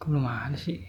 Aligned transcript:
Kok 0.00 0.08
belum 0.08 0.24
ada 0.24 0.56
sih? 0.56 0.80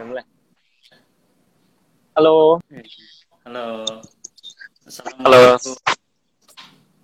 Mulai. 0.00 0.24
Halo. 2.20 2.60
Halo. 2.60 2.84
Halo. 3.48 3.66
Assalamualaikum. 4.84 5.72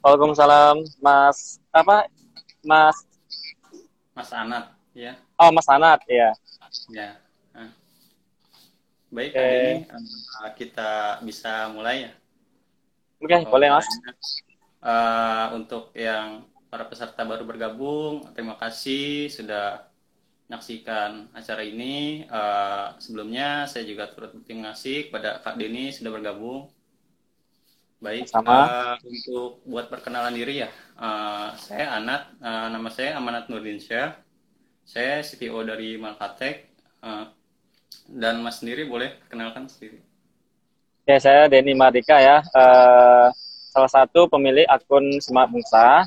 Waalaikumsalam, 0.04 0.76
Mas. 1.00 1.56
Apa? 1.72 2.04
Mas. 2.60 3.00
Mas 4.12 4.28
Anat, 4.36 4.76
ya. 4.92 5.16
Oh, 5.40 5.48
Mas 5.48 5.64
Anat, 5.72 6.04
ya. 6.04 6.36
Ya. 6.92 7.16
Nah. 7.56 7.72
Baik, 9.08 9.32
Oke. 9.32 9.40
hari 9.40 9.56
ini 9.56 9.76
eh, 9.88 10.52
kita 10.52 11.24
bisa 11.24 11.72
mulai 11.72 12.12
ya. 12.12 12.12
Oke, 13.16 13.40
boleh, 13.48 13.72
Mas. 13.72 13.88
Eh, 14.84 15.46
untuk 15.56 15.96
yang 15.96 16.44
para 16.68 16.84
peserta 16.84 17.24
baru 17.24 17.48
bergabung, 17.48 18.20
terima 18.36 18.60
kasih 18.60 19.32
sudah 19.32 19.80
menyaksikan 20.46 21.30
acara 21.34 21.62
ini. 21.66 22.24
Eh, 22.26 22.86
sebelumnya 23.02 23.66
saya 23.66 23.82
juga 23.86 24.10
turut 24.10 24.30
berterima 24.34 24.72
kasih 24.72 25.10
kepada 25.10 25.42
Kak 25.42 25.58
Deni 25.58 25.90
sudah 25.90 26.10
bergabung. 26.14 26.70
Baik, 27.96 28.28
Sama. 28.30 28.68
eh, 28.68 28.94
untuk 29.08 29.64
buat 29.66 29.90
perkenalan 29.90 30.36
diri 30.36 30.62
ya, 30.62 30.70
eh, 31.00 31.48
saya 31.58 31.98
Anat, 31.98 32.30
eh, 32.38 32.66
nama 32.70 32.88
saya 32.92 33.18
Amanat 33.18 33.50
Nurdinsyah, 33.50 34.14
saya 34.86 35.24
CTO 35.26 35.66
dari 35.66 35.98
Malkatek, 35.98 36.56
eh, 37.02 37.24
dan 38.06 38.38
Mas 38.44 38.62
sendiri 38.62 38.86
boleh 38.86 39.18
perkenalkan 39.26 39.66
sendiri. 39.66 39.98
Ya, 41.06 41.18
saya 41.22 41.46
Denny 41.50 41.74
Mardika 41.74 42.18
ya. 42.18 42.42
Eh, 42.42 43.26
salah 43.74 43.90
satu 43.90 44.30
pemilik 44.30 44.66
akun 44.66 45.18
Smart 45.22 45.50
Bungsa. 45.50 46.06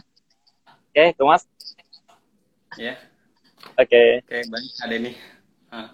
Oke, 0.92 1.16
itu 1.16 1.24
Mas. 1.24 1.44
Ya, 2.78 2.96
Oke. 3.80 4.22
oke 4.24 4.38
baik, 4.52 4.72
ada 4.84 4.96
nih. 5.06 5.16
Ah, 5.74 5.88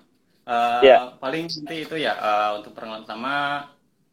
eh, 0.50 0.82
Iya. 0.82 1.06
paling 1.22 1.44
nanti 1.58 1.76
itu 1.86 1.96
ya 2.08 2.12
eh, 2.28 2.50
untuk 2.58 2.72
perkenalan 2.76 3.04
pertama, 3.06 3.32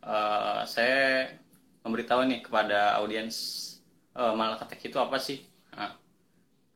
eh, 0.06 0.60
saya 0.74 0.96
memberitahu 1.84 2.20
nih 2.30 2.40
kepada 2.46 2.76
audiens 3.00 3.36
eh, 4.18 4.32
Malkatek 4.40 4.80
itu 4.88 4.98
apa 5.06 5.16
sih? 5.26 5.38
Nah, 5.76 5.92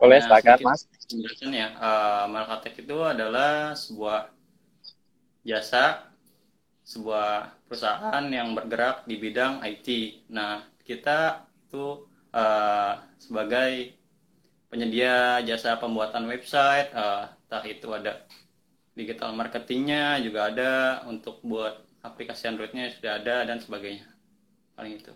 Boleh, 0.00 0.20
Nah, 0.20 0.24
sepakat, 0.24 0.60
Mas. 0.64 0.88
penjelasan 1.08 1.52
ya. 1.62 1.68
Eh, 1.86 2.24
Malkatek 2.34 2.74
itu 2.84 2.96
adalah 3.12 3.74
sebuah 3.82 4.18
jasa, 5.46 6.10
sebuah 6.86 7.30
perusahaan 7.66 8.24
yang 8.30 8.54
bergerak 8.56 9.04
di 9.10 9.16
bidang 9.18 9.54
IT. 9.66 9.88
Nah, 10.36 10.62
kita 10.86 11.44
itu 11.66 12.06
eh, 12.34 12.92
sebagai 13.24 13.95
penyedia 14.76 15.40
jasa 15.48 15.80
pembuatan 15.80 16.28
website, 16.28 16.92
eh, 16.92 17.24
entah 17.32 17.64
itu 17.64 17.88
ada 17.96 18.28
digital 18.92 19.32
marketingnya 19.32 20.20
juga 20.20 20.52
ada, 20.52 21.00
untuk 21.08 21.40
buat 21.40 21.80
aplikasi 22.04 22.44
Androidnya 22.52 22.92
sudah 22.92 23.16
ada 23.16 23.48
dan 23.48 23.56
sebagainya. 23.56 24.04
Paling 24.76 25.00
itu. 25.00 25.12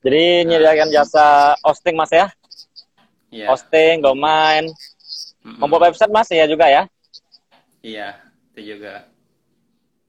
Jadi, 0.00 0.48
menyediakan 0.48 0.88
jasa 0.88 1.52
hosting, 1.60 2.00
Mas 2.00 2.08
ya? 2.16 2.32
Iya. 3.28 3.52
Hosting, 3.52 4.00
domain. 4.00 4.72
Mm-mm. 5.44 5.60
Membuat 5.60 5.92
website, 5.92 6.08
Mas, 6.08 6.32
ya 6.32 6.48
juga 6.48 6.72
ya? 6.72 6.88
Iya, 7.84 8.16
itu 8.56 8.72
juga. 8.72 9.04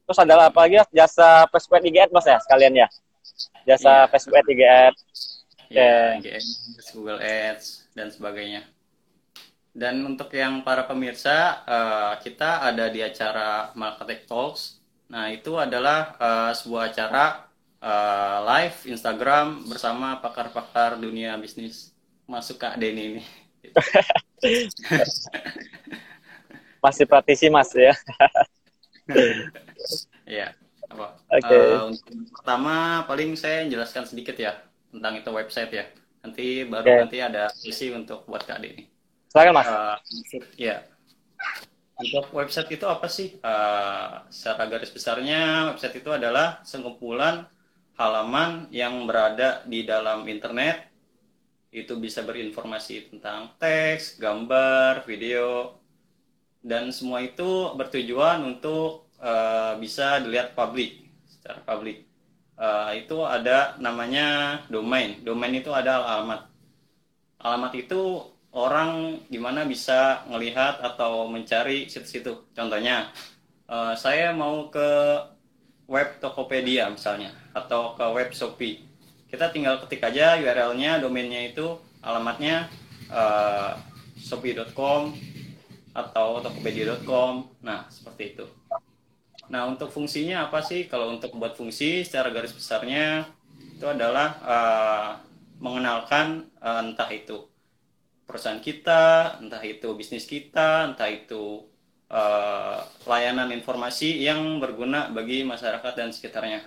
Terus 0.07 0.19
adalah 0.23 0.47
apa 0.47 0.63
lagi? 0.63 0.79
Jasa 0.95 1.51
Facebook 1.51 1.83
IG 1.83 1.99
Ads, 1.99 2.15
Mas 2.15 2.25
ya, 2.31 2.37
sekalian 2.39 2.73
ya? 2.79 2.87
Jasa 3.67 4.07
Iya. 4.07 4.09
Facebook 4.09 4.39
IG 4.39 4.61
Ads. 4.63 5.01
ya, 5.73 6.15
Oke. 6.15 6.29
IGN, 6.29 6.45
Google 6.93 7.19
Ads 7.19 7.82
dan 7.93 8.09
sebagainya. 8.13 8.65
Dan 9.73 10.05
untuk 10.05 10.29
yang 10.37 10.61
para 10.61 10.85
pemirsa, 10.85 11.65
eh, 11.65 12.13
kita 12.21 12.61
ada 12.61 12.93
di 12.93 13.01
acara 13.01 13.73
Marketing 13.73 14.21
Talks. 14.29 14.77
Nah, 15.09 15.33
itu 15.33 15.57
adalah 15.57 16.13
eh, 16.17 16.51
sebuah 16.53 16.93
acara 16.93 17.49
eh, 17.81 18.37
live 18.45 18.77
Instagram 18.93 19.65
bersama 19.65 20.21
pakar-pakar 20.21 21.01
dunia 21.01 21.33
bisnis. 21.41 21.89
Masuk 22.29 22.61
Kak 22.61 22.77
Denny 22.77 23.17
ini. 23.17 23.23
Masih 26.83 27.07
praktisi, 27.07 27.47
Mas 27.49 27.71
ya? 27.73 27.95
Ya, 30.23 30.55
apa? 30.87 31.19
Oke. 31.27 31.51
Eh, 31.51 31.83
untuk 31.83 32.31
pertama 32.31 33.03
paling 33.03 33.35
saya 33.35 33.67
jelaskan 33.67 34.07
sedikit 34.07 34.39
ya 34.39 34.55
tentang 34.87 35.19
itu 35.19 35.29
website 35.35 35.71
ya. 35.75 35.85
Nanti 36.23 36.63
baru 36.63 36.87
Oke. 36.87 36.99
nanti 37.03 37.17
ada 37.19 37.51
sesi 37.51 37.91
untuk 37.91 38.23
buat 38.23 38.47
Kak 38.47 38.63
Denny. 38.63 38.87
Silakan, 39.27 39.53
Mas. 39.59 39.67
Maksud- 39.67 40.55
ya. 40.55 40.87
Untuk 41.99 42.31
website 42.31 42.71
itu 42.73 42.85
apa 42.87 43.05
sih? 43.11 43.37
Eh, 43.37 44.11
secara 44.31 44.65
garis 44.71 44.89
besarnya, 44.89 45.75
website 45.75 45.99
itu 45.99 46.09
adalah 46.09 46.63
sekumpulan 46.63 47.45
halaman 47.99 48.71
yang 48.71 49.03
berada 49.05 49.61
di 49.67 49.83
dalam 49.83 50.25
internet. 50.25 50.89
Itu 51.69 51.99
bisa 51.99 52.23
berinformasi 52.23 53.11
tentang 53.11 53.53
teks, 53.59 54.17
gambar, 54.17 55.03
video, 55.03 55.77
dan 56.63 56.89
semua 56.95 57.19
itu 57.19 57.75
bertujuan 57.75 58.41
untuk 58.47 59.11
eh, 59.19 59.73
bisa 59.79 60.23
dilihat 60.23 60.55
publik, 60.55 61.03
secara 61.27 61.59
publik. 61.67 62.12
Eh, 62.63 63.03
itu 63.03 63.17
ada 63.27 63.75
namanya 63.83 64.59
domain. 64.71 65.19
Domain 65.19 65.51
itu 65.51 65.67
ada 65.75 65.99
alamat. 65.99 66.47
Alamat 67.43 67.73
itu 67.75 68.23
orang 68.55 69.19
gimana 69.27 69.67
bisa 69.67 70.23
melihat 70.31 70.79
atau 70.79 71.27
mencari 71.27 71.91
situs 71.91 72.15
itu. 72.23 72.33
Contohnya, 72.55 73.11
eh, 73.67 73.93
saya 73.99 74.31
mau 74.31 74.71
ke 74.71 74.89
web 75.91 76.23
Tokopedia 76.23 76.87
misalnya, 76.87 77.35
atau 77.51 77.99
ke 77.99 78.05
web 78.15 78.31
Shopee. 78.31 78.79
Kita 79.27 79.51
tinggal 79.51 79.83
ketik 79.83 79.99
aja 80.07 80.39
URL-nya, 80.39 81.03
domainnya 81.03 81.43
itu, 81.51 81.75
alamatnya 81.99 82.71
eh, 83.11 83.71
shopee.com 84.23 85.11
atau 85.91 86.39
tokopedia.com. 86.39 87.43
Nah, 87.59 87.91
seperti 87.91 88.23
itu. 88.39 88.45
Nah, 89.53 89.69
untuk 89.69 89.93
fungsinya 89.93 90.49
apa 90.49 90.65
sih? 90.65 90.89
Kalau 90.89 91.13
untuk 91.13 91.37
buat 91.37 91.53
fungsi 91.53 92.01
secara 92.01 92.33
garis 92.33 92.57
besarnya 92.57 93.29
itu 93.77 93.85
adalah 93.85 94.29
eh, 94.41 95.09
mengenalkan 95.61 96.49
eh, 96.57 96.81
entah 96.89 97.09
itu 97.13 97.45
perusahaan 98.25 98.57
kita, 98.57 99.37
entah 99.45 99.61
itu 99.61 99.93
bisnis 99.93 100.25
kita, 100.25 100.89
entah 100.89 101.05
itu 101.05 101.69
eh, 102.09 102.81
layanan 103.05 103.53
informasi 103.53 104.25
yang 104.25 104.57
berguna 104.57 105.13
bagi 105.13 105.45
masyarakat 105.45 105.93
dan 105.93 106.09
sekitarnya. 106.09 106.65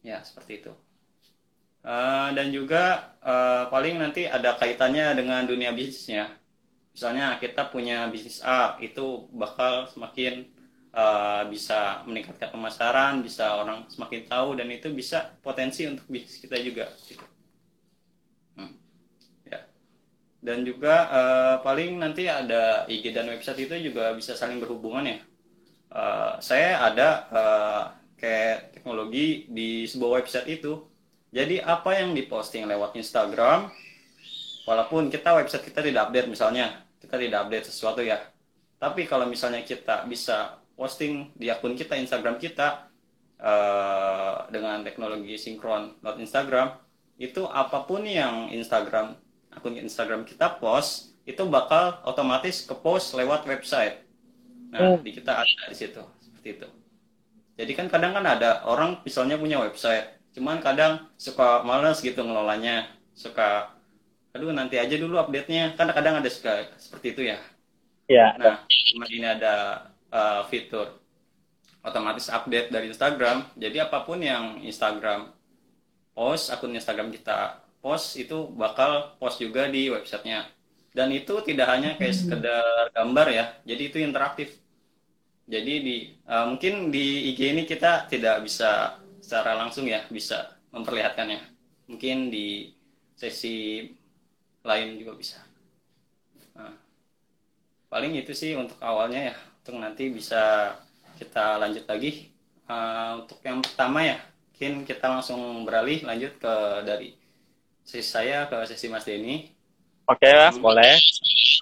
Ya, 0.00 0.24
seperti 0.24 0.64
itu. 0.64 0.72
Eh, 1.84 2.28
dan 2.32 2.56
juga 2.56 3.12
eh, 3.20 3.68
paling 3.68 4.00
nanti 4.00 4.24
ada 4.24 4.56
kaitannya 4.56 5.12
dengan 5.12 5.44
dunia 5.44 5.76
bisnisnya. 5.76 6.32
Misalnya 6.96 7.36
kita 7.36 7.68
punya 7.68 8.08
bisnis 8.08 8.40
A, 8.40 8.80
itu 8.80 9.28
bakal 9.36 9.92
semakin 9.92 10.55
eh, 10.96 11.42
bisa 11.52 12.02
meningkatkan 12.08 12.48
pemasaran, 12.48 13.20
bisa 13.20 13.60
orang 13.60 13.84
semakin 13.92 14.24
tahu 14.24 14.56
dan 14.56 14.68
itu 14.72 14.88
bisa 14.90 15.36
potensi 15.44 15.84
untuk 15.84 16.08
bisnis 16.08 16.40
kita 16.40 16.56
juga. 16.64 16.88
gitu. 17.04 17.26
Hmm. 18.56 18.72
Ya. 19.44 19.60
Dan 20.40 20.64
juga 20.64 20.94
eh, 21.12 21.56
paling 21.60 22.00
nanti 22.00 22.24
ada 22.26 22.88
IG 22.88 23.12
dan 23.12 23.28
website 23.28 23.68
itu 23.68 23.92
juga 23.92 24.16
bisa 24.16 24.32
saling 24.32 24.56
berhubungan 24.58 25.04
ya. 25.04 25.18
Eh, 25.92 26.32
saya 26.40 26.80
ada 26.88 27.08
eh, 27.30 27.84
kayak 28.16 28.80
teknologi 28.80 29.46
di 29.52 29.84
sebuah 29.84 30.24
website 30.24 30.48
itu. 30.48 30.80
Jadi 31.30 31.60
apa 31.60 31.92
yang 32.00 32.16
diposting 32.16 32.64
lewat 32.64 32.96
Instagram, 32.96 33.68
walaupun 34.64 35.12
kita 35.12 35.36
website 35.36 35.68
kita 35.68 35.84
tidak 35.84 36.08
update 36.08 36.28
misalnya, 36.32 36.80
kita 37.02 37.16
tidak 37.20 37.38
update 37.46 37.66
sesuatu 37.68 38.00
ya. 38.00 38.18
Tapi 38.80 39.04
kalau 39.04 39.28
misalnya 39.28 39.60
kita 39.64 40.04
bisa 40.08 40.56
posting 40.76 41.32
di 41.40 41.48
akun 41.50 41.74
kita 41.80 41.94
Instagram 41.96 42.36
kita 42.38 42.88
eh, 43.40 44.34
dengan 44.54 44.80
teknologi 44.86 45.36
sinkron 45.36 45.96
lewat 46.04 46.18
Instagram, 46.24 46.68
itu 47.18 47.42
apa 47.48 47.84
pun 47.88 48.02
yang 48.04 48.48
Instagram 48.52 49.16
akun 49.52 49.76
Instagram 49.76 50.22
kita 50.28 50.60
post 50.60 51.16
itu 51.26 51.42
bakal 51.48 52.00
otomatis 52.06 52.64
ke 52.68 52.74
post 52.76 53.12
lewat 53.18 53.44
website. 53.48 53.96
Nah, 54.72 54.94
Hmm. 54.94 55.02
di 55.04 55.10
kita 55.16 55.32
ada 55.42 55.62
di 55.72 55.76
situ 55.76 56.02
seperti 56.22 56.48
itu. 56.60 56.68
Jadi 57.58 57.72
kan 57.78 57.86
kadang 57.88 58.12
kan 58.16 58.24
ada 58.26 58.64
orang 58.68 59.00
misalnya 59.06 59.36
punya 59.40 59.56
website, 59.64 60.04
cuman 60.36 60.60
kadang 60.60 60.92
suka 61.16 61.64
males 61.64 61.98
gitu 62.04 62.20
ngelolanya, 62.20 62.92
suka 63.16 63.72
aduh 64.36 64.52
nanti 64.52 64.76
aja 64.76 64.96
dulu 65.00 65.16
update-nya. 65.22 65.74
Kan 65.78 65.88
kadang 65.96 66.20
ada 66.20 66.28
suka 66.28 66.68
seperti 66.76 67.06
itu 67.16 67.22
ya. 67.32 67.38
Iya. 68.12 68.26
Nah, 68.38 68.54
cuma 68.86 69.04
ini 69.10 69.26
ada 69.26 69.52
uh, 70.16 70.48
fitur 70.48 70.96
otomatis 71.84 72.32
update 72.32 72.72
dari 72.72 72.88
Instagram. 72.88 73.44
Jadi 73.60 73.76
apa 73.84 74.00
pun 74.08 74.24
yang 74.24 74.64
Instagram 74.64 75.28
post, 76.16 76.48
akun 76.48 76.72
Instagram 76.72 77.12
kita 77.12 77.60
post 77.84 78.16
itu 78.16 78.48
bakal 78.56 79.12
post 79.20 79.36
juga 79.44 79.68
di 79.68 79.92
websitenya. 79.92 80.48
Dan 80.96 81.12
itu 81.12 81.44
tidak 81.44 81.68
hanya 81.68 82.00
kayak 82.00 82.16
sekedar 82.16 82.88
gambar 82.96 83.26
ya, 83.28 83.44
jadi 83.68 83.82
itu 83.92 84.00
interaktif 84.00 84.56
jadi 85.46 85.72
di 85.78 85.96
uh, 86.26 86.50
mungkin 86.50 86.90
di 86.90 87.30
IG 87.30 87.54
ini 87.54 87.62
kita 87.62 88.10
tidak 88.10 88.42
bisa 88.42 88.98
secara 89.22 89.54
langsung 89.54 89.86
ya 89.86 90.02
bisa 90.10 90.58
memperlihatkannya. 90.74 91.38
Mungkin 91.86 92.34
di 92.34 92.74
sesi 93.14 93.86
lain 94.66 94.98
juga 94.98 95.14
bisa. 95.14 95.38
Nah, 96.58 96.74
paling 97.86 98.18
itu 98.18 98.34
sih 98.34 98.58
untuk 98.58 98.74
awalnya 98.82 99.30
ya. 99.30 99.36
Untuk 99.66 99.82
nanti 99.82 100.14
bisa 100.14 100.78
kita 101.18 101.58
lanjut 101.58 101.90
lagi. 101.90 102.30
Uh, 102.70 103.26
untuk 103.26 103.42
yang 103.42 103.58
pertama 103.58 103.98
ya, 103.98 104.22
mungkin 104.54 104.86
kita 104.86 105.10
langsung 105.10 105.66
beralih 105.66 106.06
lanjut 106.06 106.38
ke 106.38 106.54
dari 106.86 107.18
sesi 107.82 108.06
saya 108.06 108.46
ke 108.46 108.62
sesi 108.70 108.86
Mas 108.86 109.02
Denny. 109.02 109.50
Oke, 110.06 110.30
Mas, 110.30 110.54
boleh. 110.62 110.94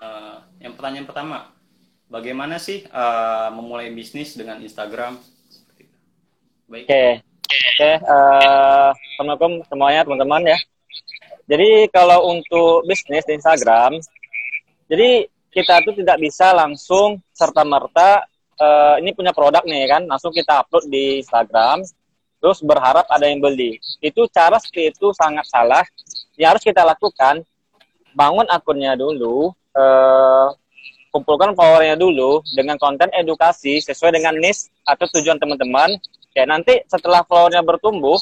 Uh, 0.05 0.37
yang 0.61 0.77
pertanyaan 0.77 1.09
pertama, 1.09 1.49
bagaimana 2.13 2.61
sih 2.61 2.85
uh, 2.93 3.49
memulai 3.57 3.89
bisnis 3.89 4.37
dengan 4.37 4.61
Instagram? 4.61 5.17
Baik. 6.69 6.85
Oke, 6.85 7.25
oke. 7.49 7.91
Uh, 8.05 8.93
Assalamualaikum 9.17 9.65
semuanya 9.65 10.05
teman-teman 10.05 10.53
ya. 10.53 10.59
Jadi 11.49 11.89
kalau 11.89 12.37
untuk 12.37 12.85
bisnis 12.85 13.25
di 13.25 13.41
Instagram, 13.41 13.97
jadi 14.93 15.25
kita 15.55 15.87
tuh 15.87 15.95
tidak 15.95 16.19
bisa 16.19 16.51
langsung 16.51 17.23
serta 17.31 17.63
merta 17.63 18.27
uh, 18.59 18.95
ini 19.01 19.15
punya 19.15 19.31
produk 19.31 19.63
nih 19.63 19.87
kan, 19.87 20.03
langsung 20.07 20.35
kita 20.35 20.67
upload 20.67 20.87
di 20.91 21.23
Instagram, 21.23 21.83
terus 22.43 22.59
berharap 22.61 23.07
ada 23.09 23.27
yang 23.27 23.41
beli. 23.41 23.79
Itu 24.03 24.27
cara 24.31 24.59
seperti 24.61 24.95
itu 24.95 25.15
sangat 25.15 25.47
salah. 25.49 25.87
Yang 26.35 26.49
harus 26.59 26.63
kita 26.67 26.83
lakukan, 26.83 27.43
bangun 28.15 28.47
akunnya 28.51 28.99
dulu, 28.99 29.55
uh, 29.75 30.49
kumpulkan 31.15 31.55
followernya 31.55 31.95
dulu 31.95 32.43
dengan 32.59 32.75
konten 32.75 33.07
edukasi 33.15 33.79
sesuai 33.79 34.19
dengan 34.19 34.35
niche 34.35 34.71
atau 34.83 35.07
tujuan 35.15 35.39
teman-teman. 35.39 35.95
Ya 36.35 36.43
nanti 36.51 36.83
setelah 36.91 37.23
followernya 37.23 37.63
bertumbuh, 37.63 38.19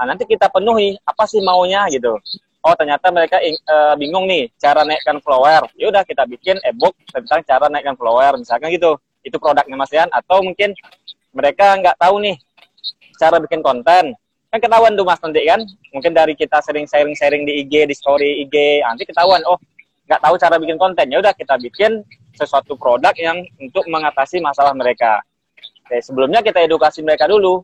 nah 0.00 0.08
nanti 0.08 0.24
kita 0.24 0.48
penuhi 0.48 0.96
apa 1.04 1.28
sih 1.28 1.44
maunya 1.44 1.84
gitu. 1.92 2.16
Oh 2.58 2.74
ternyata 2.74 3.06
mereka 3.14 3.38
e, 3.38 3.54
bingung 3.96 4.26
nih 4.26 4.50
cara 4.58 4.82
naikkan 4.82 5.22
follower. 5.22 5.70
Ya 5.78 5.94
udah 5.94 6.02
kita 6.02 6.26
bikin 6.26 6.58
ebook 6.66 6.98
tentang 7.10 7.40
cara 7.46 7.70
naikkan 7.70 7.94
follower 7.94 8.34
misalkan 8.38 8.74
gitu. 8.74 8.98
Itu 9.22 9.38
produknya 9.38 9.78
Mas 9.78 9.92
Yan 9.94 10.10
atau 10.10 10.42
mungkin 10.42 10.74
mereka 11.30 11.78
nggak 11.78 11.96
tahu 12.02 12.18
nih 12.18 12.36
cara 13.18 13.38
bikin 13.38 13.62
konten. 13.62 14.18
Kan 14.48 14.58
ketahuan 14.58 14.98
tuh 14.98 15.06
Mas 15.06 15.22
nanti 15.22 15.46
kan. 15.46 15.62
Mungkin 15.94 16.12
dari 16.12 16.34
kita 16.34 16.58
sering 16.64 16.90
sharing-sharing 16.90 17.46
di 17.46 17.62
IG, 17.62 17.86
di 17.86 17.94
story 17.94 18.42
IG, 18.42 18.82
nanti 18.82 19.06
ketahuan 19.06 19.38
oh 19.46 19.58
nggak 20.08 20.24
tahu 20.24 20.34
cara 20.40 20.56
bikin 20.56 20.80
konten 20.80 21.04
ya 21.12 21.20
udah 21.20 21.36
kita 21.36 21.60
bikin 21.60 22.00
sesuatu 22.32 22.74
produk 22.80 23.12
yang 23.18 23.44
untuk 23.60 23.86
mengatasi 23.86 24.42
masalah 24.42 24.74
mereka. 24.74 25.22
Oke, 25.86 26.00
sebelumnya 26.02 26.42
kita 26.42 26.64
edukasi 26.64 27.02
mereka 27.06 27.28
dulu. 27.30 27.62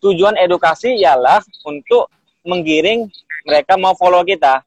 Tujuan 0.00 0.36
edukasi 0.36 1.00
ialah 1.00 1.40
untuk 1.64 2.12
menggiring 2.44 3.08
mereka 3.44 3.76
mau 3.78 3.92
follow 3.94 4.24
kita. 4.24 4.64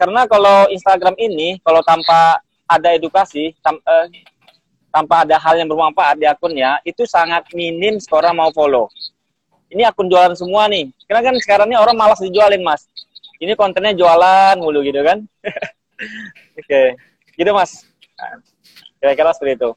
Karena 0.00 0.24
kalau 0.24 0.66
Instagram 0.72 1.14
ini 1.20 1.60
kalau 1.62 1.84
tanpa 1.84 2.40
ada 2.68 2.88
edukasi, 2.96 3.54
tam, 3.60 3.78
eh, 3.78 4.24
tanpa 4.90 5.22
ada 5.22 5.36
hal 5.36 5.60
yang 5.60 5.68
bermanfaat 5.68 6.16
di 6.18 6.26
akunnya, 6.26 6.80
itu 6.82 7.04
sangat 7.04 7.46
minim 7.52 8.00
seorang 8.00 8.34
mau 8.34 8.50
follow. 8.50 8.88
Ini 9.68 9.84
akun 9.84 10.08
jualan 10.08 10.32
semua 10.32 10.64
nih. 10.66 10.88
Karena 11.04 11.20
kan 11.28 11.34
sekarang 11.36 11.66
ini 11.68 11.76
orang 11.76 11.96
malas 11.96 12.20
dijualin, 12.24 12.64
Mas. 12.64 12.88
Ini 13.38 13.54
kontennya 13.54 13.94
jualan 13.94 14.58
mulu 14.58 14.82
gitu 14.82 15.04
kan. 15.04 15.22
Oke, 16.58 16.98
gitu 17.38 17.50
mas. 17.54 17.86
Kira-kira 18.98 19.30
seperti 19.34 19.62
itu 19.62 19.70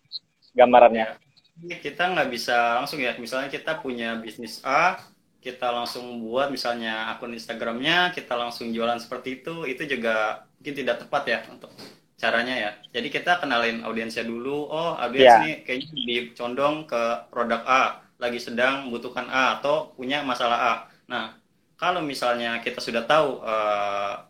gambarannya. 0.57 1.17
Kita 1.61 2.09
nggak 2.09 2.29
bisa 2.33 2.81
langsung 2.81 2.97
ya, 2.97 3.13
misalnya 3.21 3.53
kita 3.53 3.77
punya 3.77 4.17
bisnis 4.17 4.65
A, 4.65 4.97
kita 5.41 5.73
langsung 5.73 6.21
buat 6.21 6.53
misalnya 6.53 7.09
akun 7.09 7.33
Instagramnya, 7.33 8.13
kita 8.13 8.37
langsung 8.37 8.69
jualan 8.69 9.01
seperti 9.01 9.41
itu, 9.41 9.65
itu 9.65 9.83
juga 9.89 10.45
mungkin 10.61 10.75
tidak 10.77 11.01
tepat 11.01 11.23
ya 11.25 11.39
untuk 11.49 11.73
caranya 12.21 12.53
ya. 12.53 12.71
Jadi 12.93 13.09
kita 13.09 13.41
kenalin 13.41 13.81
audiensnya 13.81 14.21
dulu, 14.21 14.69
oh 14.69 14.93
audiens 15.01 15.25
yeah. 15.25 15.41
ini 15.41 15.51
kayaknya 15.65 15.89
dicondong 16.05 16.85
ke 16.85 17.25
produk 17.33 17.65
A, 17.65 18.05
lagi 18.21 18.37
sedang 18.37 18.85
membutuhkan 18.85 19.25
A 19.33 19.57
atau 19.57 19.89
punya 19.97 20.21
masalah 20.21 20.59
A. 20.61 20.73
Nah, 21.09 21.33
kalau 21.73 22.05
misalnya 22.05 22.61
kita 22.61 22.77
sudah 22.77 23.09
tahu 23.09 23.41
uh, 23.41 24.21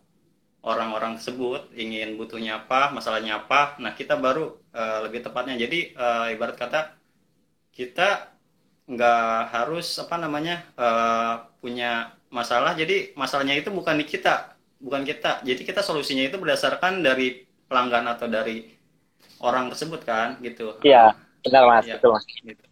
orang-orang 0.64 1.20
tersebut 1.20 1.76
ingin 1.76 2.16
butuhnya 2.16 2.64
apa, 2.64 2.96
masalahnya 2.96 3.44
apa. 3.44 3.76
Nah, 3.84 3.92
kita 3.92 4.16
baru 4.16 4.56
uh, 4.72 5.12
lebih 5.12 5.28
tepatnya. 5.28 5.60
Jadi 5.60 5.92
uh, 6.00 6.32
ibarat 6.32 6.56
kata 6.56 6.96
kita 7.76 8.31
nggak 8.92 9.56
harus 9.56 9.96
apa 10.04 10.20
namanya 10.20 10.68
uh, 10.76 11.48
punya 11.64 12.12
masalah. 12.28 12.76
Jadi 12.76 13.16
masalahnya 13.16 13.56
itu 13.56 13.72
bukan 13.72 13.96
di 13.96 14.04
kita, 14.04 14.60
bukan 14.84 15.08
kita. 15.08 15.40
Jadi 15.48 15.62
kita 15.64 15.80
solusinya 15.80 16.28
itu 16.28 16.36
berdasarkan 16.36 17.00
dari 17.00 17.48
pelanggan 17.72 18.12
atau 18.12 18.28
dari 18.28 18.68
orang 19.40 19.72
tersebut 19.72 20.04
kan, 20.04 20.36
gitu. 20.44 20.76
Iya, 20.84 21.16
benar 21.48 21.64
mas, 21.72 21.88
ya, 21.88 21.96
betul 21.96 22.12
mas. 22.20 22.28
Gitu. 22.28 22.64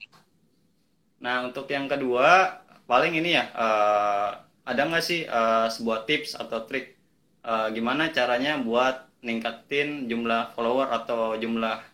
Nah, 1.24 1.48
untuk 1.48 1.68
yang 1.72 1.88
kedua 1.88 2.60
paling 2.90 3.14
ini 3.16 3.38
ya 3.38 3.46
uh, 3.54 4.30
ada 4.66 4.82
nggak 4.86 5.06
sih 5.06 5.22
uh, 5.30 5.70
sebuah 5.70 6.10
tips 6.10 6.34
atau 6.34 6.66
trik 6.66 6.98
uh, 7.46 7.70
gimana 7.70 8.10
caranya 8.10 8.58
buat 8.58 9.06
ningkatin 9.22 10.10
jumlah 10.10 10.58
follower 10.58 10.90
atau 10.90 11.38
jumlah 11.38 11.86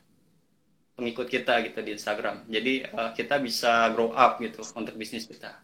pengikut 0.95 1.27
kita 1.27 1.59
gitu 1.67 1.79
di 1.83 1.91
Instagram. 1.95 2.47
Jadi 2.47 2.87
uh, 2.91 3.11
kita 3.11 3.39
bisa 3.39 3.91
grow 3.91 4.15
up 4.15 4.39
gitu 4.39 4.63
untuk 4.75 4.95
bisnis 4.95 5.27
kita. 5.27 5.59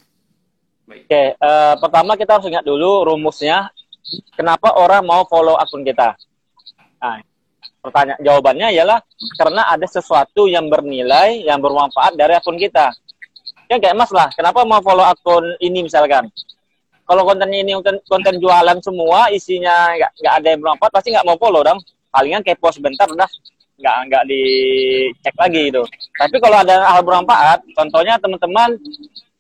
Baik. 0.86 1.08
Oke, 1.08 1.24
uh, 1.40 1.76
pertama 1.80 2.20
kita 2.20 2.38
harus 2.38 2.48
ingat 2.52 2.68
dulu 2.68 3.08
rumusnya. 3.08 3.72
Kenapa 4.36 4.76
orang 4.76 5.08
mau 5.08 5.24
follow 5.24 5.56
akun 5.56 5.88
kita? 5.88 6.20
Nah, 7.00 7.24
pertanyaan 7.80 8.20
jawabannya 8.20 8.68
ialah 8.76 9.00
karena 9.40 9.72
ada 9.72 9.88
sesuatu 9.88 10.52
yang 10.52 10.68
bernilai, 10.68 11.48
yang 11.48 11.64
bermanfaat 11.64 12.20
dari 12.20 12.36
akun 12.36 12.60
kita. 12.60 12.92
Ya 13.72 13.80
kayak 13.80 13.96
Mas 13.96 14.12
lah, 14.12 14.28
kenapa 14.36 14.68
mau 14.68 14.84
follow 14.84 15.08
akun 15.08 15.56
ini 15.64 15.88
misalkan? 15.88 16.28
kalau 17.12 17.28
kontennya 17.28 17.60
ini 17.60 17.76
konten, 17.76 18.00
konten 18.08 18.40
jualan 18.40 18.80
semua 18.80 19.28
isinya 19.36 19.92
nggak 20.00 20.12
nggak 20.16 20.34
ada 20.40 20.48
yang 20.48 20.60
bermanfaat 20.64 20.92
pasti 20.96 21.12
nggak 21.12 21.28
mau 21.28 21.36
follow 21.36 21.60
dong 21.60 21.80
palingan 22.08 22.40
kepo 22.40 22.72
sebentar 22.72 23.04
udah 23.12 23.28
nggak 23.82 23.98
nggak 24.08 24.24
dicek 24.30 25.36
lagi 25.36 25.74
gitu 25.74 25.84
tapi 26.16 26.38
kalau 26.38 26.58
ada 26.62 26.86
hal 26.86 27.02
bermanfaat 27.02 27.60
contohnya 27.74 28.22
teman-teman 28.22 28.78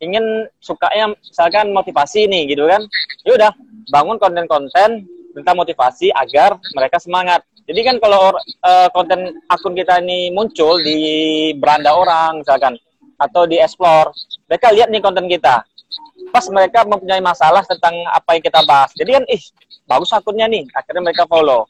ingin 0.02 0.50
sukanya 0.58 1.14
misalkan 1.14 1.70
motivasi 1.70 2.26
nih 2.26 2.58
gitu 2.58 2.66
kan 2.66 2.82
ya 3.24 3.38
udah 3.38 3.52
bangun 3.94 4.18
konten-konten 4.18 5.06
tentang 5.32 5.56
motivasi 5.56 6.10
agar 6.18 6.58
mereka 6.74 6.98
semangat 6.98 7.46
jadi 7.70 7.94
kan 7.94 7.96
kalau 8.02 8.34
uh, 8.66 8.88
konten 8.92 9.38
akun 9.48 9.78
kita 9.78 10.02
ini 10.02 10.34
muncul 10.34 10.82
di 10.82 11.00
beranda 11.56 11.94
orang 11.94 12.42
misalkan 12.42 12.76
atau 13.22 13.46
di 13.46 13.62
explore 13.62 14.10
mereka 14.50 14.74
lihat 14.74 14.90
nih 14.90 15.00
konten 15.00 15.30
kita 15.30 15.62
pas 16.32 16.48
mereka 16.48 16.88
mempunyai 16.88 17.20
masalah 17.20 17.62
tentang 17.68 17.94
apa 18.08 18.40
yang 18.40 18.44
kita 18.44 18.64
bahas. 18.64 18.96
Jadi 18.96 19.20
kan, 19.20 19.24
ih, 19.28 19.44
bagus 19.84 20.16
akunnya 20.16 20.48
nih. 20.48 20.64
Akhirnya 20.72 21.04
mereka 21.04 21.28
follow. 21.28 21.68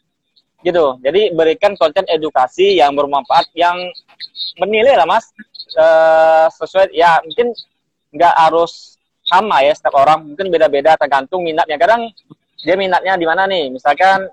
Gitu. 0.61 0.85
Jadi 1.01 1.33
berikan 1.33 1.73
konten 1.73 2.05
edukasi 2.05 2.77
yang 2.77 2.93
bermanfaat, 2.93 3.49
yang 3.57 3.77
menilai 4.61 4.93
lah 4.93 5.09
mas. 5.09 5.25
E, 5.73 5.85
sesuai, 6.53 6.93
ya 6.93 7.17
mungkin 7.25 7.53
nggak 8.13 8.35
harus 8.37 8.97
sama 9.25 9.65
ya 9.65 9.73
setiap 9.73 9.97
orang. 9.97 10.33
Mungkin 10.33 10.53
beda-beda 10.53 10.97
tergantung 10.97 11.41
minatnya. 11.41 11.81
Kadang 11.81 12.13
dia 12.61 12.75
minatnya 12.77 13.17
di 13.17 13.25
mana 13.25 13.49
nih. 13.49 13.73
Misalkan 13.73 14.29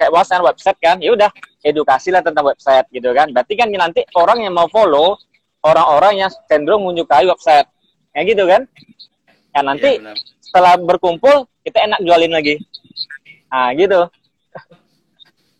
kayak 0.00 0.12
wawasan 0.12 0.44
website 0.44 0.80
kan, 0.80 0.96
ya 1.00 1.12
udah 1.12 1.28
edukasi 1.64 2.12
lah 2.12 2.24
tentang 2.24 2.48
website 2.48 2.88
gitu 2.92 3.12
kan. 3.12 3.28
Berarti 3.32 3.54
kan 3.56 3.68
nanti 3.68 4.00
orang 4.16 4.44
yang 4.44 4.54
mau 4.56 4.68
follow 4.72 5.16
orang-orang 5.64 6.24
yang 6.24 6.30
cenderung 6.46 6.86
menyukai 6.86 7.26
website. 7.26 7.68
Kayak 8.14 8.26
gitu 8.32 8.44
kan? 8.48 8.62
Ya 9.52 9.60
nanti 9.60 9.90
ya, 10.00 10.12
setelah 10.40 10.78
berkumpul 10.80 11.48
kita 11.66 11.84
enak 11.84 12.00
jualin 12.04 12.32
lagi. 12.32 12.54
Nah 13.50 13.72
gitu. 13.74 14.08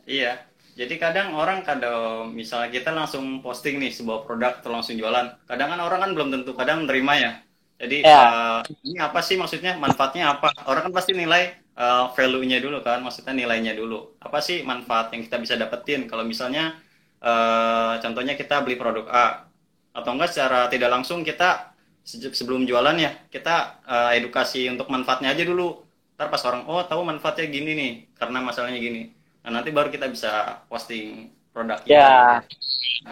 Iya. 0.06 0.46
Jadi 0.76 0.94
kadang 1.00 1.32
orang 1.34 1.64
kadang 1.64 2.30
misalnya 2.36 2.68
kita 2.68 2.92
langsung 2.92 3.40
posting 3.40 3.80
nih 3.80 3.90
sebuah 3.90 4.28
produk 4.28 4.60
atau 4.60 4.70
langsung 4.70 4.94
jualan. 4.94 5.34
Kadang 5.48 5.72
kan 5.72 5.80
orang 5.82 6.00
kan 6.04 6.10
belum 6.14 6.28
tentu 6.32 6.52
kadang 6.52 6.86
menerima 6.86 7.14
ya. 7.16 7.32
Jadi 7.76 7.96
ya. 8.04 8.16
uh, 8.16 8.60
ini 8.84 8.96
apa 9.00 9.20
sih 9.20 9.36
maksudnya 9.36 9.76
manfaatnya 9.76 10.36
apa? 10.36 10.52
Orang 10.68 10.88
kan 10.88 10.92
pasti 10.92 11.12
nilai 11.16 11.56
uh, 11.76 12.12
value-nya 12.12 12.60
dulu 12.60 12.80
kan, 12.84 13.00
maksudnya 13.00 13.32
nilainya 13.32 13.72
dulu. 13.72 14.16
Apa 14.20 14.40
sih 14.44 14.64
manfaat 14.64 15.12
yang 15.16 15.24
kita 15.24 15.36
bisa 15.40 15.54
dapetin 15.56 16.04
kalau 16.08 16.24
misalnya 16.28 16.76
uh, 17.24 17.96
contohnya 18.00 18.36
kita 18.36 18.60
beli 18.64 18.76
produk 18.76 19.08
A 19.08 19.48
atau 19.96 20.12
enggak 20.12 20.28
secara 20.28 20.68
tidak 20.68 20.92
langsung 20.92 21.24
kita 21.24 21.72
sebelum 22.06 22.68
jualan 22.68 22.96
ya 23.00 23.16
kita 23.32 23.80
uh, 23.88 24.12
edukasi 24.12 24.68
untuk 24.68 24.92
manfaatnya 24.92 25.32
aja 25.32 25.44
dulu. 25.44 25.88
Ntar 26.20 26.28
pas 26.32 26.44
orang 26.48 26.68
oh 26.68 26.84
tahu 26.84 27.00
manfaatnya 27.00 27.48
gini 27.48 27.72
nih 27.76 27.92
karena 28.16 28.40
masalahnya 28.44 28.80
gini 28.80 29.15
Nah, 29.46 29.62
nanti 29.62 29.70
baru 29.70 29.94
kita 29.94 30.10
bisa 30.10 30.66
posting 30.66 31.30
produk. 31.54 31.78
Ya, 31.86 32.42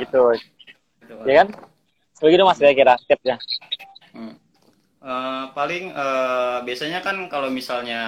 gitu. 0.03 0.35
gitu. 0.35 1.15
Ya 1.23 1.47
kan? 1.47 1.49
Begitu 2.19 2.43
mas 2.43 2.59
kira-kira 2.59 2.99
tipsnya. 3.07 3.39
Hmm. 4.11 4.35
Uh, 4.99 5.55
paling 5.55 5.95
uh, 5.95 6.67
biasanya 6.67 7.07
kan 7.07 7.31
kalau 7.31 7.55
misalnya 7.55 8.03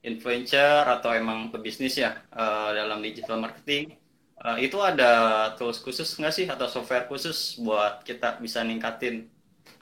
influencer 0.00 0.88
atau 0.88 1.12
emang 1.12 1.52
pebisnis 1.52 1.98
ya 1.98 2.24
uh, 2.30 2.70
dalam 2.70 3.02
digital 3.02 3.42
marketing 3.42 3.98
uh, 4.38 4.54
itu 4.54 4.78
ada 4.78 5.50
tools 5.58 5.82
khusus 5.82 6.06
nggak 6.14 6.30
sih 6.30 6.46
atau 6.46 6.70
software 6.70 7.10
khusus 7.10 7.58
buat 7.58 8.06
kita 8.06 8.38
bisa 8.38 8.62
ningkatin 8.62 9.26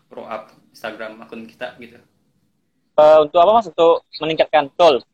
pro 0.08 0.24
up 0.24 0.48
Instagram 0.72 1.20
akun 1.22 1.44
kita 1.46 1.76
gitu? 1.78 2.00
Uh, 2.98 3.26
untuk 3.26 3.38
apa 3.38 3.62
mas? 3.62 3.66
Untuk 3.68 4.02
meningkatkan 4.18 4.70
tool? 4.74 5.04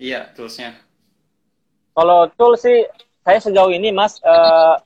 Iya, 0.00 0.32
toolsnya. 0.32 0.76
Kalau 1.94 2.30
tool 2.38 2.54
sih 2.54 2.86
saya 3.20 3.38
sejauh 3.42 3.70
ini 3.70 3.92
Mas 3.92 4.18
uh, 4.24 4.78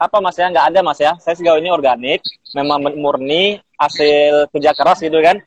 apa 0.00 0.18
Mas 0.18 0.36
ya 0.36 0.50
nggak 0.50 0.74
ada 0.74 0.80
Mas 0.80 1.00
ya. 1.00 1.12
Saya 1.20 1.38
sejauh 1.38 1.60
ini 1.60 1.70
organik, 1.70 2.20
memang 2.56 2.82
murni 2.98 3.60
hasil 3.78 4.48
kerja 4.50 4.72
keras 4.76 5.00
gitu 5.00 5.20
kan. 5.20 5.40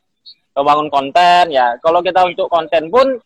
Membangun 0.57 0.89
konten 0.89 1.53
ya. 1.53 1.77
Kalau 1.85 2.01
kita 2.01 2.25
untuk 2.25 2.49
konten 2.49 2.89
pun 2.89 3.21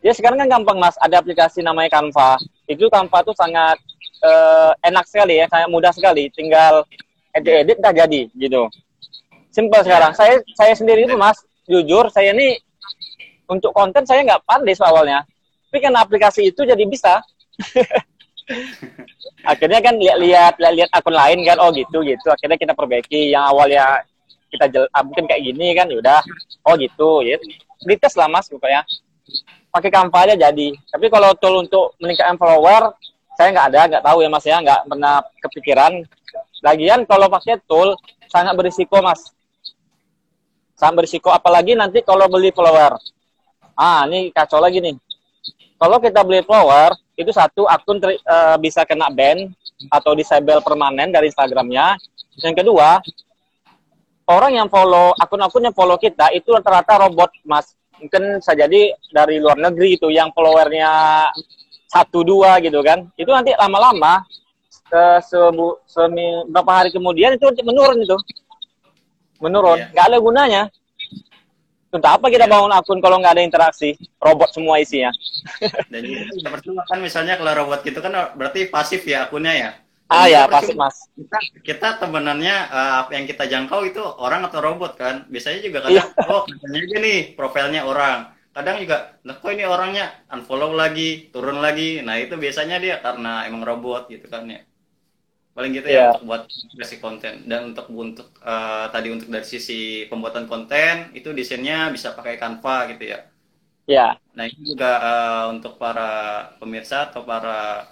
ya 0.00 0.16
sekarang 0.16 0.40
kan 0.40 0.48
gampang 0.60 0.78
Mas. 0.80 0.96
Ada 1.00 1.20
aplikasi 1.20 1.60
namanya 1.60 2.00
Canva. 2.00 2.40
Itu 2.64 2.88
Canva 2.88 3.20
tuh 3.24 3.36
sangat 3.36 3.76
uh, 4.24 4.72
enak 4.80 5.04
sekali 5.04 5.42
ya, 5.42 5.46
sangat 5.52 5.68
mudah 5.68 5.92
sekali. 5.92 6.32
Tinggal 6.32 6.86
edit-edit 7.36 7.78
dah 7.80 7.92
jadi 7.92 8.28
gitu. 8.32 8.68
Simpel 9.52 9.84
sekarang. 9.84 10.16
Saya 10.16 10.40
saya 10.56 10.72
sendiri 10.72 11.04
itu 11.04 11.16
Mas, 11.20 11.44
jujur 11.68 12.08
saya 12.08 12.32
ini 12.32 12.56
untuk 13.50 13.76
konten 13.76 14.08
saya 14.08 14.24
nggak 14.24 14.48
pandai 14.48 14.72
awalnya 14.80 15.20
tapi 15.72 15.88
kan 15.88 15.96
aplikasi 15.96 16.52
itu 16.52 16.68
jadi 16.68 16.84
bisa. 16.84 17.24
Akhirnya 19.48 19.80
kan 19.80 19.96
lihat-lihat 19.96 20.60
lihat 20.60 20.92
akun 20.92 21.16
lain 21.16 21.40
kan 21.48 21.56
oh 21.64 21.72
gitu 21.72 22.04
gitu. 22.04 22.28
Akhirnya 22.28 22.60
kita 22.60 22.76
perbaiki. 22.76 23.32
Yang 23.32 23.44
awalnya 23.48 24.04
kita 24.52 24.68
jel, 24.68 24.84
ah, 24.92 25.00
mungkin 25.00 25.24
kayak 25.24 25.40
gini 25.40 25.72
kan 25.72 25.88
udah 25.88 26.20
oh 26.68 26.76
gitu 26.76 27.24
ya. 27.24 27.40
Dites 27.88 28.12
lah 28.20 28.28
mas 28.28 28.52
pokoknya. 28.52 28.84
Pakai 29.72 29.88
Canva 29.88 30.28
aja 30.28 30.36
jadi. 30.36 30.76
Tapi 30.76 31.08
kalau 31.08 31.32
tool 31.40 31.64
untuk 31.64 31.96
meningkatkan 31.96 32.36
follower 32.36 32.92
saya 33.32 33.48
nggak 33.56 33.66
ada 33.72 33.80
nggak 33.96 34.04
tahu 34.04 34.18
ya 34.20 34.28
mas 34.28 34.44
ya. 34.44 34.60
Nggak 34.60 34.80
pernah 34.92 35.24
kepikiran. 35.40 35.92
Lagian 36.60 37.08
kalau 37.08 37.32
pakai 37.32 37.64
tool 37.64 37.96
sangat 38.28 38.52
berisiko 38.60 39.00
mas. 39.00 39.32
Sangat 40.76 41.00
berisiko. 41.00 41.32
Apalagi 41.32 41.72
nanti 41.72 42.04
kalau 42.04 42.28
beli 42.28 42.52
follower. 42.52 43.00
Ah 43.72 44.04
ini 44.04 44.28
kacau 44.36 44.60
lagi 44.60 44.84
nih 44.84 45.00
kalau 45.82 45.98
kita 45.98 46.22
beli 46.22 46.46
follower, 46.46 46.94
itu 47.18 47.34
satu 47.34 47.66
akun 47.66 47.98
ter, 47.98 48.14
uh, 48.22 48.54
bisa 48.54 48.86
kena 48.86 49.10
ban 49.10 49.50
atau 49.90 50.14
disable 50.14 50.62
permanen 50.62 51.10
dari 51.10 51.26
Instagramnya. 51.26 51.98
Yang 52.38 52.62
kedua, 52.62 53.02
orang 54.30 54.62
yang 54.62 54.70
follow 54.70 55.10
akun-akun 55.18 55.66
yang 55.66 55.74
follow 55.74 55.98
kita 55.98 56.30
itu 56.38 56.54
rata-rata 56.54 57.02
robot, 57.02 57.34
mas. 57.42 57.74
Mungkin 57.98 58.38
bisa 58.38 58.54
jadi 58.54 58.94
dari 59.10 59.42
luar 59.42 59.58
negeri 59.58 59.98
itu 59.98 60.06
yang 60.06 60.30
followernya 60.30 60.90
satu 61.90 62.22
dua 62.22 62.62
gitu 62.62 62.78
kan. 62.86 63.10
Itu 63.18 63.34
nanti 63.34 63.50
lama-lama 63.50 64.22
ke 64.86 65.18
sebu, 65.26 65.82
semi, 65.82 66.46
berapa 66.46 66.70
hari 66.78 66.94
kemudian 66.94 67.34
itu 67.34 67.50
menurun 67.66 68.06
itu, 68.06 68.18
menurun. 69.42 69.82
Yeah. 69.82 69.98
Gak 69.98 70.06
ada 70.14 70.18
gunanya. 70.22 70.62
Untuk 71.92 72.08
apa 72.08 72.32
kita 72.32 72.48
bangun 72.48 72.72
akun 72.72 73.04
kalau 73.04 73.20
nggak 73.20 73.36
ada 73.36 73.44
interaksi? 73.44 73.92
Robot 74.16 74.48
semua 74.56 74.80
isinya. 74.80 75.12
Dan 75.92 76.08
juga 76.08 76.48
percuma 76.48 76.88
kan 76.88 77.04
misalnya 77.04 77.36
kalau 77.36 77.52
robot 77.52 77.84
gitu 77.84 78.00
kan 78.00 78.32
berarti 78.32 78.72
pasif 78.72 79.04
ya 79.04 79.28
akunnya 79.28 79.52
ya. 79.52 79.70
ah 80.12 80.28
ya 80.28 80.44
pasif 80.44 80.76
mas. 80.76 81.08
Kita, 81.16 81.38
kita 81.64 81.88
temenannya 82.00 82.56
uh, 82.68 83.08
yang 83.12 83.24
kita 83.24 83.48
jangkau 83.48 83.84
itu 83.84 84.00
orang 84.00 84.44
atau 84.48 84.64
robot 84.64 84.96
kan. 84.96 85.28
Biasanya 85.28 85.60
juga 85.60 85.78
kadang 85.84 86.08
iya. 86.08 86.28
oh 86.32 86.48
katanya 86.48 86.80
aja 86.80 86.96
nih 87.00 87.20
profilnya 87.36 87.80
orang. 87.84 88.18
Kadang 88.52 88.84
juga, 88.84 89.16
nah 89.24 89.40
kok 89.40 89.48
ini 89.48 89.64
orangnya 89.64 90.12
unfollow 90.28 90.76
lagi, 90.76 91.32
turun 91.32 91.64
lagi. 91.64 92.04
Nah 92.04 92.20
itu 92.20 92.36
biasanya 92.36 92.76
dia 92.76 93.00
karena 93.00 93.48
emang 93.48 93.64
robot 93.64 94.12
gitu 94.12 94.28
kan 94.28 94.44
ya 94.44 94.60
paling 95.52 95.72
gitu 95.76 95.88
yeah. 95.88 95.92
ya 95.92 96.00
iya. 96.00 96.10
untuk 96.16 96.24
buat 96.24 96.42
kreasi 96.48 96.96
konten 96.96 97.34
dan 97.44 97.60
untuk 97.72 97.86
untuk 97.92 98.28
uh, 98.40 98.88
tadi 98.88 99.12
untuk 99.12 99.28
dari 99.28 99.44
sisi 99.44 100.08
pembuatan 100.08 100.48
konten 100.48 101.12
itu 101.12 101.28
desainnya 101.36 101.92
bisa 101.92 102.16
pakai 102.16 102.40
Canva 102.40 102.88
gitu 102.96 103.04
ya. 103.12 103.18
Ya. 103.84 103.96
Yeah. 103.96 104.12
Nah 104.32 104.44
ini 104.48 104.62
juga 104.64 104.90
uh, 104.96 105.44
untuk 105.52 105.76
para 105.76 106.10
pemirsa 106.56 107.12
atau 107.12 107.28
para 107.28 107.84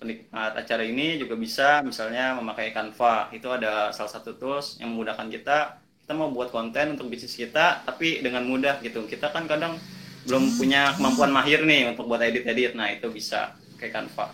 penikmat 0.00 0.56
acara 0.56 0.84
ini 0.84 1.20
juga 1.20 1.36
bisa 1.36 1.84
misalnya 1.84 2.40
memakai 2.40 2.72
Canva 2.72 3.28
itu 3.36 3.48
ada 3.52 3.92
salah 3.92 4.12
satu 4.12 4.36
tools 4.40 4.80
yang 4.80 4.96
memudahkan 4.96 5.28
kita 5.28 5.58
kita 6.04 6.12
mau 6.12 6.28
buat 6.28 6.52
konten 6.52 6.96
untuk 6.96 7.08
bisnis 7.08 7.36
kita 7.36 7.84
tapi 7.88 8.20
dengan 8.20 8.44
mudah 8.44 8.80
gitu 8.84 9.08
kita 9.08 9.32
kan 9.32 9.48
kadang 9.48 9.80
belum 10.28 10.60
punya 10.60 10.92
kemampuan 10.96 11.32
mahir 11.32 11.64
nih 11.64 11.88
untuk 11.88 12.04
buat 12.04 12.20
edit-edit 12.20 12.76
nah 12.76 12.92
itu 12.92 13.08
bisa 13.08 13.56
pakai 13.76 13.88
Canva 13.92 14.28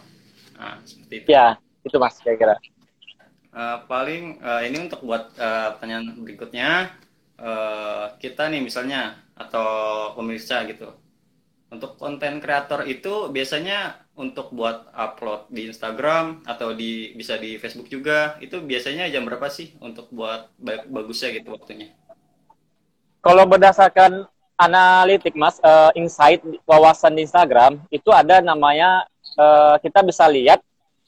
nah 0.58 0.74
seperti 0.82 1.14
itu. 1.22 1.28
Ya 1.30 1.54
itu 1.84 1.96
mas 1.96 2.16
kira-kira. 2.20 2.56
Uh, 3.50 3.82
paling 3.90 4.38
uh, 4.38 4.62
ini 4.62 4.86
untuk 4.86 5.02
buat 5.02 5.34
uh, 5.34 5.74
pertanyaan 5.74 6.22
berikutnya 6.22 6.94
uh, 7.40 8.14
kita 8.22 8.46
nih 8.46 8.62
misalnya 8.62 9.18
atau 9.34 9.68
pemirsa 10.14 10.62
gitu. 10.70 10.94
Untuk 11.70 11.98
konten 11.98 12.42
kreator 12.42 12.82
itu 12.86 13.30
biasanya 13.30 14.06
untuk 14.18 14.50
buat 14.50 14.90
upload 14.90 15.48
di 15.54 15.70
Instagram 15.70 16.42
atau 16.42 16.74
di 16.74 17.14
bisa 17.14 17.38
di 17.38 17.56
Facebook 17.62 17.86
juga. 17.86 18.38
Itu 18.42 18.62
biasanya 18.62 19.06
jam 19.06 19.22
berapa 19.22 19.46
sih 19.46 19.78
untuk 19.78 20.10
buat 20.10 20.50
bagusnya 20.90 21.30
gitu 21.38 21.54
waktunya? 21.54 21.94
Kalau 23.22 23.46
berdasarkan 23.46 24.26
analitik 24.60 25.32
mas 25.32 25.56
uh, 25.64 25.88
insight 25.96 26.44
wawasan 26.68 27.16
di 27.16 27.24
Instagram 27.24 27.80
itu 27.88 28.12
ada 28.12 28.44
namanya 28.44 29.08
uh, 29.40 29.80
kita 29.80 30.04
bisa 30.04 30.28
lihat 30.28 30.60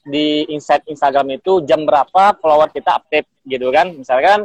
di 0.03 0.43
insight 0.51 0.83
Instagram 0.91 1.39
itu 1.39 1.63
jam 1.63 1.87
berapa 1.87 2.35
follower 2.43 2.67
kita 2.75 2.99
update 2.99 3.27
gitu 3.47 3.71
kan 3.71 3.95
misalkan 3.95 4.43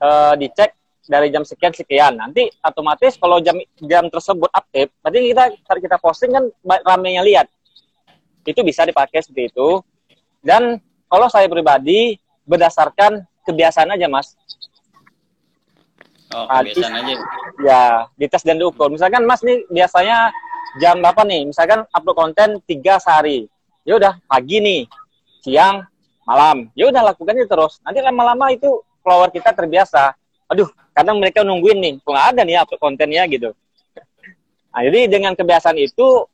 uh, 0.00 0.32
dicek 0.40 0.72
dari 1.08 1.28
jam 1.28 1.44
sekian 1.44 1.72
sekian 1.72 2.16
nanti 2.16 2.48
otomatis 2.64 3.16
kalau 3.20 3.40
jam 3.40 3.56
jam 3.84 4.08
tersebut 4.08 4.48
update 4.48 4.92
berarti 5.04 5.18
kita 5.32 5.44
saat 5.64 5.78
kita 5.80 5.96
posting 6.00 6.32
kan 6.32 6.44
ramenya 6.84 7.20
lihat 7.24 7.46
itu 8.48 8.60
bisa 8.64 8.88
dipakai 8.88 9.20
seperti 9.20 9.52
itu 9.52 9.84
dan 10.40 10.80
kalau 11.08 11.28
saya 11.28 11.48
pribadi 11.48 12.16
berdasarkan 12.48 13.24
kebiasaan 13.44 13.92
aja 13.92 14.08
mas 14.08 14.36
Oh, 16.28 16.44
kebiasaan 16.44 16.92
aja. 16.92 17.14
Ya, 17.64 17.82
dites 18.20 18.44
dan 18.44 18.60
diukur. 18.60 18.92
Misalkan 18.92 19.24
Mas 19.24 19.40
nih 19.40 19.64
biasanya 19.72 20.28
jam 20.76 21.00
berapa 21.00 21.24
nih? 21.24 21.48
Misalkan 21.48 21.88
upload 21.88 22.16
konten 22.20 22.60
tiga 22.68 23.00
sehari 23.00 23.48
ya 23.88 23.96
udah 23.96 24.20
pagi 24.28 24.60
nih 24.60 24.80
siang 25.40 25.80
malam. 26.28 26.68
Ya 26.76 26.92
udah 26.92 27.00
lakukan 27.08 27.32
itu 27.40 27.48
terus. 27.48 27.80
Nanti 27.80 28.04
lama-lama 28.04 28.52
itu 28.52 28.84
follower 29.00 29.32
kita 29.32 29.56
terbiasa. 29.56 30.12
Aduh 30.52 30.68
kadang 30.92 31.16
mereka 31.16 31.40
nungguin 31.40 31.80
nih 31.80 31.92
kok 32.04 32.12
nggak 32.12 32.28
ada 32.36 32.40
nih 32.44 32.60
upload 32.60 32.80
kontennya 32.84 33.24
gitu. 33.32 33.56
Nah 34.68 34.84
jadi 34.84 35.08
dengan 35.08 35.32
kebiasaan 35.32 35.80
itu 35.80 36.28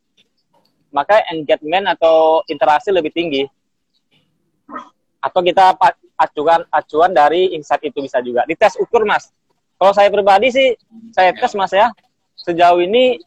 maka 0.91 1.23
engagement 1.31 1.87
atau 1.95 2.43
interaksi 2.51 2.91
lebih 2.91 3.15
tinggi. 3.15 3.47
Atau 5.23 5.41
kita 5.47 5.79
acuan 6.19 6.67
acuan 6.69 7.15
dari 7.15 7.55
insight 7.55 7.87
itu 7.87 8.03
bisa 8.03 8.19
juga. 8.19 8.43
Dites 8.51 8.75
ukur 8.83 9.07
mas. 9.07 9.31
Kalau 9.79 9.95
saya 9.95 10.11
pribadi 10.11 10.51
sih 10.51 10.69
saya 11.15 11.31
tes 11.31 11.55
mas 11.55 11.71
ya. 11.71 11.95
Sejauh 12.35 12.83
ini 12.83 13.23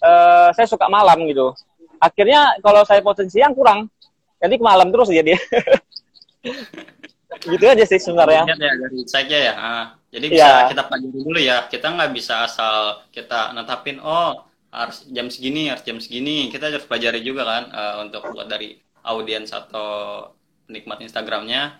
uh, 0.00 0.54
saya 0.54 0.70
suka 0.70 0.86
malam 0.86 1.26
gitu 1.26 1.50
akhirnya 2.02 2.58
kalau 2.58 2.82
saya 2.82 2.98
potensi 2.98 3.38
yang 3.38 3.54
kurang. 3.54 3.86
Jadi 4.42 4.58
ke 4.58 4.64
malam 4.66 4.90
terus 4.90 5.06
jadi 5.06 5.38
gitu 7.42 7.64
aja 7.64 7.84
sih 7.86 8.00
sebenarnya. 8.02 8.42
Ya 8.50 8.56
dari 8.58 9.00
saja 9.06 9.36
ya. 9.38 9.54
Ah, 9.54 9.86
jadi 10.10 10.26
bisa 10.26 10.50
ya. 10.50 10.68
kita 10.74 10.82
pelajari 10.90 11.18
dulu 11.22 11.38
ya. 11.38 11.56
Kita 11.70 11.86
nggak 11.94 12.10
bisa 12.10 12.34
asal 12.42 13.06
kita 13.14 13.54
netapin 13.54 14.02
oh 14.02 14.42
harus 14.72 15.04
jam 15.14 15.30
segini 15.30 15.70
harus 15.70 15.86
jam 15.86 16.02
segini. 16.02 16.50
Kita 16.50 16.74
harus 16.74 16.84
pelajari 16.84 17.22
juga 17.22 17.46
kan 17.46 17.64
uh, 17.70 17.94
untuk 18.02 18.34
buat 18.34 18.50
dari 18.50 18.74
audiens 19.06 19.54
atau 19.54 20.26
penikmat 20.66 20.98
Instagramnya. 21.06 21.78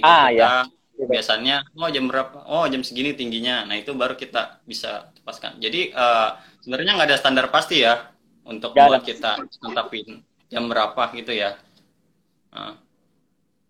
Ah, 0.00 0.32
kita. 0.32 0.36
Ya. 0.36 0.52
biasanya 0.98 1.62
oh 1.78 1.86
jam 1.94 2.10
berapa? 2.10 2.42
Oh 2.50 2.66
jam 2.66 2.82
segini 2.82 3.14
tingginya. 3.14 3.62
Nah 3.68 3.78
itu 3.78 3.94
baru 3.94 4.18
kita 4.18 4.64
bisa 4.66 5.14
lepaskan. 5.14 5.62
Jadi 5.62 5.94
uh, 5.94 6.34
sebenarnya 6.64 6.98
nggak 6.98 7.08
ada 7.14 7.18
standar 7.20 7.46
pasti 7.54 7.86
ya 7.86 8.17
untuk 8.48 8.72
buat 8.72 9.04
kita 9.04 9.44
tetapin 9.44 10.24
jam 10.48 10.64
berapa 10.66 11.12
gitu 11.12 11.36
ya. 11.36 11.60
Uh. 12.48 12.72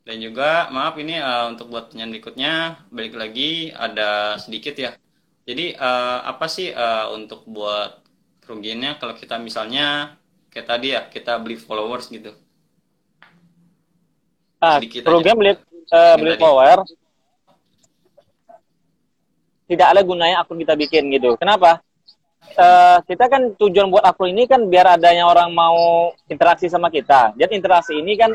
dan 0.07 0.23
juga 0.23 0.71
maaf 0.71 0.95
ini 1.03 1.19
uh, 1.19 1.51
untuk 1.51 1.69
buat 1.69 1.91
pertanyaan 1.91 2.15
berikutnya 2.15 2.53
balik 2.95 3.19
lagi 3.19 3.75
ada 3.75 4.39
sedikit 4.39 4.79
ya. 4.79 4.95
Jadi 5.45 5.75
uh, 5.75 6.25
apa 6.25 6.47
sih 6.47 6.71
uh, 6.71 7.11
untuk 7.13 7.43
buat 7.45 8.01
kerugiannya 8.47 8.97
kalau 9.03 9.19
kita 9.19 9.37
misalnya 9.37 10.17
kayak 10.49 10.67
tadi 10.71 10.95
ya 10.95 11.11
kita 11.11 11.37
beli 11.43 11.59
followers 11.59 12.09
gitu? 12.09 12.33
Ah 14.63 14.79
kerugian 14.81 15.37
beli 15.37 15.59
uh, 15.93 16.15
beli 16.17 16.39
tadi. 16.39 16.41
follower 16.41 16.79
tidak 19.69 19.87
ada 19.93 20.01
gunanya 20.01 20.41
akun 20.41 20.57
kita 20.57 20.73
bikin 20.73 21.13
gitu. 21.13 21.37
Kenapa 21.37 21.85
uh, 22.57 22.99
kita 23.05 23.25
kan 23.29 23.53
tujuan 23.59 23.93
buat 23.93 24.05
akun 24.07 24.33
ini 24.33 24.49
kan 24.49 24.65
biar 24.71 24.97
adanya 24.97 25.29
orang 25.29 25.53
mau 25.53 26.11
interaksi 26.31 26.71
sama 26.71 26.89
kita. 26.89 27.35
Jadi 27.37 27.53
interaksi 27.59 27.99
ini 27.99 28.17
kan 28.17 28.33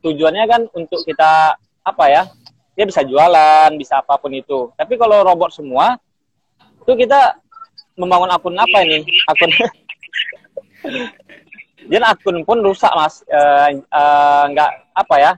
tujuannya 0.00 0.44
kan 0.46 0.62
untuk 0.72 1.02
kita 1.02 1.58
apa 1.86 2.04
ya 2.08 2.22
dia 2.76 2.84
bisa 2.84 3.02
jualan 3.04 3.72
bisa 3.76 4.00
apa 4.00 4.16
pun 4.16 4.32
itu. 4.32 4.72
Tapi 4.76 4.94
kalau 4.96 5.24
robot 5.24 5.52
semua 5.52 5.96
itu 6.84 6.92
kita 6.94 7.36
membangun 7.96 8.30
akun 8.32 8.56
apa 8.56 8.78
ini? 8.84 9.02
Akun. 9.28 9.50
Jadi 11.90 12.04
akun 12.04 12.44
pun 12.44 12.58
rusak 12.60 12.92
mas. 12.92 13.24
Uh, 13.26 13.80
uh, 13.90 14.44
nggak 14.52 14.70
apa 14.92 15.14
ya. 15.16 15.32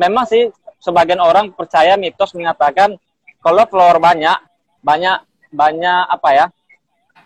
Memang 0.00 0.24
sih 0.24 0.48
sebagian 0.80 1.20
orang 1.20 1.52
percaya 1.54 1.94
mitos 1.94 2.34
mengatakan 2.34 2.96
kalau 3.38 3.62
follower 3.68 4.02
banyak 4.02 4.34
banyak 4.82 5.22
banyak 5.52 6.02
apa 6.08 6.28
ya 6.32 6.46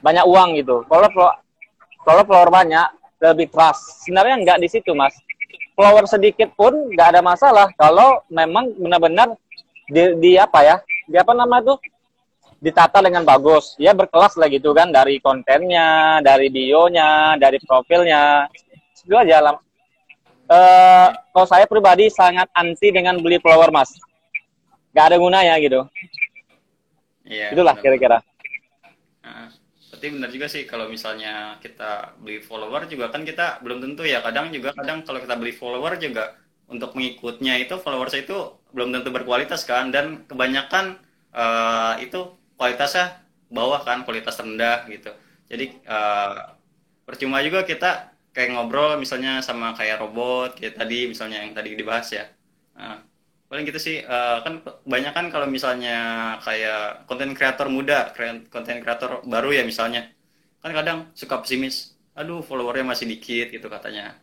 banyak 0.02 0.24
uang 0.26 0.48
gitu 0.60 0.82
kalau 0.90 1.08
kalau 2.04 2.22
follower 2.26 2.50
banyak 2.52 2.86
lebih 3.22 3.48
trust 3.48 4.04
sebenarnya 4.04 4.42
nggak 4.44 4.58
di 4.60 4.68
situ 4.68 4.92
mas 4.92 5.14
follower 5.72 6.04
sedikit 6.04 6.52
pun 6.52 6.92
nggak 6.92 7.16
ada 7.16 7.20
masalah 7.24 7.70
kalau 7.78 8.20
memang 8.28 8.74
benar-benar 8.76 9.34
di, 9.86 10.02
di 10.18 10.30
apa 10.36 10.60
ya 10.66 10.76
di 11.06 11.16
apa 11.16 11.32
nama 11.32 11.62
tuh 11.62 11.78
ditata 12.60 12.98
dengan 13.04 13.22
bagus. 13.22 13.76
Ya 13.76 13.92
berkelas 13.92 14.36
lah 14.36 14.48
gitu 14.48 14.72
kan 14.72 14.90
dari 14.90 15.20
kontennya, 15.20 16.20
dari 16.24 16.48
bionya, 16.48 17.36
dari 17.36 17.60
profilnya. 17.62 18.48
Itu 18.96 19.14
aja 19.16 19.38
lah. 19.38 19.54
Uh, 20.46 21.10
kalau 21.34 21.46
saya 21.46 21.66
pribadi 21.66 22.06
sangat 22.06 22.46
anti 22.54 22.94
dengan 22.94 23.18
beli 23.18 23.38
follower 23.42 23.70
mas. 23.74 23.90
Gak 24.94 25.12
ada 25.12 25.16
gunanya 25.20 25.58
gitu. 25.60 25.84
Iya. 27.26 27.52
Itulah 27.52 27.74
kira-kira. 27.82 28.22
Nah, 29.26 29.50
berarti 29.90 30.06
benar 30.14 30.30
juga 30.30 30.46
sih 30.46 30.62
kalau 30.64 30.86
misalnya 30.86 31.58
kita 31.58 32.14
beli 32.22 32.38
follower 32.38 32.86
juga 32.86 33.10
kan 33.10 33.26
kita 33.26 33.60
belum 33.60 33.82
tentu 33.82 34.06
ya. 34.06 34.22
Kadang 34.22 34.54
juga 34.54 34.72
kadang 34.72 35.02
kalau 35.02 35.18
kita 35.18 35.34
beli 35.34 35.52
follower 35.52 35.98
juga 35.98 36.38
untuk 36.66 36.94
mengikutnya 36.98 37.62
itu 37.62 37.78
followers 37.78 38.14
itu 38.18 38.58
belum 38.74 38.90
tentu 38.90 39.14
berkualitas 39.14 39.62
kan 39.62 39.94
dan 39.94 40.26
kebanyakan 40.26 40.98
uh, 41.30 41.94
itu 42.02 42.34
kualitasnya 42.58 43.22
bawah 43.52 43.82
kan 43.86 44.02
kualitas 44.02 44.34
rendah 44.42 44.82
gitu 44.90 45.14
jadi 45.46 45.70
uh, 45.86 46.58
percuma 47.06 47.38
juga 47.46 47.62
kita 47.62 48.10
kayak 48.34 48.58
ngobrol 48.58 48.98
misalnya 48.98 49.38
sama 49.40 49.72
kayak 49.78 50.02
robot 50.02 50.58
kayak 50.58 50.74
tadi 50.74 51.06
misalnya 51.06 51.46
yang 51.46 51.54
tadi 51.54 51.78
dibahas 51.78 52.10
ya 52.10 52.24
nah, 52.74 52.98
paling 53.46 53.64
gitu 53.68 53.78
sih 53.78 53.96
uh, 54.02 54.42
kan 54.44 54.54
banyak 54.82 55.12
kan 55.14 55.26
kalau 55.30 55.46
misalnya 55.46 55.94
kayak 56.42 57.06
konten 57.06 57.30
kreator 57.36 57.66
muda 57.70 58.10
konten 58.50 58.82
kreator 58.82 59.22
baru 59.22 59.54
ya 59.54 59.62
misalnya 59.62 60.10
kan 60.62 60.70
kadang 60.74 60.98
suka 61.14 61.38
pesimis 61.42 61.94
aduh 62.18 62.42
followernya 62.42 62.84
masih 62.92 63.06
dikit 63.06 63.54
gitu 63.54 63.66
katanya 63.70 64.18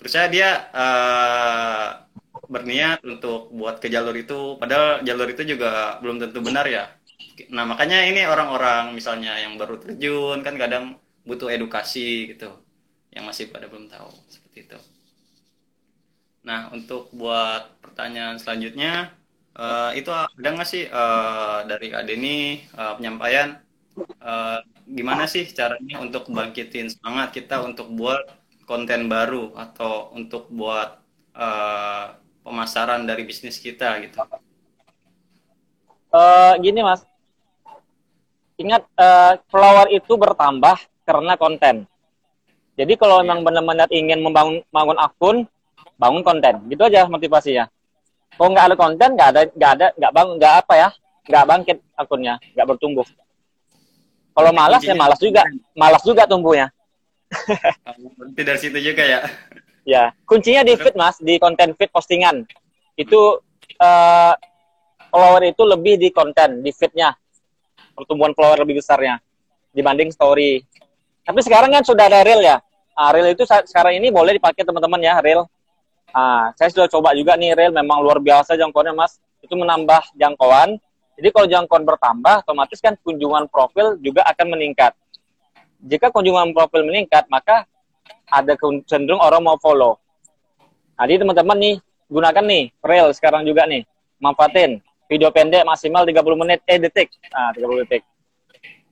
terus 0.00 0.12
saya 0.16 0.32
dia 0.32 0.48
uh, 0.72 2.08
berniat 2.48 3.04
untuk 3.04 3.52
buat 3.52 3.76
ke 3.82 3.92
jalur 3.92 4.16
itu 4.16 4.56
padahal 4.56 5.04
jalur 5.04 5.28
itu 5.28 5.42
juga 5.44 6.00
belum 6.00 6.16
tentu 6.22 6.40
benar 6.40 6.64
ya 6.64 6.84
Nah, 7.48 7.64
makanya 7.64 8.04
ini 8.04 8.20
orang-orang 8.28 8.92
misalnya 8.92 9.32
yang 9.40 9.56
baru 9.56 9.80
terjun 9.80 10.38
kan 10.44 10.54
kadang 10.60 10.84
butuh 11.24 11.48
edukasi 11.48 12.36
gitu. 12.36 12.50
Yang 13.14 13.24
masih 13.28 13.44
pada 13.54 13.66
belum 13.70 13.88
tahu 13.88 14.10
seperti 14.28 14.58
itu. 14.68 14.78
Nah, 16.40 16.72
untuk 16.72 17.12
buat 17.12 17.68
pertanyaan 17.84 18.40
selanjutnya 18.40 19.12
uh, 19.60 19.92
itu 19.92 20.08
ada 20.08 20.48
nggak 20.48 20.68
sih 20.68 20.88
uh, 20.88 21.68
dari 21.68 21.92
Adeni 21.92 22.64
uh, 22.72 22.96
penyampaian 22.96 23.60
uh, 24.24 24.64
gimana 24.88 25.28
sih 25.28 25.44
caranya 25.52 26.00
untuk 26.00 26.32
bangkitin 26.32 26.88
semangat 26.88 27.36
kita 27.36 27.60
untuk 27.60 27.92
buat 27.92 28.24
konten 28.64 29.10
baru 29.10 29.52
atau 29.52 30.14
untuk 30.16 30.48
buat 30.48 31.02
uh, 31.36 32.16
pemasaran 32.40 33.04
dari 33.04 33.28
bisnis 33.28 33.60
kita 33.60 34.00
gitu? 34.00 34.18
Uh, 36.10 36.58
gini 36.58 36.82
mas, 36.82 37.06
ingat 38.58 38.82
uh, 38.98 39.38
follower 39.52 39.92
itu 39.92 40.16
bertambah 40.16 40.78
karena 41.06 41.36
konten. 41.38 41.86
Jadi 42.74 42.96
kalau 42.96 43.20
memang 43.20 43.44
benar-benar 43.44 43.92
ingin 43.92 44.24
membangun 44.24 44.64
bangun 44.72 44.98
akun, 44.98 45.36
bangun 46.00 46.24
konten, 46.24 46.64
gitu 46.72 46.80
aja 46.88 47.04
motivasinya. 47.04 47.68
Kalau 48.32 48.48
nggak 48.56 48.66
ada 48.72 48.76
konten, 48.80 49.08
nggak 49.12 49.28
ada 49.36 49.40
nggak 49.52 49.70
ada 49.76 49.86
nggak 50.00 50.12
bang 50.16 50.28
nggak 50.40 50.54
apa 50.64 50.74
ya, 50.74 50.88
nggak 51.28 51.44
bangkit 51.44 51.78
akunnya, 51.92 52.34
nggak 52.56 52.66
bertumbuh. 52.72 53.04
Kalau 54.32 54.50
malas 54.56 54.80
ya 54.80 54.96
malas 54.96 55.20
juga, 55.20 55.44
malas 55.76 56.00
juga 56.00 56.24
tumbuhnya. 56.24 56.72
Berarti 58.16 58.40
dari 58.40 58.58
situ 58.58 58.78
juga 58.80 59.04
ya. 59.04 59.20
Ya, 59.84 60.04
kuncinya 60.24 60.64
di 60.64 60.72
feed 60.80 60.96
mas, 60.96 61.20
di 61.20 61.36
konten 61.36 61.76
feed 61.76 61.92
postingan. 61.92 62.48
Itu 62.96 63.42
uh, 63.76 64.32
follower 65.12 65.42
itu 65.50 65.62
lebih 65.66 66.00
di 66.00 66.08
konten, 66.14 66.64
di 66.64 66.70
feednya 66.72 67.12
pertumbuhan 67.92 68.32
follower 68.32 68.64
lebih 68.64 68.80
besarnya 68.80 69.20
dibanding 69.74 70.08
story. 70.14 70.64
Tapi 71.26 71.40
sekarang 71.44 71.70
kan 71.74 71.84
sudah 71.84 72.08
ada 72.08 72.24
reel 72.24 72.40
ya. 72.40 72.56
Nah, 72.96 73.10
reel 73.12 73.32
itu 73.32 73.44
sekarang 73.44 73.98
ini 73.98 74.08
boleh 74.08 74.36
dipakai 74.36 74.64
teman-teman 74.64 75.00
ya 75.02 75.20
reel. 75.20 75.44
Nah, 76.10 76.50
saya 76.58 76.68
sudah 76.70 76.88
coba 76.90 77.14
juga 77.14 77.38
nih 77.38 77.54
reel 77.54 77.72
memang 77.74 78.02
luar 78.02 78.18
biasa 78.18 78.58
jangkauannya 78.58 78.94
mas. 78.94 79.18
Itu 79.40 79.54
menambah 79.56 80.14
jangkauan. 80.18 80.76
Jadi 81.20 81.28
kalau 81.32 81.46
jangkauan 81.46 81.84
bertambah, 81.84 82.46
otomatis 82.46 82.80
kan 82.80 82.96
kunjungan 83.00 83.46
profil 83.52 84.00
juga 84.00 84.24
akan 84.26 84.46
meningkat. 84.56 84.96
Jika 85.80 86.12
kunjungan 86.12 86.52
profil 86.56 86.84
meningkat, 86.84 87.28
maka 87.28 87.64
ada 88.28 88.56
cenderung 88.88 89.20
orang 89.20 89.44
mau 89.44 89.56
follow. 89.60 89.96
Nah, 90.96 91.04
jadi 91.08 91.24
teman-teman 91.24 91.56
nih, 91.56 91.74
gunakan 92.08 92.44
nih 92.44 92.64
reel 92.84 93.08
sekarang 93.16 93.44
juga 93.48 93.64
nih. 93.68 93.84
Manfaatin 94.20 94.84
video 95.10 95.34
pendek 95.34 95.66
maksimal 95.66 96.06
30 96.06 96.22
menit 96.38 96.62
eh 96.70 96.78
detik 96.78 97.10
nah 97.34 97.50
30 97.50 97.82
detik 97.82 98.06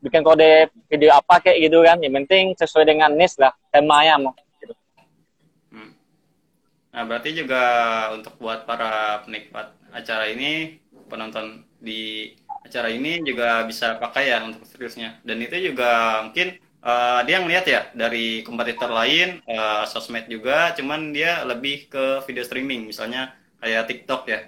bikin 0.03 0.27
kode 0.27 0.67
video 0.91 1.15
apa 1.15 1.39
kayak 1.39 1.71
gitu 1.71 1.79
kan 1.87 2.03
yang 2.03 2.11
penting 2.23 2.59
sesuai 2.59 2.91
dengan 2.91 3.15
niche 3.15 3.39
lah 3.39 3.55
temanya 3.71 4.19
mau. 4.19 4.35
Nah 6.89 7.03
berarti 7.05 7.37
juga 7.37 7.63
untuk 8.17 8.35
buat 8.41 8.65
para 8.65 9.23
penikmat 9.25 9.77
acara 9.93 10.29
ini 10.33 10.81
penonton 11.09 11.65
di 11.79 12.33
acara 12.65 12.89
ini 12.91 13.23
juga 13.23 13.65
bisa 13.65 13.97
pakai 13.97 14.25
ya 14.33 14.39
untuk 14.45 14.65
seriusnya 14.69 15.21
dan 15.25 15.39
itu 15.41 15.73
juga 15.73 16.21
mungkin 16.27 16.59
uh, 16.83 17.21
dia 17.25 17.39
ngeliat 17.41 17.65
ya 17.69 17.81
dari 17.93 18.43
kompetitor 18.43 18.89
lain 18.93 19.41
uh, 19.47 19.85
sosmed 19.85 20.27
juga 20.27 20.73
cuman 20.77 21.13
dia 21.13 21.45
lebih 21.45 21.89
ke 21.89 22.25
video 22.29 22.45
streaming 22.45 22.89
misalnya 22.89 23.37
kayak 23.61 23.89
TikTok 23.89 24.23
ya 24.29 24.41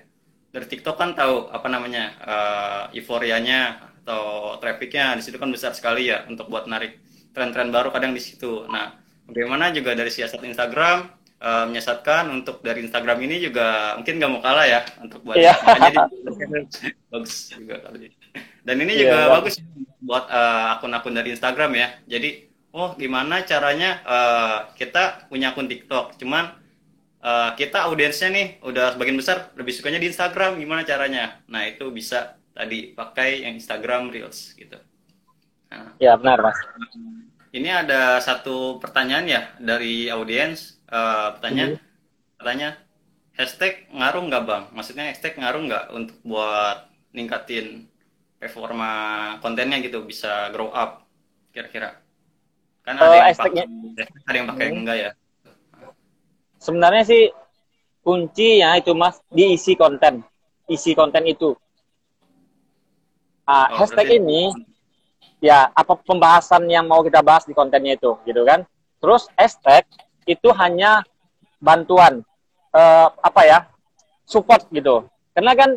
dari 0.50 0.66
TikTok 0.66 0.98
kan 0.98 1.14
tahu 1.14 1.46
apa 1.55 1.68
namanya 1.70 2.05
uh, 2.26 2.83
euforianya 2.90 3.90
atau 4.03 4.59
trafficnya 4.59 5.14
di 5.14 5.22
situ 5.22 5.38
kan 5.38 5.50
besar 5.55 5.70
sekali 5.70 6.11
ya 6.11 6.26
untuk 6.26 6.50
buat 6.50 6.66
narik 6.66 6.98
tren-tren 7.31 7.70
baru 7.70 7.94
kadang 7.94 8.11
di 8.11 8.18
situ. 8.18 8.66
Nah, 8.66 8.98
bagaimana 9.31 9.70
juga 9.70 9.94
dari 9.94 10.11
siasat 10.11 10.42
Instagram 10.42 11.19
uh, 11.40 11.64
menyesatkan 11.66 12.31
untuk 12.31 12.62
dari 12.62 12.85
Instagram 12.87 13.18
ini 13.26 13.42
juga 13.42 13.96
mungkin 13.96 14.20
nggak 14.20 14.31
mau 14.31 14.42
kalah 14.44 14.66
ya 14.68 14.81
untuk 15.03 15.20
buat 15.26 15.37
yeah. 15.40 15.57
makanya 15.64 16.07
bagus 17.11 17.35
juga 17.50 17.76
kali. 17.88 18.12
Dan 18.62 18.76
ini 18.85 18.92
yeah, 18.94 19.00
juga 19.03 19.18
yeah. 19.18 19.33
bagus 19.35 19.55
buat 20.00 20.24
uh, 20.29 20.76
akun-akun 20.79 21.16
dari 21.16 21.33
Instagram 21.35 21.72
ya. 21.76 21.88
Jadi, 22.07 22.46
oh 22.76 22.94
gimana 22.94 23.42
caranya 23.42 23.90
uh, 24.05 24.59
kita 24.76 25.26
punya 25.26 25.53
akun 25.53 25.66
TikTok, 25.66 26.20
cuman 26.20 26.55
uh, 27.24 27.50
kita 27.59 27.90
audiensnya 27.90 28.31
nih 28.31 28.46
udah 28.62 28.94
sebagian 28.94 29.18
besar 29.18 29.50
lebih 29.57 29.74
sukanya 29.74 29.98
di 29.98 30.09
Instagram 30.09 30.57
gimana 30.57 30.87
caranya 30.88 31.42
nah 31.53 31.66
itu 31.68 31.90
bisa 31.92 32.40
tadi 32.57 32.96
pakai 32.96 33.44
yang 33.44 33.61
Instagram 33.61 34.09
Reels 34.09 34.55
gitu 34.57 34.81
Nah, 35.70 35.94
ya 36.03 36.18
benar 36.18 36.42
mas. 36.42 36.59
Ini 37.50 37.87
ada 37.87 38.18
satu 38.22 38.79
pertanyaan 38.83 39.26
ya 39.26 39.42
dari 39.59 40.11
audiens. 40.11 40.80
Uh, 40.90 41.38
pertanyaan, 41.38 41.79
hmm. 41.79 41.87
katanya 42.42 42.68
hashtag 43.38 43.87
ngaruh 43.94 44.22
nggak 44.26 44.42
bang? 44.42 44.64
Maksudnya 44.74 45.05
hashtag 45.14 45.38
ngaruh 45.38 45.62
nggak 45.70 45.85
untuk 45.94 46.16
buat 46.26 46.90
ningkatin 47.14 47.87
performa 48.42 48.90
kontennya 49.38 49.79
gitu 49.87 50.03
bisa 50.03 50.50
grow 50.50 50.74
up 50.74 51.07
kira-kira? 51.55 51.94
Kan 52.83 52.98
ada, 52.98 53.07
oh, 53.07 53.14
yang 53.14 53.38
pakai, 53.38 53.64
ada 54.26 54.37
yang 54.37 54.48
pakai 54.50 54.66
hmm. 54.66 54.79
enggak 54.83 54.96
ya? 54.98 55.11
Sebenarnya 56.59 57.03
sih 57.07 57.22
kuncinya 58.03 58.74
itu 58.74 58.92
mas 58.98 59.22
diisi 59.31 59.79
konten, 59.79 60.26
isi 60.66 60.98
konten 60.98 61.22
itu. 61.22 61.55
Nah, 63.46 63.70
oh, 63.70 63.79
hashtag 63.79 64.11
berarti... 64.11 64.22
ini 64.26 64.42
ya 65.40 65.72
apa 65.72 65.96
pembahasan 65.96 66.68
yang 66.68 66.85
mau 66.85 67.00
kita 67.00 67.24
bahas 67.24 67.48
di 67.48 67.57
kontennya 67.57 67.96
itu 67.96 68.12
gitu 68.29 68.44
kan 68.44 68.68
terus 69.00 69.26
hashtag 69.35 69.88
itu 70.31 70.49
hanya 70.55 71.03
bantuan 71.59 72.23
uh, 72.71 73.09
apa 73.19 73.40
ya 73.43 73.59
support 74.23 74.71
gitu 74.71 75.11
karena 75.35 75.53
kan 75.59 75.71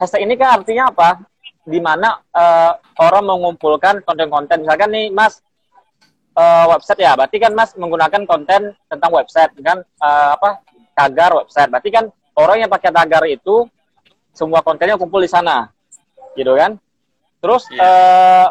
hashtag 0.00 0.24
ini 0.24 0.34
kan 0.40 0.60
artinya 0.60 0.88
apa 0.88 1.20
di 1.68 1.76
mana 1.78 2.16
uh, 2.32 2.72
orang 3.04 3.28
mengumpulkan 3.28 4.00
konten-konten 4.02 4.64
misalkan 4.64 4.90
nih 4.90 5.12
mas 5.12 5.44
uh, 6.34 6.72
website 6.72 7.04
ya 7.04 7.12
berarti 7.12 7.36
kan 7.36 7.52
mas 7.52 7.76
menggunakan 7.76 8.24
konten 8.24 8.72
tentang 8.88 9.10
website 9.12 9.52
kan 9.60 9.84
uh, 10.00 10.40
apa 10.40 10.64
tagar 10.96 11.36
website 11.36 11.68
berarti 11.68 11.90
kan 11.92 12.04
orang 12.40 12.64
yang 12.64 12.70
pakai 12.72 12.90
tagar 12.90 13.28
itu 13.28 13.68
semua 14.32 14.64
kontennya 14.64 14.96
kumpul 14.96 15.20
di 15.20 15.28
sana 15.28 15.68
gitu 16.32 16.56
kan 16.56 16.80
terus 17.44 17.68
yeah. 17.68 17.76
Iya. 17.76 17.84
uh, 17.84 18.48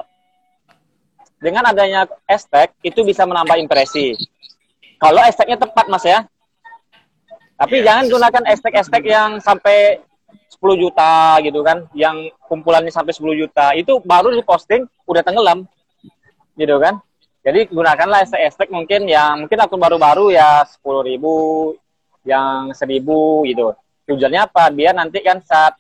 dengan 1.40 1.64
adanya 1.72 2.04
hashtag 2.28 2.76
itu 2.84 3.02
bisa 3.08 3.24
menambah 3.24 3.56
impresi. 3.56 4.20
Kalau 5.00 5.20
hashtagnya 5.24 5.58
tepat 5.58 5.86
mas 5.88 6.04
ya. 6.04 6.28
Tapi 7.60 7.76
yeah. 7.80 7.86
jangan 7.92 8.06
gunakan 8.08 8.44
hashtag-hashtag 8.48 9.04
yang 9.08 9.30
sampai 9.44 10.00
10 10.60 10.60
juta 10.80 11.40
gitu 11.44 11.60
kan, 11.64 11.88
yang 11.96 12.28
kumpulannya 12.48 12.92
sampai 12.92 13.16
10 13.16 13.42
juta. 13.42 13.72
Itu 13.76 14.04
baru 14.04 14.32
diposting 14.36 14.88
udah 15.08 15.24
tenggelam. 15.24 15.64
Gitu 16.56 16.76
kan. 16.80 17.00
Jadi 17.44 17.72
gunakanlah 17.72 18.28
hashtag-hashtag 18.28 18.68
mungkin 18.72 19.08
yang 19.08 19.48
mungkin 19.48 19.60
akun 19.64 19.80
baru-baru 19.80 20.36
ya 20.36 20.68
10 20.68 21.08
ribu, 21.08 21.36
yang 22.28 22.76
1000 22.76 23.48
gitu. 23.48 23.72
Tujuannya 24.08 24.42
apa? 24.44 24.68
Biar 24.72 24.96
nanti 24.96 25.24
kan 25.24 25.40
saat 25.40 25.80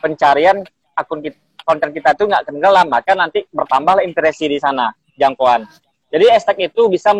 pencarian 0.00 0.60
akun 0.96 1.24
kita 1.24 1.40
konten 1.64 1.90
kita 1.94 2.16
itu 2.16 2.24
nggak 2.26 2.44
tenggelam, 2.50 2.86
maka 2.90 3.12
nanti 3.14 3.46
bertambah 3.52 4.02
impresi 4.02 4.50
di 4.50 4.58
sana 4.58 4.90
jangkauan. 5.14 5.62
Jadi 6.10 6.26
hashtag 6.26 6.70
itu 6.70 6.90
bisa 6.90 7.14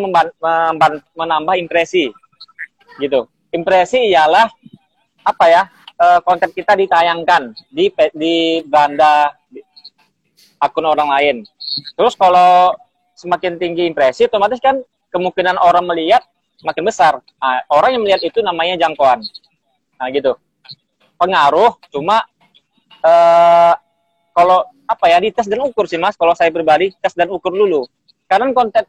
menambah 1.15 1.55
impresi, 1.55 2.11
gitu. 2.99 3.27
Impresi 3.51 4.11
ialah 4.11 4.51
apa 5.23 5.45
ya 5.47 5.63
eh, 5.95 6.19
konten 6.27 6.51
kita 6.51 6.75
ditayangkan 6.75 7.55
di 7.71 7.87
di 8.11 8.59
beranda 8.67 9.31
akun 10.59 10.85
orang 10.85 11.09
lain. 11.09 11.35
Terus 11.95 12.19
kalau 12.19 12.75
semakin 13.15 13.55
tinggi 13.55 13.87
impresi, 13.87 14.27
otomatis 14.27 14.59
kan 14.59 14.83
kemungkinan 15.11 15.55
orang 15.55 15.87
melihat 15.87 16.23
semakin 16.59 16.83
besar. 16.83 17.13
Nah, 17.41 17.63
orang 17.71 17.95
yang 17.97 18.01
melihat 18.03 18.21
itu 18.27 18.43
namanya 18.43 18.75
jangkauan. 18.75 19.23
Nah 19.97 20.07
gitu. 20.11 20.35
Pengaruh 21.17 21.77
cuma 21.93 22.25
uh, 23.05 23.73
kalau 24.33 24.65
apa 24.89 25.05
ya 25.07 25.17
dites 25.23 25.47
dan 25.47 25.63
ukur 25.63 25.87
sih 25.87 25.95
mas 25.95 26.19
kalau 26.19 26.35
saya 26.35 26.51
pribadi 26.51 26.91
tes 26.99 27.15
dan 27.15 27.31
ukur 27.31 27.53
dulu 27.53 27.87
karena 28.31 28.47
konten 28.55 28.87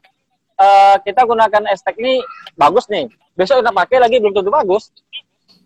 uh, 0.55 0.95
kita 1.03 1.27
gunakan 1.27 1.67
hashtag 1.67 1.99
ini 1.99 2.23
bagus 2.55 2.87
nih. 2.87 3.11
Besok 3.35 3.59
kita 3.59 3.75
pakai 3.75 3.99
lagi 3.99 4.23
belum 4.23 4.31
tentu 4.31 4.47
bagus. 4.47 4.87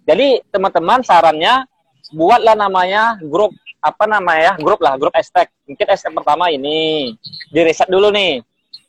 Jadi 0.09 0.41
teman-teman 0.49 1.05
sarannya 1.05 1.69
buatlah 2.09 2.57
namanya 2.57 3.21
grup 3.21 3.53
apa 3.77 4.09
namanya 4.09 4.57
grup 4.57 4.81
lah 4.81 4.97
grup 4.97 5.13
hashtag. 5.13 5.45
Mungkin 5.69 5.85
hashtag 5.85 6.17
pertama 6.17 6.49
ini. 6.49 7.13
Di 7.53 7.61
reset 7.61 7.85
dulu 7.85 8.09
nih. 8.09 8.41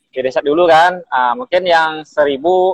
Di 0.09 0.19
reset 0.25 0.41
dulu 0.41 0.65
kan. 0.65 1.05
Uh, 1.13 1.45
mungkin 1.45 1.69
yang 1.69 2.07
seribu 2.09 2.73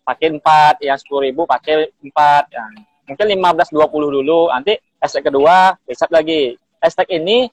pakai 0.00 0.32
empat 0.32 0.80
yang 0.80 0.96
sepuluh 0.96 1.28
ribu 1.28 1.44
pakai 1.44 1.92
empat. 2.00 2.48
Yang 2.56 2.70
mungkin 3.04 3.26
lima 3.28 3.48
belas 3.52 3.68
dua 3.68 3.84
puluh 3.90 4.08
dulu. 4.08 4.48
Nanti 4.48 4.80
hashtag 4.96 5.28
kedua 5.28 5.76
reset 5.84 6.08
lagi. 6.08 6.56
Hashtag 6.80 7.10
ini 7.12 7.50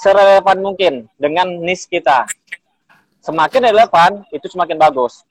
serelevan 0.00 0.62
mungkin 0.62 1.10
dengan 1.18 1.50
niche 1.60 1.90
kita. 1.90 2.24
Semakin 3.20 3.68
relevan, 3.68 4.24
itu 4.32 4.46
semakin 4.48 4.80
bagus. 4.80 5.24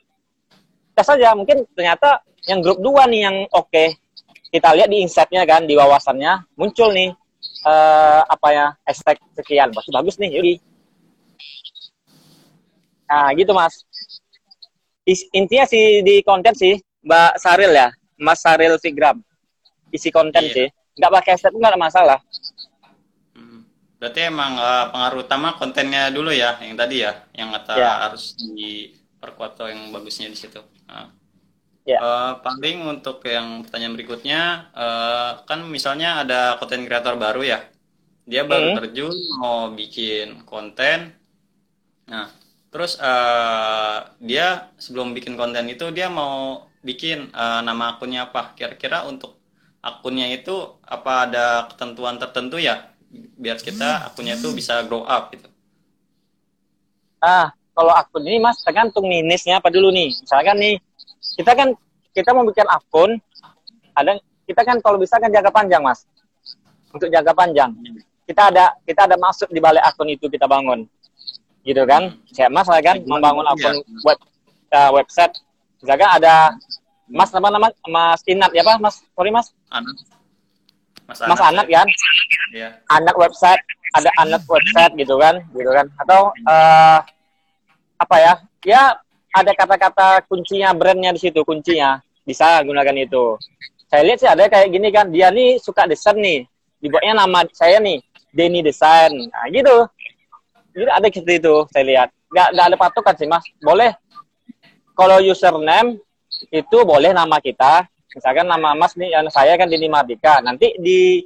Tes 0.94 1.06
saja, 1.06 1.34
mungkin 1.34 1.66
ternyata 1.74 2.22
yang 2.46 2.62
grup 2.62 2.78
dua 2.80 3.10
nih 3.10 3.22
yang 3.26 3.36
oke. 3.50 3.70
Okay. 3.70 3.98
Kita 4.50 4.74
lihat 4.74 4.90
di 4.90 5.06
insightnya 5.06 5.46
kan, 5.46 5.70
di 5.70 5.78
wawasannya, 5.78 6.58
muncul 6.58 6.90
nih, 6.90 7.14
uh, 7.66 8.26
apa 8.26 8.48
ya, 8.50 8.68
hashtag 8.82 9.18
sekian. 9.38 9.70
Pasti 9.70 9.94
bagus 9.94 10.18
nih, 10.18 10.30
yuk. 10.38 10.62
Nah, 13.10 13.30
gitu 13.34 13.52
mas. 13.58 13.86
Intinya 15.34 15.66
sih 15.66 16.06
di 16.06 16.22
konten 16.22 16.54
sih, 16.54 16.78
Mbak 17.02 17.42
Saril 17.42 17.74
ya, 17.74 17.90
Mas 18.22 18.42
Saril 18.46 18.78
Figram. 18.78 19.18
Isi 19.90 20.14
konten 20.14 20.46
iya. 20.46 20.54
sih. 20.54 20.68
Nggak 20.98 21.12
pakai 21.18 21.32
hashtag 21.34 21.54
nggak 21.58 21.74
ada 21.74 21.82
masalah. 21.82 22.20
Berarti 24.00 24.32
emang 24.32 24.56
uh, 24.56 24.96
pengaruh 24.96 25.28
utama 25.28 25.60
kontennya 25.60 26.08
dulu 26.08 26.32
ya, 26.32 26.56
yang 26.64 26.80
tadi 26.80 27.04
ya, 27.04 27.28
yang 27.36 27.52
kata 27.52 27.74
ya. 27.76 27.92
harus 28.08 28.32
diperkuat 28.40 29.60
atau 29.60 29.68
yang 29.68 29.92
bagusnya 29.92 30.32
di 30.32 30.40
situ. 30.40 30.64
Nah. 30.88 31.12
Ya. 31.84 32.00
Uh, 32.00 32.34
paling 32.46 32.86
untuk 32.86 33.20
yang 33.26 33.66
pertanyaan 33.66 33.98
berikutnya, 33.98 34.42
uh, 34.78 35.42
kan 35.44 35.66
misalnya 35.68 36.22
ada 36.22 36.56
konten 36.62 36.86
kreator 36.86 37.18
baru 37.18 37.42
ya, 37.42 37.60
dia 38.30 38.46
baru 38.46 38.72
hmm. 38.72 38.78
terjun 38.78 39.16
mau 39.42 39.74
bikin 39.74 40.46
konten. 40.46 41.18
Nah, 42.06 42.30
terus 42.70 42.94
uh, 43.02 44.06
dia 44.22 44.70
sebelum 44.78 45.18
bikin 45.18 45.34
konten 45.34 45.66
itu 45.66 45.90
dia 45.90 46.14
mau 46.14 46.70
bikin 46.86 47.34
uh, 47.34 47.66
nama 47.66 47.98
akunnya 47.98 48.30
apa? 48.30 48.54
Kira-kira 48.54 49.10
untuk 49.10 49.42
akunnya 49.82 50.30
itu 50.30 50.78
apa 50.86 51.26
ada 51.26 51.46
ketentuan 51.74 52.22
tertentu 52.22 52.62
ya? 52.62 52.86
Biar 53.12 53.58
kita 53.58 54.12
akunnya 54.12 54.38
tuh 54.38 54.54
bisa 54.54 54.82
grow 54.86 55.04
up 55.04 55.34
gitu. 55.34 55.50
Ah, 57.20 57.52
kalau 57.76 57.92
akun 57.92 58.24
ini 58.24 58.40
mas 58.40 58.62
tergantung 58.64 59.08
nih 59.10 59.26
niche 59.26 59.50
apa 59.52 59.68
dulu 59.68 59.90
nih. 59.92 60.14
Misalkan 60.14 60.56
nih 60.60 60.76
kita 61.36 61.52
kan 61.58 61.70
kita 62.16 62.30
mau 62.32 62.46
bikin 62.48 62.68
akun, 62.70 63.20
ada 63.96 64.20
kita 64.46 64.62
kan 64.64 64.78
kalau 64.80 64.98
bisa 65.02 65.18
kan 65.18 65.32
jangka 65.32 65.52
panjang 65.52 65.82
mas. 65.84 66.06
Untuk 66.90 67.10
jangka 67.14 67.38
panjang, 67.38 67.70
kita 68.26 68.50
ada 68.50 68.74
kita 68.82 69.06
ada 69.06 69.16
masuk 69.18 69.50
di 69.54 69.62
balik 69.62 69.84
akun 69.86 70.10
itu 70.10 70.26
kita 70.26 70.50
bangun, 70.50 70.90
gitu 71.62 71.86
kan? 71.86 72.18
Saya 72.34 72.50
mas 72.50 72.66
lah 72.66 72.82
kan 72.82 72.98
membangun 73.06 73.46
akun 73.46 73.78
ya. 73.78 74.02
web 74.06 74.20
uh, 74.74 74.92
website. 74.94 75.34
Misalkan 75.80 76.10
ada 76.10 76.54
Mas 77.10 77.34
nama 77.34 77.50
nama 77.50 77.68
Mas 77.90 78.22
Inat 78.30 78.54
ya 78.54 78.62
pak 78.62 78.78
Mas 78.78 79.02
sorry 79.18 79.34
Mas. 79.34 79.50
Anak. 79.74 79.98
Mas, 81.10 81.26
Mas 81.26 81.42
anak, 81.42 81.66
anak 81.66 81.68
kan? 81.74 81.88
Ya. 82.54 82.70
Anak 82.94 83.16
website, 83.18 83.58
ada 83.98 84.14
anak 84.22 84.46
website 84.46 84.94
gitu 84.94 85.18
kan, 85.18 85.42
gitu 85.58 85.72
kan? 85.74 85.90
Atau 85.98 86.30
uh, 86.46 87.02
apa 87.98 88.16
ya? 88.22 88.34
Ya 88.62 88.84
ada 89.34 89.52
kata-kata 89.58 90.22
kuncinya 90.30 90.70
brandnya 90.78 91.10
di 91.10 91.18
situ 91.18 91.42
kuncinya 91.42 91.98
bisa 92.22 92.62
gunakan 92.62 92.94
itu. 92.94 93.42
Saya 93.90 94.06
lihat 94.06 94.22
sih 94.22 94.30
ada 94.30 94.46
kayak 94.46 94.70
gini 94.70 94.94
kan, 94.94 95.10
dia 95.10 95.34
nih 95.34 95.58
suka 95.58 95.90
desain 95.90 96.14
nih, 96.22 96.46
dibuatnya 96.78 97.26
nama 97.26 97.42
saya 97.58 97.82
nih, 97.82 98.06
Denny 98.30 98.62
Design, 98.62 99.34
nah 99.34 99.50
gitu. 99.50 99.90
Jadi 100.78 100.86
ada 100.94 101.08
seperti 101.10 101.42
itu 101.42 101.56
saya 101.74 101.84
lihat. 101.90 102.10
Gak, 102.30 102.54
gak 102.54 102.66
ada 102.70 102.78
patokan 102.78 103.18
sih 103.18 103.26
mas. 103.26 103.42
Boleh 103.58 103.98
kalau 104.94 105.18
username 105.26 105.98
itu 106.54 106.78
boleh 106.86 107.10
nama 107.10 107.42
kita, 107.42 107.90
misalkan 108.16 108.46
nama 108.50 108.74
Mas 108.74 108.94
nih, 108.98 109.14
yang 109.14 109.26
saya 109.30 109.54
kan 109.60 109.70
Dini 109.70 109.90
Mardika. 109.90 110.42
Nanti 110.42 110.74
di 110.82 111.24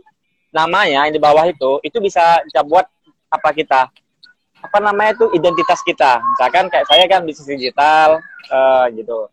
namanya 0.53 1.07
yang 1.07 1.13
di 1.15 1.21
bawah 1.21 1.47
itu, 1.49 1.79
itu 1.81 1.97
bisa 1.97 2.41
kita 2.49 2.61
buat 2.63 2.85
apa 3.33 3.49
kita, 3.55 3.89
apa 4.61 4.77
namanya 4.79 5.17
itu 5.17 5.25
identitas 5.33 5.81
kita. 5.81 6.21
Misalkan 6.35 6.69
kayak 6.69 6.85
saya 6.87 7.03
kan 7.09 7.25
bisnis 7.25 7.49
digital, 7.49 8.21
uh, 8.53 8.85
gitu. 8.93 9.27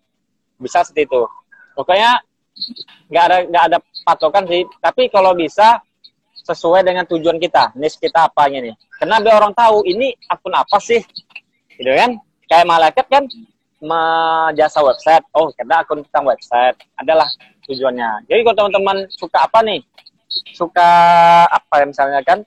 Bisa 0.61 0.85
seperti 0.85 1.11
itu. 1.11 1.23
Pokoknya 1.77 2.21
nggak 3.09 3.25
ada 3.25 3.37
nggak 3.49 3.65
ada 3.73 3.79
patokan 4.05 4.45
sih. 4.49 4.65
Tapi 4.81 5.09
kalau 5.13 5.33
bisa 5.37 5.81
sesuai 6.41 6.83
dengan 6.83 7.05
tujuan 7.05 7.37
kita, 7.37 7.77
niche 7.77 8.01
kita 8.01 8.27
apa 8.27 8.49
ini. 8.49 8.73
Karena 8.97 9.21
biar 9.21 9.45
orang 9.45 9.53
tahu 9.53 9.85
ini 9.85 10.17
akun 10.29 10.57
apa 10.57 10.81
sih, 10.81 11.01
gitu 11.77 11.93
kan? 11.93 12.17
Kayak 12.49 12.67
malaikat 12.67 13.07
kan 13.07 13.25
jasa 14.53 14.85
website, 14.85 15.25
oh 15.33 15.49
kita 15.57 15.81
akun 15.81 16.05
tentang 16.05 16.29
website, 16.29 16.77
adalah 17.01 17.27
tujuannya. 17.65 18.29
Jadi 18.29 18.41
kalau 18.45 18.57
teman-teman 18.67 19.09
suka 19.09 19.49
apa 19.49 19.59
nih, 19.65 19.81
suka 20.53 20.91
apa 21.49 21.75
ya 21.81 21.87
misalnya 21.89 22.21
kan, 22.23 22.39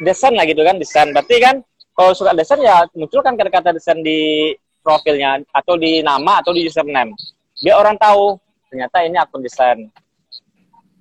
desain 0.00 0.32
lah 0.32 0.48
gitu 0.48 0.64
kan, 0.64 0.80
desain. 0.80 1.12
Berarti 1.12 1.36
kan 1.38 1.60
kalau 1.92 2.16
suka 2.16 2.32
desain 2.32 2.60
ya 2.64 2.88
munculkan 2.96 3.36
kata-kata 3.36 3.76
desain 3.76 4.00
di 4.00 4.52
profilnya 4.80 5.44
atau 5.52 5.76
di 5.76 6.00
nama 6.00 6.40
atau 6.40 6.56
di 6.56 6.66
username. 6.66 7.12
Biar 7.60 7.78
orang 7.78 8.00
tahu 8.00 8.40
ternyata 8.72 9.04
ini 9.04 9.16
akun 9.20 9.44
desain. 9.44 9.92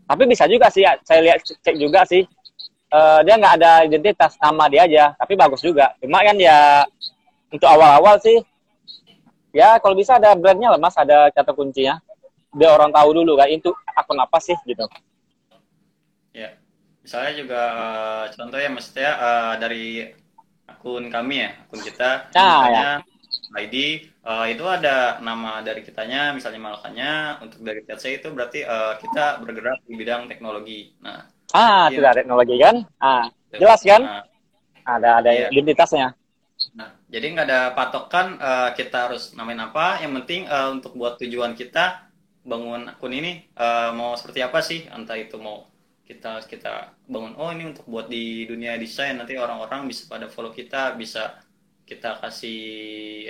Tapi 0.05 0.23
bisa 0.27 0.43
juga 0.51 0.67
sih 0.67 0.83
saya 1.07 1.19
lihat 1.23 1.39
cek 1.41 1.75
juga 1.79 2.03
sih. 2.03 2.27
Uh, 2.91 3.23
dia 3.23 3.39
nggak 3.39 3.55
ada 3.55 3.87
identitas 3.87 4.35
nama 4.35 4.67
dia 4.67 4.83
aja 4.83 5.15
tapi 5.15 5.39
bagus 5.39 5.63
juga. 5.63 5.95
Cuma 6.03 6.19
kan 6.19 6.35
ya 6.35 6.83
untuk 7.47 7.67
awal-awal 7.71 8.19
sih 8.19 8.43
ya 9.51 9.77
kalau 9.79 9.95
bisa 9.95 10.17
ada 10.17 10.35
brandnya 10.35 10.71
lah 10.73 10.79
mas. 10.81 10.95
Ada 10.97 11.31
kata 11.31 11.51
kuncinya. 11.55 11.99
Biar 12.51 12.75
orang 12.75 12.91
tahu 12.91 13.15
dulu 13.15 13.39
kan 13.39 13.47
itu 13.47 13.71
akun 13.95 14.19
apa 14.19 14.37
sih? 14.43 14.55
Gitu. 14.67 14.83
Ya. 16.35 16.55
Misalnya 17.01 17.31
juga 17.33 17.61
uh, 17.73 18.25
contoh 18.35 18.59
ya 18.61 18.69
maksudnya 18.69 19.11
uh, 19.17 19.53
dari 19.57 20.11
akun 20.67 21.11
kami 21.11 21.47
ya 21.47 21.49
akun 21.67 21.81
kita. 21.83 22.09
Nah, 22.35 22.65
ya. 22.69 22.91
ID 23.51 23.75
uh, 24.23 24.47
itu 24.47 24.63
ada 24.63 25.19
nama 25.19 25.59
dari 25.59 25.83
kitanya 25.83 26.31
misalnya 26.31 26.71
malakannya 26.71 27.11
untuk 27.43 27.59
dari 27.63 27.83
TC 27.83 28.23
itu 28.23 28.27
berarti 28.31 28.63
uh, 28.63 28.95
kita 28.95 29.43
bergerak 29.43 29.83
di 29.83 29.93
bidang 29.99 30.31
teknologi. 30.31 30.95
Nah 31.03 31.27
ah 31.51 31.91
sudah 31.91 32.15
teknologi 32.15 32.55
kan? 32.55 32.87
Ah 33.03 33.27
jelas 33.51 33.83
kan? 33.83 34.01
Nah, 34.03 34.23
ada 34.87 35.19
ada 35.19 35.31
iya. 35.35 35.47
identitasnya 35.51 36.15
Nah, 36.71 36.89
jadi 37.11 37.25
nggak 37.35 37.47
ada 37.47 37.61
patokan 37.75 38.39
uh, 38.39 38.69
kita 38.71 39.11
harus 39.11 39.35
namain 39.35 39.59
apa. 39.59 39.99
Yang 39.99 40.23
penting 40.23 40.41
uh, 40.47 40.69
untuk 40.71 40.95
buat 40.95 41.19
tujuan 41.19 41.55
kita 41.55 42.07
bangun 42.41 42.89
akun 42.89 43.13
ini 43.13 43.51
uh, 43.59 43.91
mau 43.91 44.15
seperti 44.15 44.39
apa 44.41 44.59
sih? 44.63 44.87
Entah 44.87 45.19
itu 45.19 45.35
mau 45.35 45.71
kita 46.11 46.43
kita 46.43 46.91
bangun 47.07 47.39
oh 47.39 47.49
ini 47.55 47.71
untuk 47.71 47.87
buat 47.87 48.11
di 48.11 48.43
dunia 48.43 48.75
desain 48.75 49.15
nanti 49.15 49.39
orang-orang 49.39 49.87
bisa 49.87 50.11
pada 50.11 50.27
follow 50.27 50.51
kita 50.51 50.99
bisa 50.99 51.39
kita 51.87 52.19
kasih 52.19 52.59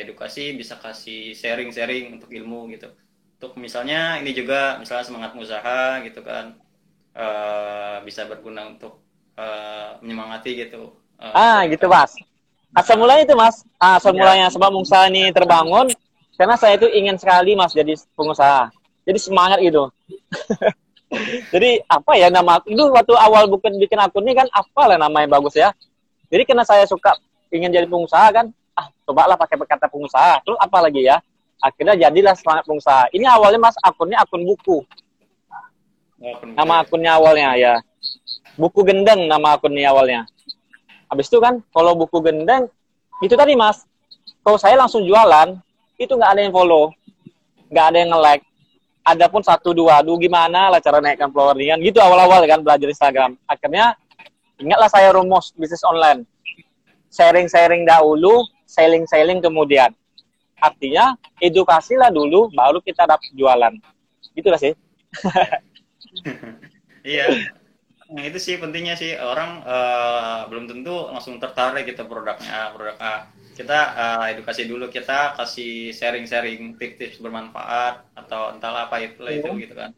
edukasi 0.01 0.58
bisa 0.58 0.82
kasih 0.82 1.38
sharing-sharing 1.38 2.17
untuk 2.17 2.34
ilmu 2.34 2.73
gitu 2.73 2.89
untuk 3.38 3.58
misalnya 3.62 4.17
ini 4.17 4.34
juga 4.34 4.82
misalnya 4.82 5.06
semangat 5.06 5.32
usaha 5.38 6.01
gitu 6.01 6.25
kan 6.25 6.58
uh, 7.13 8.01
bisa 8.01 8.25
berguna 8.25 8.73
untuk 8.73 9.01
uh, 9.38 10.01
menyemangati 10.01 10.65
gitu 10.65 10.97
uh, 11.21 11.34
ah 11.38 11.62
gitu 11.69 11.86
mas 11.86 12.17
asal 12.75 12.95
mulanya 12.99 13.23
itu 13.27 13.36
mas. 13.36 13.63
Asal 13.77 14.15
ya. 14.15 14.19
mulanya 14.19 14.47
sebab 14.51 14.69
pengusaha 14.71 15.07
ini 15.12 15.31
terbangun 15.31 15.91
karena 16.36 16.55
saya 16.57 16.79
itu 16.79 16.88
ingin 16.89 17.15
sekali 17.19 17.53
mas 17.53 17.75
jadi 17.75 17.93
pengusaha. 18.15 18.71
Jadi 19.05 19.19
semangat 19.19 19.60
gitu. 19.65 19.89
Jadi 21.51 21.84
apa 21.91 22.15
ya 22.15 22.31
nama 22.31 22.63
itu 22.63 22.88
waktu 22.88 23.12
awal 23.19 23.43
bukan 23.51 23.75
bikin 23.75 23.99
akun 23.99 24.23
ini 24.23 24.31
kan 24.31 24.47
apa 24.47 24.81
lah 24.88 24.95
namanya 24.95 25.27
bagus 25.27 25.60
ya. 25.60 25.75
Jadi 26.31 26.47
karena 26.47 26.63
saya 26.63 26.88
suka 26.88 27.19
ingin 27.51 27.67
jadi 27.67 27.84
pengusaha 27.84 28.31
kan 28.31 28.47
ah 28.79 28.88
cobalah 29.03 29.36
pakai 29.36 29.60
kata 29.60 29.91
pengusaha. 29.91 30.39
Terus 30.47 30.55
apa 30.55 30.77
lagi 30.79 31.03
ya? 31.03 31.19
Akhirnya 31.60 31.99
jadilah 31.99 32.31
semangat 32.39 32.63
pengusaha. 32.63 33.12
Ini 33.12 33.27
awalnya 33.27 33.60
mas 33.60 33.75
akunnya 33.84 34.23
akun 34.23 34.47
buku. 34.47 34.88
Nama 36.55 36.79
akunnya 36.79 37.19
awalnya 37.19 37.60
ya. 37.60 37.73
Buku 38.55 38.79
gendeng 38.88 39.27
nama 39.27 39.60
akunnya 39.60 39.91
awalnya 39.91 40.23
Habis 41.12 41.28
itu 41.28 41.43
kan 41.43 41.60
kalau 41.76 41.91
buku 42.00 42.24
gendeng 42.24 42.71
itu 43.19 43.36
tadi 43.36 43.52
mas, 43.60 43.84
kalau 44.41 44.56
saya 44.56 44.80
langsung 44.80 45.04
jualan 45.04 45.60
itu 46.00 46.10
nggak 46.15 46.32
ada 46.32 46.41
yang 46.41 46.56
follow, 46.56 46.95
nggak 47.67 47.86
ada 47.91 47.97
yang 48.00 48.12
nge-like. 48.15 48.43
Ada 49.02 49.26
pun 49.28 49.41
satu 49.41 49.74
dua, 49.74 50.00
aduh 50.00 50.15
gimana 50.15 50.69
lah 50.71 50.80
cara 50.80 51.02
naikkan 51.02 51.34
followeran 51.34 51.82
gitu 51.82 51.97
awal-awal 52.00 52.39
kan 52.45 52.62
belajar 52.63 52.88
Instagram. 52.88 53.34
Akhirnya 53.50 53.97
ingatlah 54.62 54.88
saya 54.88 55.12
rumus 55.12 55.52
bisnis 55.58 55.84
online. 55.84 56.24
Sharing-sharing 57.12 57.84
dahulu, 57.84 58.45
selling-selling 58.63 59.43
kemudian. 59.43 59.91
Artinya 60.62 61.17
edukasilah 61.41 62.13
dulu, 62.13 62.47
baru 62.54 62.80
kita 62.80 63.04
dapat 63.04 63.34
jualan. 63.36 63.74
Itulah 64.38 64.62
sih. 64.62 64.71
iya, 67.04 67.52
Nah, 68.12 68.28
itu 68.28 68.39
sih 68.43 68.60
pentingnya 68.60 69.00
sih 69.00 69.15
orang 69.15 69.63
uh, 69.63 70.43
belum 70.52 70.67
tentu 70.67 70.91
langsung 71.08 71.39
tertarik 71.39 71.88
gitu 71.88 72.04
produknya 72.04 72.76
produk 72.76 73.00
A. 73.00 73.32
Kita 73.56 73.80
uh, 73.95 74.26
edukasi 74.28 74.67
dulu, 74.67 74.91
kita 74.91 75.39
kasih 75.39 75.95
sharing-sharing 75.95 76.76
tips-tips 76.76 77.24
bermanfaat 77.24 78.04
atau 78.12 78.52
entahlah 78.52 78.91
apa 78.91 79.00
itu 79.00 79.24
lah 79.24 79.32
itu 79.32 79.47
iya. 79.56 79.63
gitu 79.63 79.74
kan. 79.80 79.91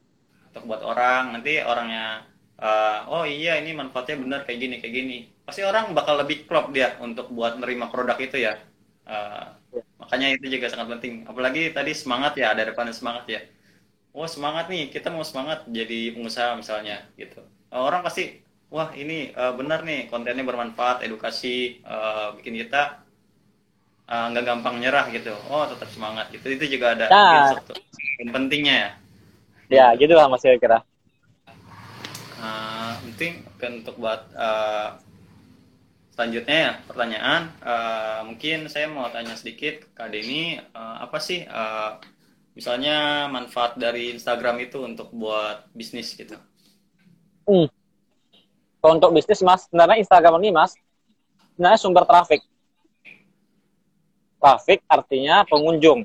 Untuk 0.53 0.63
buat 0.69 0.85
orang, 0.85 1.33
nanti 1.33 1.57
orangnya 1.65 2.29
uh, 2.61 3.09
oh 3.09 3.25
iya 3.25 3.57
ini 3.57 3.73
manfaatnya 3.73 4.21
benar 4.21 4.39
kayak 4.45 4.59
gini 4.61 4.75
kayak 4.77 4.93
gini. 4.93 5.17
Pasti 5.41 5.65
orang 5.65 5.97
bakal 5.97 6.21
lebih 6.21 6.45
klop 6.45 6.69
dia 6.69 6.93
untuk 7.01 7.33
buat 7.33 7.57
nerima 7.57 7.89
produk 7.89 8.17
itu 8.21 8.45
ya. 8.45 8.61
Uh, 9.09 9.57
makanya 9.97 10.37
itu 10.37 10.53
juga 10.53 10.69
sangat 10.69 11.01
penting. 11.01 11.25
Apalagi 11.25 11.73
tadi 11.73 11.97
semangat 11.97 12.37
ya, 12.37 12.53
ada 12.53 12.61
depan 12.61 12.93
semangat 12.93 13.25
ya. 13.25 13.41
Oh 14.13 14.29
semangat 14.29 14.69
nih, 14.69 14.93
kita 14.93 15.09
mau 15.09 15.25
semangat 15.25 15.65
jadi 15.65 16.13
pengusaha 16.13 16.53
misalnya 16.53 17.01
gitu 17.17 17.41
orang 17.79 18.05
pasti 18.05 18.37
wah 18.73 18.89
ini 18.93 19.33
uh, 19.33 19.53
benar 19.57 19.85
nih 19.85 20.09
kontennya 20.09 20.45
bermanfaat 20.45 21.05
edukasi 21.05 21.81
uh, 21.85 22.33
bikin 22.37 22.57
kita 22.65 23.05
eh, 24.09 24.25
nggak 24.33 24.43
uh, 24.43 24.47
gampang 24.49 24.81
nyerah 24.81 25.09
gitu. 25.13 25.33
Oh 25.49 25.65
tetap 25.69 25.89
semangat 25.89 26.29
gitu. 26.33 26.45
Itu 26.49 26.65
juga 26.67 26.93
ada 26.97 27.05
nah. 27.09 27.53
yang 28.21 28.33
pentingnya 28.33 28.75
ya. 28.75 28.89
Ya 29.73 29.87
gitu 29.97 30.13
lah 30.13 30.29
mas 30.29 30.43
kira 30.43 30.85
uh, 32.43 32.93
penting 33.09 33.47
untuk 33.79 33.95
buat 33.95 34.27
uh, 34.35 34.99
selanjutnya 36.13 36.57
ya 36.57 36.71
pertanyaan. 36.85 37.41
Uh, 37.63 38.19
mungkin 38.27 38.67
saya 38.67 38.91
mau 38.91 39.07
tanya 39.09 39.33
sedikit 39.39 39.87
kak 39.95 40.11
Denny 40.11 40.59
uh, 40.75 41.07
apa 41.07 41.17
sih 41.23 41.47
uh, 41.47 41.97
misalnya 42.53 43.25
manfaat 43.31 43.79
dari 43.79 44.13
Instagram 44.13 44.61
itu 44.61 44.83
untuk 44.83 45.09
buat 45.09 45.71
bisnis 45.73 46.13
gitu 46.13 46.37
Hmm. 47.43 47.67
Untuk 48.83 49.15
bisnis 49.15 49.39
mas, 49.39 49.63
sebenarnya 49.67 50.03
Instagram 50.03 50.43
ini 50.43 50.51
mas, 50.51 50.75
sebenarnya 51.55 51.79
sumber 51.79 52.03
traffic. 52.03 52.43
Traffic 54.43 54.83
artinya 54.91 55.47
pengunjung. 55.47 56.03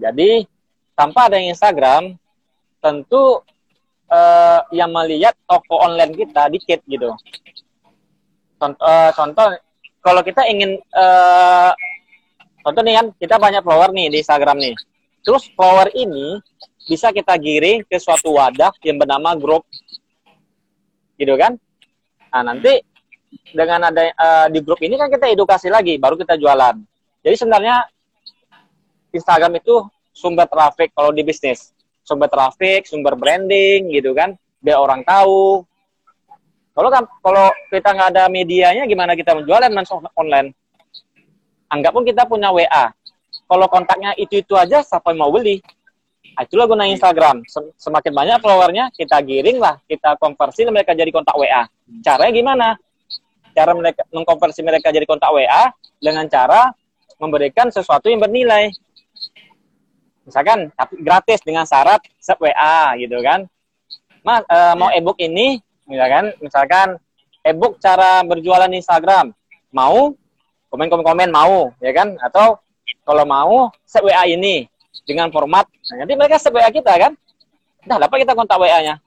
Jadi 0.00 0.48
tanpa 0.96 1.28
ada 1.28 1.36
Instagram, 1.36 2.16
tentu 2.80 3.44
uh, 4.08 4.60
yang 4.72 4.90
melihat 4.92 5.36
toko 5.44 5.80
online 5.80 6.12
kita 6.16 6.48
dikit 6.52 6.80
gitu. 6.88 7.12
Contoh, 8.56 8.84
uh, 8.84 9.10
contoh 9.12 9.46
kalau 10.00 10.20
kita 10.20 10.44
ingin 10.48 10.80
uh, 10.92 11.72
contoh 12.64 12.80
nih 12.84 12.96
kan 13.00 13.06
kita 13.16 13.36
banyak 13.36 13.62
follower 13.64 13.92
nih 13.92 14.08
di 14.12 14.16
Instagram 14.20 14.56
nih. 14.60 14.76
Terus 15.24 15.48
follower 15.56 15.88
ini 15.96 16.40
bisa 16.84 17.08
kita 17.08 17.32
giring 17.40 17.84
ke 17.88 17.96
suatu 17.96 18.36
wadah 18.36 18.72
yang 18.84 19.00
bernama 19.00 19.32
grup 19.32 19.64
gitu 21.18 21.34
kan? 21.38 21.58
Nah 22.34 22.42
nanti 22.54 22.82
dengan 23.50 23.90
ada 23.90 24.02
uh, 24.14 24.46
di 24.50 24.62
grup 24.62 24.78
ini 24.82 24.94
kan 24.94 25.10
kita 25.10 25.30
edukasi 25.30 25.70
lagi 25.70 25.98
baru 25.98 26.18
kita 26.18 26.38
jualan. 26.38 26.76
Jadi 27.24 27.36
sebenarnya 27.38 27.86
Instagram 29.14 29.58
itu 29.58 29.84
sumber 30.14 30.46
traffic 30.50 30.90
kalau 30.94 31.10
di 31.14 31.22
bisnis. 31.22 31.74
Sumber 32.04 32.28
traffic 32.28 32.84
sumber 32.84 33.16
branding 33.16 33.90
gitu 33.94 34.12
kan? 34.12 34.36
Biar 34.60 34.80
orang 34.80 35.02
tahu. 35.02 35.64
Kalau 36.74 36.90
kan 36.90 37.06
kalau 37.22 37.46
kita 37.70 37.88
nggak 37.94 38.08
ada 38.18 38.24
medianya 38.26 38.82
gimana 38.84 39.14
kita 39.14 39.34
menjualan 39.38 39.70
online? 40.18 40.50
Anggap 41.70 41.90
pun 41.94 42.02
kita 42.02 42.26
punya 42.26 42.50
WA 42.50 42.90
kalau 43.48 43.66
kontaknya 43.68 44.16
itu 44.16 44.40
itu 44.40 44.54
aja 44.56 44.80
siapa 44.80 45.12
yang 45.12 45.26
mau 45.26 45.30
beli 45.32 45.60
itulah 46.42 46.66
guna 46.66 46.90
Instagram. 46.90 47.46
Semakin 47.78 48.10
banyak 48.10 48.38
followernya, 48.42 48.90
kita 48.90 49.22
giring 49.22 49.62
lah, 49.62 49.78
kita 49.86 50.18
konversi 50.18 50.66
mereka 50.66 50.90
jadi 50.96 51.10
kontak 51.14 51.38
WA. 51.38 51.68
Caranya 52.02 52.32
gimana? 52.34 52.68
Cara 53.54 53.70
mereka 53.70 54.02
mengkonversi 54.10 54.66
mereka 54.66 54.90
jadi 54.90 55.06
kontak 55.06 55.30
WA 55.30 55.70
dengan 56.02 56.26
cara 56.26 56.74
memberikan 57.22 57.70
sesuatu 57.70 58.10
yang 58.10 58.18
bernilai. 58.18 58.74
Misalkan 60.24 60.72
tapi 60.74 60.98
gratis 61.04 61.44
dengan 61.44 61.68
syarat 61.68 62.02
sub 62.18 62.40
WA 62.42 62.96
gitu 62.98 63.14
kan. 63.22 63.46
Mas 64.24 64.42
uh, 64.48 64.74
mau 64.74 64.88
ebook 64.90 65.20
ini, 65.20 65.60
misalkan 65.84 66.32
misalkan 66.40 66.96
ebook 67.44 67.78
cara 67.78 68.24
berjualan 68.24 68.66
di 68.66 68.80
Instagram. 68.80 69.30
Mau 69.70 70.16
komen-komen-komen 70.72 71.30
mau, 71.30 71.70
ya 71.78 71.92
kan? 71.94 72.16
Atau 72.24 72.58
kalau 73.04 73.22
mau 73.28 73.70
sub 73.84 74.08
WA 74.08 74.24
ini 74.26 74.66
dengan 75.02 75.28
format. 75.34 75.66
Nah, 75.90 76.06
nanti 76.06 76.14
mereka 76.14 76.38
sub 76.38 76.54
WA 76.54 76.70
kita 76.70 76.94
kan. 76.94 77.12
Nah, 77.84 77.98
dapat 77.98 78.22
kita 78.22 78.32
kontak 78.38 78.56
WA-nya. 78.62 79.02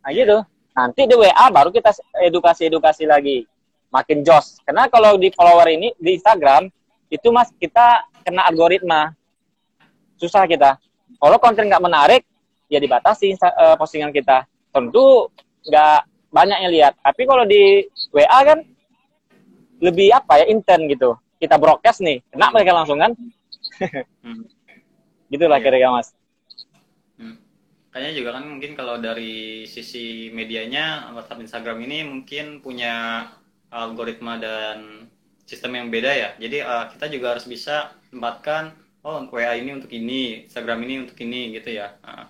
Nah, 0.00 0.10
gitu. 0.10 0.40
Nanti 0.72 1.02
di 1.04 1.14
WA 1.16 1.46
baru 1.52 1.68
kita 1.68 1.92
edukasi-edukasi 2.28 3.04
lagi. 3.04 3.44
Makin 3.92 4.24
jos. 4.24 4.60
Karena 4.64 4.88
kalau 4.88 5.20
di 5.20 5.32
follower 5.32 5.68
ini 5.72 5.94
di 5.96 6.18
Instagram 6.18 6.68
itu 7.08 7.28
Mas 7.30 7.52
kita 7.56 8.04
kena 8.26 8.44
algoritma. 8.50 9.14
Susah 10.18 10.44
kita. 10.48 10.80
Kalau 11.16 11.38
konten 11.40 11.70
nggak 11.70 11.84
menarik, 11.84 12.22
ya 12.68 12.76
dibatasi 12.82 13.36
uh, 13.40 13.76
postingan 13.78 14.12
kita. 14.12 14.44
Tentu 14.74 15.30
nggak 15.64 16.00
banyak 16.34 16.58
yang 16.66 16.72
lihat. 16.72 16.92
Tapi 17.00 17.22
kalau 17.24 17.46
di 17.48 17.86
WA 18.12 18.40
kan 18.44 18.58
lebih 19.80 20.12
apa 20.12 20.40
ya 20.40 20.46
intent 20.48 20.88
gitu 20.88 21.16
kita 21.36 21.60
broadcast 21.60 22.00
nih 22.00 22.24
kena 22.32 22.48
mereka 22.48 22.72
langsung 22.72 22.96
kan 22.96 23.12
hmm. 23.78 24.44
gitulah 25.32 25.58
yeah. 25.58 25.64
kira-kira 25.64 25.90
mas 25.92 26.08
hmm. 27.20 27.36
kayaknya 27.92 28.12
juga 28.16 28.30
kan 28.36 28.44
mungkin 28.46 28.72
kalau 28.78 28.96
dari 29.00 29.64
sisi 29.68 30.30
medianya 30.32 31.12
WhatsApp 31.12 31.42
Instagram 31.42 31.78
ini 31.84 31.98
mungkin 32.06 32.60
punya 32.64 33.26
algoritma 33.70 34.38
dan 34.38 35.10
sistem 35.46 35.78
yang 35.78 35.88
beda 35.90 36.10
ya 36.10 36.30
jadi 36.38 36.58
uh, 36.66 36.84
kita 36.90 37.06
juga 37.10 37.36
harus 37.36 37.46
bisa 37.46 37.94
tempatkan 38.10 38.74
oh 39.06 39.22
WA 39.30 39.54
ini 39.54 39.70
untuk 39.78 39.90
ini 39.94 40.50
Instagram 40.50 40.82
ini 40.82 40.94
untuk 41.06 41.18
ini 41.22 41.54
gitu 41.54 41.70
ya 41.78 41.94
uh. 42.02 42.26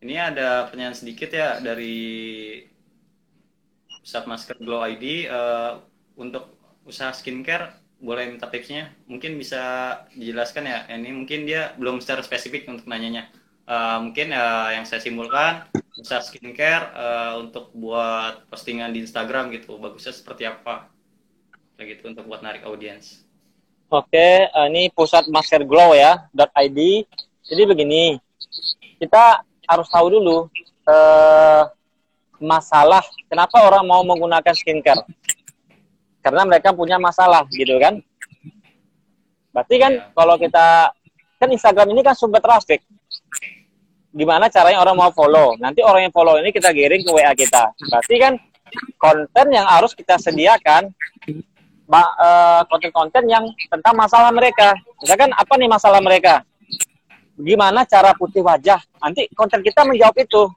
ini 0.00 0.16
ada 0.16 0.66
pertanyaan 0.68 0.96
sedikit 0.96 1.28
ya 1.32 1.60
dari 1.60 2.00
Pusat 4.02 4.24
Masker 4.26 4.56
Glow 4.58 4.82
ID 4.82 5.30
uh, 5.30 5.30
eh, 5.30 5.72
untuk 6.18 6.58
usaha 6.82 7.14
skincare 7.14 7.81
boleh 8.02 8.34
minta 8.34 8.50
tipsnya? 8.50 8.90
Mungkin 9.06 9.38
bisa 9.38 9.62
dijelaskan 10.12 10.66
ya. 10.66 10.78
Ini 10.90 11.14
mungkin 11.14 11.46
dia 11.46 11.72
belum 11.78 12.02
secara 12.02 12.26
spesifik 12.26 12.66
untuk 12.66 12.90
nanyanya. 12.90 13.30
Uh, 13.62 14.02
mungkin 14.02 14.34
uh, 14.34 14.74
yang 14.74 14.82
saya 14.82 14.98
simpulkan 14.98 15.70
usaha 15.94 16.18
skincare 16.18 16.90
uh, 16.98 17.38
untuk 17.38 17.70
buat 17.72 18.50
postingan 18.50 18.90
di 18.90 19.06
Instagram 19.06 19.54
gitu. 19.54 19.78
Bagusnya 19.78 20.10
seperti 20.10 20.50
apa? 20.50 20.90
Kayak 21.78 21.96
gitu 21.96 22.10
untuk 22.10 22.26
buat 22.26 22.42
narik 22.42 22.66
audiens. 22.66 23.22
Oke 23.92 24.10
okay, 24.12 24.34
uh, 24.50 24.66
ini 24.66 24.90
pusat 24.90 25.30
masker 25.30 25.62
glow 25.62 25.94
ya 25.94 26.26
.id 26.34 27.06
jadi 27.44 27.62
begini 27.68 28.16
kita 28.96 29.44
harus 29.68 29.88
tahu 29.92 30.16
dulu 30.16 30.48
uh, 30.88 31.62
masalah 32.40 33.04
kenapa 33.28 33.62
orang 33.62 33.84
mau 33.86 34.02
menggunakan 34.02 34.54
skincare 34.56 35.04
karena 36.22 36.46
mereka 36.46 36.70
punya 36.70 36.96
masalah 37.02 37.42
gitu 37.50 37.76
kan? 37.82 37.98
Berarti 39.52 39.76
kan 39.76 39.92
yeah. 39.92 40.08
kalau 40.16 40.34
kita 40.40 40.66
kan 41.36 41.48
Instagram 41.50 41.92
ini 41.92 42.00
kan 42.00 42.14
sumber 42.16 42.40
traffic. 42.40 42.80
Gimana 44.12 44.48
caranya 44.48 44.80
orang 44.80 44.96
mau 44.96 45.10
follow? 45.12 45.58
Nanti 45.58 45.82
orang 45.82 46.08
yang 46.08 46.14
follow 46.14 46.38
ini 46.38 46.54
kita 46.54 46.70
giring 46.70 47.02
ke 47.02 47.10
WA 47.12 47.32
kita. 47.34 47.74
Berarti 47.90 48.14
kan 48.22 48.32
konten 48.96 49.46
yang 49.52 49.66
harus 49.68 49.92
kita 49.92 50.16
sediakan 50.16 50.88
eh, 51.92 52.62
konten-konten 52.70 53.24
yang 53.28 53.44
tentang 53.68 53.94
masalah 53.96 54.30
mereka. 54.30 54.76
Misalkan 55.02 55.32
apa 55.34 55.52
nih 55.58 55.68
masalah 55.68 56.00
mereka? 56.00 56.44
Gimana 57.36 57.88
cara 57.88 58.12
putih 58.14 58.44
wajah? 58.44 58.80
Nanti 59.00 59.26
konten 59.32 59.64
kita 59.64 59.82
menjawab 59.82 60.16
itu. 60.20 60.48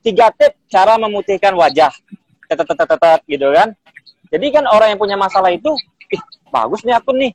Tiga 0.00 0.32
tip 0.32 0.56
cara 0.72 0.96
memutihkan 0.96 1.52
wajah. 1.52 1.92
Tetet 2.48 3.20
gitu 3.28 3.46
kan 3.54 3.76
jadi 4.30 4.46
kan 4.54 4.64
orang 4.70 4.94
yang 4.94 5.00
punya 5.02 5.18
masalah 5.18 5.50
itu, 5.50 5.74
ih 6.06 6.22
bagus 6.54 6.86
nih 6.86 6.94
akun 6.94 7.18
nih. 7.18 7.34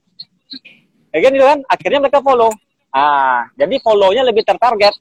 Ya 1.11 1.19
kan, 1.27 1.31
gitu 1.35 1.45
kan? 1.45 1.59
Akhirnya 1.67 1.99
mereka 2.07 2.23
follow. 2.23 2.51
Ah, 2.95 3.51
jadi 3.59 3.75
follow-nya 3.83 4.23
lebih 4.23 4.47
tertarget. 4.47 4.95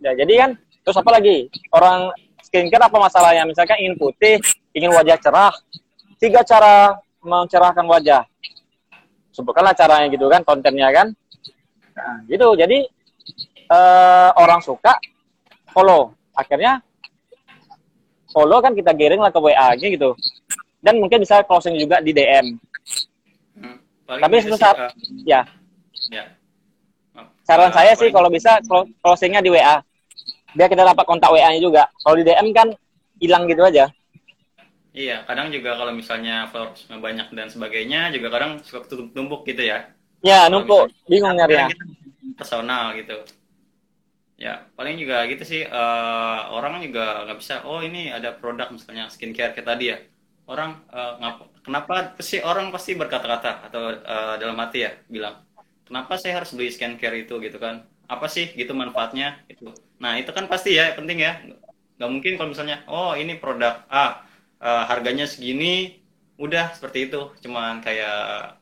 Ya, 0.00 0.16
jadi 0.16 0.32
kan, 0.40 0.50
terus 0.80 0.96
apa 0.96 1.12
lagi? 1.12 1.52
Orang 1.68 2.08
skincare 2.40 2.88
apa 2.88 2.96
masalahnya? 2.96 3.44
Misalkan 3.44 3.76
ingin 3.84 4.00
putih, 4.00 4.40
ingin 4.72 4.96
wajah 4.96 5.20
cerah. 5.20 5.52
Tiga 6.16 6.40
cara 6.40 6.96
mencerahkan 7.20 7.84
wajah. 7.84 8.24
Sebutkanlah 9.36 9.76
caranya 9.76 10.08
gitu 10.08 10.24
kan, 10.32 10.40
kontennya 10.40 10.88
kan. 10.88 11.12
Nah, 11.92 12.16
gitu. 12.32 12.56
Jadi 12.56 12.80
eh, 13.68 14.30
orang 14.40 14.64
suka 14.64 14.96
follow. 15.68 16.16
Akhirnya 16.32 16.80
follow 18.32 18.64
kan 18.64 18.72
kita 18.72 18.96
giring 18.96 19.20
lah 19.20 19.28
ke 19.30 19.38
WA-nya 19.38 19.88
gitu 19.92 20.16
dan 20.84 21.00
mungkin 21.00 21.24
bisa 21.24 21.40
closing 21.48 21.80
juga 21.80 22.04
di 22.04 22.12
DM. 22.12 22.60
Hmm, 23.56 23.80
Tapi 24.04 24.36
suatu 24.44 24.60
saat, 24.60 24.76
uh, 24.76 24.92
ya. 25.24 25.40
Ya. 26.12 26.28
Saran 27.48 27.72
uh, 27.72 27.74
saya 27.74 27.96
sih 27.96 28.12
kalau 28.12 28.28
bisa 28.28 28.60
closingnya 29.00 29.40
di 29.40 29.48
WA. 29.48 29.80
Biar 30.52 30.68
kita 30.68 30.84
dapat 30.84 31.08
kontak 31.08 31.32
WA-nya 31.32 31.56
juga. 31.56 31.88
Kalau 32.04 32.20
di 32.20 32.24
DM 32.28 32.52
kan 32.52 32.68
hilang 33.16 33.48
gitu 33.48 33.64
aja. 33.64 33.88
Iya, 34.94 35.26
kadang 35.26 35.50
juga 35.50 35.74
kalau 35.74 35.90
misalnya 35.90 36.46
followersnya 36.52 37.02
banyak 37.02 37.26
dan 37.34 37.48
sebagainya, 37.50 38.14
juga 38.14 38.30
kadang 38.30 38.62
suka 38.62 38.86
tumpuk 38.86 39.42
gitu 39.48 39.64
ya. 39.64 39.90
Ya, 40.22 40.46
numpuk. 40.46 40.92
Bingung 41.10 41.34
nyari 41.34 41.64
ya. 41.64 41.66
Personal 42.38 42.94
gitu. 42.94 43.24
Ya, 44.38 44.68
paling 44.78 45.00
juga 45.00 45.26
gitu 45.26 45.42
sih. 45.42 45.66
Uh, 45.66 46.54
orang 46.54 46.78
juga 46.84 47.26
nggak 47.26 47.38
bisa, 47.40 47.66
oh 47.66 47.82
ini 47.82 48.12
ada 48.12 48.36
produk 48.36 48.70
misalnya 48.70 49.10
skincare 49.10 49.56
kayak 49.56 49.66
tadi 49.66 49.84
ya 49.90 49.98
orang 50.44 50.84
uh, 50.92 51.16
kenapa 51.64 52.16
sih 52.20 52.44
orang 52.44 52.68
pasti 52.68 52.92
berkata-kata 52.92 53.68
atau 53.70 53.82
uh, 53.96 54.34
dalam 54.36 54.56
hati 54.60 54.84
ya 54.84 54.92
bilang 55.08 55.40
kenapa 55.88 56.20
saya 56.20 56.40
harus 56.40 56.52
beli 56.52 56.72
skincare 56.72 57.24
itu? 57.24 57.40
Gitu 57.40 57.56
kan. 57.56 57.84
Apa 58.04 58.28
sih? 58.28 58.52
Gitu 58.52 58.72
manfaatnya 58.76 59.40
itu 59.48 59.72
nah 60.02 60.20
itu 60.20 60.28
kan 60.36 60.44
pasti 60.50 60.76
ya 60.76 60.92
penting 60.92 61.24
ya. 61.24 61.40
Nggak 61.96 62.10
mungkin 62.10 62.32
kalau 62.36 62.50
misalnya 62.52 62.84
oh 62.90 63.16
ini 63.16 63.40
produk 63.40 63.88
A 63.88 64.24
uh, 64.60 64.84
harganya 64.90 65.24
segini 65.24 66.04
udah 66.36 66.76
seperti 66.76 67.08
itu. 67.08 67.32
Cuman 67.40 67.80
kayak 67.80 68.60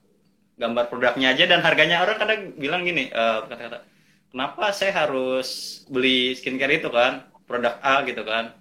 gambar 0.61 0.87
produknya 0.87 1.35
aja 1.35 1.45
dan 1.51 1.61
harganya. 1.67 2.07
Orang 2.07 2.23
kadang 2.23 2.55
bilang 2.55 2.87
gini 2.87 3.11
uh, 3.11 3.43
kata-kata 3.51 3.83
kenapa 4.31 4.71
saya 4.71 5.07
harus 5.07 5.83
beli 5.91 6.39
skincare 6.39 6.79
itu 6.79 6.89
kan? 6.93 7.27
Produk 7.43 7.77
A 7.85 8.01
gitu 8.07 8.23
kan 8.25 8.55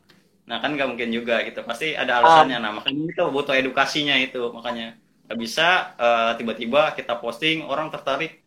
Nah 0.52 0.60
kan 0.60 0.76
nggak 0.76 0.90
mungkin 0.92 1.16
juga 1.16 1.48
gitu, 1.48 1.64
pasti 1.64 1.96
ada 1.96 2.20
alasannya. 2.20 2.60
Um. 2.60 2.64
Nah 2.68 2.72
makanya 2.76 3.04
itu 3.08 3.24
butuh 3.32 3.56
edukasinya 3.56 4.20
itu, 4.20 4.52
makanya 4.52 5.00
nggak 5.32 5.40
bisa 5.40 5.96
uh, 5.96 6.36
tiba-tiba 6.36 6.92
kita 6.92 7.16
posting 7.24 7.64
orang 7.64 7.88
tertarik. 7.88 8.44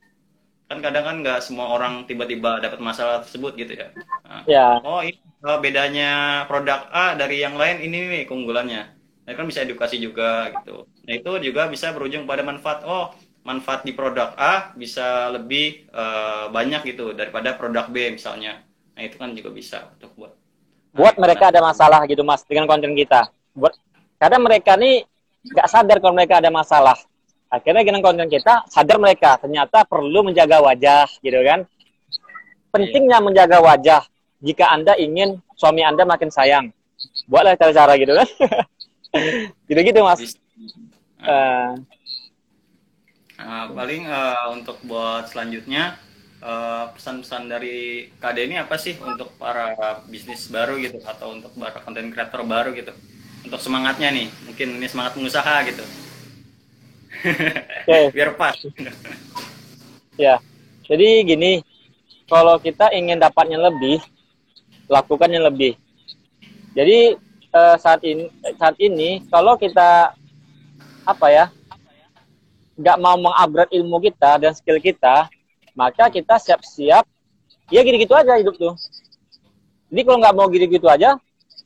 Kan 0.69 0.85
kadang 0.85 1.05
kan 1.09 1.17
nggak 1.25 1.41
semua 1.41 1.73
orang 1.73 2.05
tiba-tiba 2.05 2.61
dapat 2.61 2.77
masalah 2.77 3.25
tersebut 3.25 3.57
gitu 3.57 3.73
ya. 3.73 3.89
Nah, 4.29 4.45
yeah. 4.45 4.77
Oh 4.85 5.01
ini 5.01 5.17
uh, 5.49 5.57
bedanya 5.65 6.45
produk 6.45 6.93
A 6.93 7.17
dari 7.17 7.41
yang 7.41 7.57
lain 7.57 7.81
ini 7.81 8.21
nih 8.21 8.23
keunggulannya. 8.29 8.83
Nah 9.25 9.33
kan 9.33 9.49
bisa 9.49 9.65
edukasi 9.65 9.97
juga 9.97 10.53
gitu. 10.61 10.85
Nah 11.09 11.13
itu 11.17 11.33
juga 11.41 11.73
bisa 11.73 11.89
berujung 11.97 12.29
pada 12.29 12.45
manfaat. 12.45 12.85
Oh 12.85 13.17
manfaat 13.49 13.81
di 13.89 13.97
produk 13.97 14.37
A 14.37 14.77
bisa 14.77 15.33
lebih 15.33 15.89
uh, 15.89 16.53
banyak 16.53 16.85
gitu 16.85 17.17
daripada 17.17 17.57
produk 17.57 17.89
B 17.89 18.13
misalnya. 18.13 18.61
Nah 18.93 19.03
itu 19.05 19.17
kan 19.17 19.33
juga 19.33 19.57
bisa 19.57 19.89
untuk 19.97 20.13
buat 20.21 20.33
buat 20.95 21.19
mereka 21.19 21.51
ada 21.51 21.61
masalah 21.61 22.07
gitu 22.07 22.23
mas 22.23 22.47
dengan 22.47 22.71
konten 22.71 22.95
kita. 22.95 23.29
Buat 23.53 23.75
kadang 24.17 24.47
mereka 24.47 24.79
nih 24.79 25.03
nggak 25.51 25.69
sadar 25.69 25.99
kalau 25.99 26.15
mereka 26.15 26.39
ada 26.39 26.49
masalah. 26.55 26.97
Akhirnya 27.51 27.83
dengan 27.83 28.03
konten 28.03 28.31
kita 28.31 28.67
sadar 28.71 28.99
mereka 29.03 29.39
ternyata 29.39 29.83
perlu 29.85 30.27
menjaga 30.27 30.63
wajah 30.63 31.07
gitu 31.21 31.39
kan? 31.43 31.67
Pentingnya 32.71 33.19
menjaga 33.19 33.59
wajah. 33.63 34.03
Jika 34.45 34.71
anda 34.71 34.95
ingin 34.99 35.41
suami 35.59 35.83
anda 35.83 36.05
makin 36.05 36.31
sayang 36.31 36.71
buatlah 37.27 37.57
cara-cara 37.59 37.97
gitu 37.99 38.13
kan? 38.15 38.29
Gitu-gitu 39.71 40.01
mas. 40.03 40.37
Uh, 41.25 41.79
uh, 43.41 43.65
paling 43.73 44.05
uh, 44.05 44.53
untuk 44.53 44.77
buat 44.85 45.31
selanjutnya 45.31 45.97
Eh, 46.45 46.85
pesan-pesan 46.93 47.49
dari 47.49 48.05
KD 48.21 48.53
ini 48.53 48.61
apa 48.61 48.77
sih 48.77 48.93
untuk 49.01 49.33
para 49.41 49.73
bisnis 50.05 50.53
baru 50.53 50.77
gitu 50.77 51.01
atau 51.01 51.33
untuk 51.33 51.49
para 51.57 51.81
konten 51.81 52.13
kreator 52.13 52.45
baru 52.45 52.77
gitu? 52.77 52.93
Untuk 53.49 53.57
semangatnya 53.65 54.13
nih 54.13 54.29
mungkin 54.45 54.77
ini 54.77 54.85
semangat 54.85 55.17
pengusaha 55.17 55.65
gitu. 55.73 55.81
Okay. 57.89 58.05
biar 58.21 58.37
pas. 58.37 58.61
Ya 60.21 60.37
jadi 60.85 61.25
gini 61.25 61.65
kalau 62.29 62.61
kita 62.61 62.93
ingin 62.93 63.17
dapatnya 63.17 63.65
lebih 63.65 64.05
lakukan 64.93 65.33
yang 65.33 65.49
lebih. 65.49 65.81
Jadi 66.77 67.17
uh, 67.57 67.81
saat 67.81 68.05
ini 68.05 68.29
saat 68.61 68.77
ini 68.77 69.25
kalau 69.33 69.57
kita 69.57 70.13
apa 71.09 71.27
ya 71.33 71.49
nggak 72.77 73.01
mau 73.01 73.17
mengupgrade 73.17 73.73
ilmu 73.81 73.97
kita 74.05 74.37
dan 74.45 74.53
skill 74.53 74.77
kita 74.77 75.33
maka 75.75 76.09
kita 76.09 76.39
siap-siap. 76.39 77.05
Ya 77.69 77.81
gitu-gitu 77.83 78.15
aja 78.15 78.39
hidup 78.39 78.55
tuh. 78.57 78.75
Jadi 79.91 80.01
kalau 80.07 80.19
nggak 80.23 80.35
mau 80.35 80.47
gitu-gitu 80.51 80.87
aja 80.91 81.19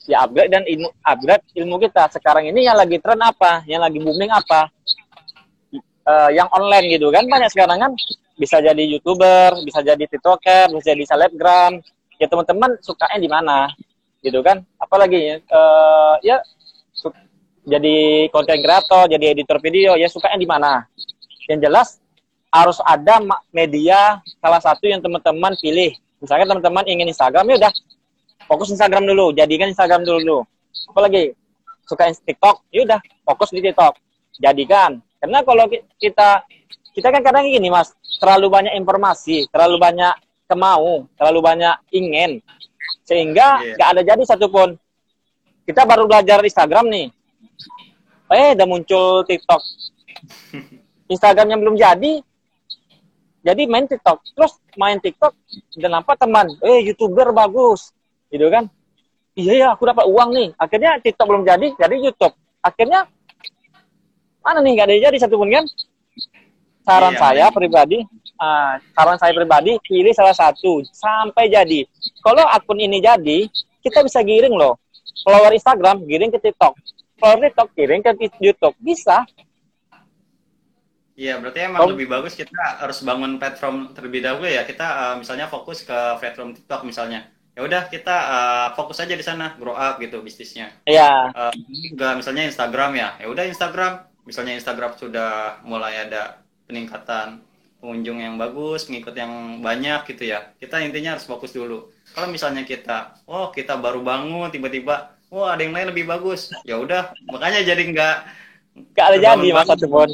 ya 0.09 0.25
upgrade 0.25 0.49
dan 0.49 0.65
ilmu 0.65 0.89
upgrade 1.05 1.45
ilmu 1.53 1.77
kita. 1.85 2.09
Sekarang 2.09 2.49
ini 2.49 2.65
yang 2.65 2.77
lagi 2.81 2.97
tren 2.99 3.21
apa? 3.21 3.63
Yang 3.69 3.81
lagi 3.85 3.99
booming 4.01 4.33
apa? 4.33 4.73
Uh, 6.09 6.33
yang 6.33 6.49
online 6.49 6.89
gitu 6.97 7.13
kan 7.13 7.29
banyak 7.29 7.53
sekarang 7.53 7.79
kan. 7.79 7.93
Bisa 8.39 8.63
jadi 8.63 8.81
youtuber 8.81 9.61
bisa 9.67 9.85
jadi 9.85 10.05
tiktoker 10.09 10.73
bisa 10.73 10.97
jadi 10.97 11.05
selebgram. 11.05 11.85
Ya 12.19 12.27
teman-teman 12.27 12.81
sukanya 12.81 13.19
di 13.21 13.29
mana? 13.29 13.59
Gitu 14.25 14.41
kan? 14.41 14.65
Apalagi 14.81 15.45
uh, 15.53 16.17
ya 16.25 16.41
jadi 17.69 18.29
konten 18.33 18.65
kreator 18.65 19.13
jadi 19.13 19.37
editor 19.37 19.61
video 19.61 19.93
ya 20.01 20.09
sukanya 20.09 20.41
di 20.41 20.49
mana? 20.49 20.73
Yang 21.49 21.61
jelas 21.69 21.89
harus 22.49 22.81
ada 22.85 23.21
media 23.53 24.21
salah 24.41 24.61
satu 24.61 24.89
yang 24.89 25.05
teman-teman 25.05 25.53
pilih. 25.61 25.93
Misalnya 26.19 26.51
teman-teman 26.51 26.85
ingin 26.89 27.07
Instagram, 27.13 27.45
ya 27.53 27.57
udah 27.63 27.73
fokus 28.49 28.73
Instagram 28.73 29.05
dulu, 29.07 29.37
jadikan 29.37 29.71
Instagram 29.71 30.03
dulu. 30.03 30.43
Apalagi 30.91 31.37
suka 31.85 32.11
TikTok, 32.13 32.65
ya 32.73 32.85
udah 32.89 33.01
fokus 33.25 33.53
di 33.53 33.61
TikTok. 33.65 33.95
jadikan. 34.39 35.03
Karena 35.19 35.43
kalau 35.43 35.67
kita 35.99 36.47
kita 36.95 37.09
kan 37.11 37.23
kadang 37.27 37.43
gini 37.51 37.75
mas, 37.75 37.91
terlalu 38.23 38.47
banyak 38.47 38.75
informasi, 38.79 39.51
terlalu 39.51 39.83
banyak 39.83 40.15
kemau, 40.47 41.11
terlalu 41.19 41.41
banyak 41.43 41.75
ingin, 41.91 42.39
sehingga 43.03 43.59
iya. 43.67 43.75
nggak 43.75 43.89
yeah. 43.91 43.99
ada 43.99 44.03
jadi 44.07 44.23
satupun. 44.23 44.79
Kita 45.67 45.85
baru 45.85 46.07
belajar 46.07 46.39
Instagram 46.41 46.87
nih, 46.87 47.07
eh 48.31 48.55
udah 48.55 48.67
muncul 48.71 49.27
TikTok. 49.27 49.63
Instagramnya 51.13 51.57
belum 51.59 51.77
jadi, 51.77 52.21
jadi 53.49 53.63
main 53.65 53.89
TikTok. 53.89 54.19
Terus 54.37 54.53
main 54.77 54.99
TikTok 55.01 55.33
dan 55.81 55.93
apa 55.97 56.13
teman, 56.21 56.53
eh 56.61 56.85
youtuber 56.85 57.33
bagus, 57.33 57.97
gitu 58.29 58.49
kan? 58.53 58.69
Iya 59.39 59.53
ya, 59.55 59.67
aku 59.73 59.89
dapat 59.89 60.05
uang 60.05 60.31
nih. 60.35 60.49
Akhirnya 60.59 61.01
TikTok 61.01 61.27
belum 61.27 61.45
jadi, 61.47 61.73
jadi 61.79 61.95
YouTube. 61.97 62.35
Akhirnya 62.61 63.09
mana 64.43 64.61
nih 64.61 64.73
nggak 64.77 64.87
ada 64.89 64.97
jadi 65.09 65.17
satupun 65.21 65.49
kan? 65.49 65.65
saran 66.89 67.13
iya, 67.13 67.21
saya 67.21 67.45
iya. 67.45 67.53
pribadi, 67.53 67.99
uh, 68.41 68.73
saran 68.97 69.19
saya 69.21 69.33
pribadi 69.37 69.77
pilih 69.85 70.17
salah 70.17 70.33
satu 70.33 70.81
sampai 70.89 71.53
jadi. 71.53 71.85
Kalau 72.25 72.49
akun 72.49 72.81
ini 72.81 73.05
jadi, 73.05 73.45
kita 73.85 74.01
bisa 74.01 74.25
giring 74.25 74.57
loh. 74.57 74.81
Follower 75.21 75.53
Instagram 75.53 76.09
giring 76.09 76.33
ke 76.33 76.41
TikTok, 76.41 76.73
follower 77.21 77.53
TikTok 77.53 77.69
giring 77.77 78.01
ke 78.01 78.11
YouTube, 78.41 78.73
bisa. 78.81 79.29
Iya, 81.19 81.43
berarti 81.43 81.67
emang 81.67 81.83
oh. 81.83 81.91
lebih 81.91 82.07
bagus 82.07 82.39
kita 82.39 82.79
harus 82.79 83.03
bangun 83.03 83.43
platform 83.43 83.91
terlebih 83.91 84.23
dahulu 84.23 84.47
ya. 84.47 84.63
Kita 84.63 84.87
uh, 84.87 85.15
misalnya 85.19 85.51
fokus 85.51 85.83
ke 85.83 85.99
platform 86.23 86.55
TikTok 86.55 86.87
misalnya. 86.87 87.27
Ya 87.59 87.67
udah 87.67 87.91
kita 87.91 88.15
uh, 88.15 88.69
fokus 88.79 89.03
aja 89.03 89.19
di 89.19 89.27
sana, 89.27 89.59
grow 89.59 89.75
up 89.75 89.99
gitu 89.99 90.23
bisnisnya. 90.23 90.71
Iya. 90.87 91.35
Uh, 91.35 91.51
juga 91.91 92.15
misalnya 92.15 92.47
Instagram 92.47 92.95
ya. 92.95 93.09
Ya 93.19 93.27
udah 93.27 93.51
Instagram, 93.51 94.07
misalnya 94.31 94.63
Instagram 94.63 94.95
sudah 94.95 95.59
mulai 95.67 96.07
ada 96.07 96.39
peningkatan 96.71 97.43
pengunjung 97.83 98.23
yang 98.23 98.39
bagus, 98.39 98.87
pengikut 98.87 99.19
yang 99.19 99.59
banyak 99.59 100.07
gitu 100.15 100.23
ya. 100.23 100.55
Kita 100.55 100.79
intinya 100.79 101.19
harus 101.19 101.27
fokus 101.27 101.51
dulu. 101.51 101.91
Kalau 102.15 102.31
misalnya 102.31 102.63
kita, 102.63 103.19
oh 103.27 103.51
kita 103.51 103.75
baru 103.75 104.07
bangun 104.07 104.55
tiba-tiba, 104.55 105.19
oh 105.35 105.51
ada 105.51 105.67
yang 105.67 105.75
lain 105.75 105.91
lebih 105.91 106.07
bagus, 106.07 106.55
ya 106.63 106.79
udah, 106.79 107.11
makanya 107.27 107.67
jadi 107.67 107.83
nggak 107.91 108.17
nggak 108.95 109.07
ada 109.11 109.19
jadi 109.19 109.49
masa 109.51 109.75
telepon 109.75 110.07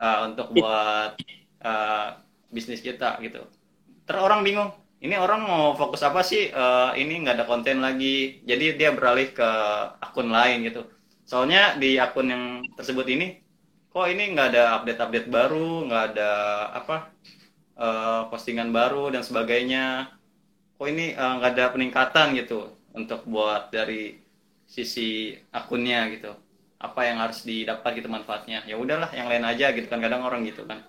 uh, 0.00 0.32
untuk 0.32 0.50
buat 0.56 1.14
uh, 1.62 2.08
bisnis 2.50 2.80
kita 2.80 3.20
gitu. 3.22 3.44
Terus 4.08 4.20
orang 4.24 4.42
bingung, 4.42 4.74
ini 4.98 5.14
orang 5.14 5.44
mau 5.46 5.64
fokus 5.78 6.02
apa 6.02 6.24
sih? 6.26 6.50
Uh, 6.50 6.90
ini 6.98 7.22
nggak 7.22 7.36
ada 7.38 7.46
konten 7.46 7.78
lagi, 7.84 8.42
jadi 8.42 8.74
dia 8.74 8.90
beralih 8.90 9.30
ke 9.30 9.50
akun 10.02 10.32
lain 10.32 10.66
gitu. 10.66 10.88
Soalnya 11.28 11.78
di 11.78 11.94
akun 12.00 12.26
yang 12.26 12.44
tersebut 12.74 13.06
ini 13.06 13.38
kok 13.90 14.06
ini 14.06 14.34
nggak 14.34 14.48
ada 14.50 14.64
update-update 14.82 15.28
baru, 15.30 15.86
nggak 15.86 16.04
ada 16.14 16.30
apa 16.74 16.96
uh, 17.78 18.22
postingan 18.32 18.74
baru 18.74 19.14
dan 19.14 19.22
sebagainya. 19.22 20.10
Kok 20.74 20.88
ini 20.90 21.14
uh, 21.14 21.38
nggak 21.38 21.52
ada 21.54 21.64
peningkatan 21.70 22.34
gitu 22.34 22.74
untuk 22.90 23.22
buat 23.30 23.70
dari 23.70 24.18
sisi 24.66 25.38
akunnya 25.54 26.10
gitu. 26.10 26.34
Apa 26.80 27.04
yang 27.04 27.20
harus 27.20 27.44
didapat 27.44 28.00
gitu 28.00 28.08
manfaatnya? 28.08 28.64
Ya 28.64 28.80
udahlah, 28.80 29.12
yang 29.12 29.28
lain 29.28 29.44
aja 29.44 29.70
gitu 29.76 29.86
kan 29.86 30.00
kadang 30.00 30.24
orang 30.24 30.42
gitu 30.48 30.64
kan. 30.64 30.80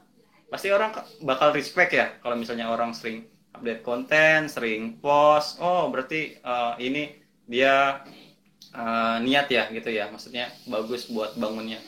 Pasti 0.47 0.71
orang 0.71 0.95
bakal 1.23 1.51
respect 1.51 1.91
ya 1.91 2.15
kalau 2.23 2.39
misalnya 2.39 2.71
orang 2.71 2.95
sering 2.95 3.27
update 3.51 3.83
konten, 3.83 4.47
sering 4.47 5.03
post. 5.03 5.59
Oh, 5.59 5.91
berarti 5.91 6.39
uh, 6.41 6.79
ini 6.79 7.19
dia 7.43 8.03
uh, 8.71 9.17
niat 9.19 9.51
ya 9.51 9.67
gitu 9.69 9.91
ya. 9.91 10.07
Maksudnya 10.07 10.47
bagus 10.71 11.11
buat 11.11 11.35
bangunnya 11.35 11.83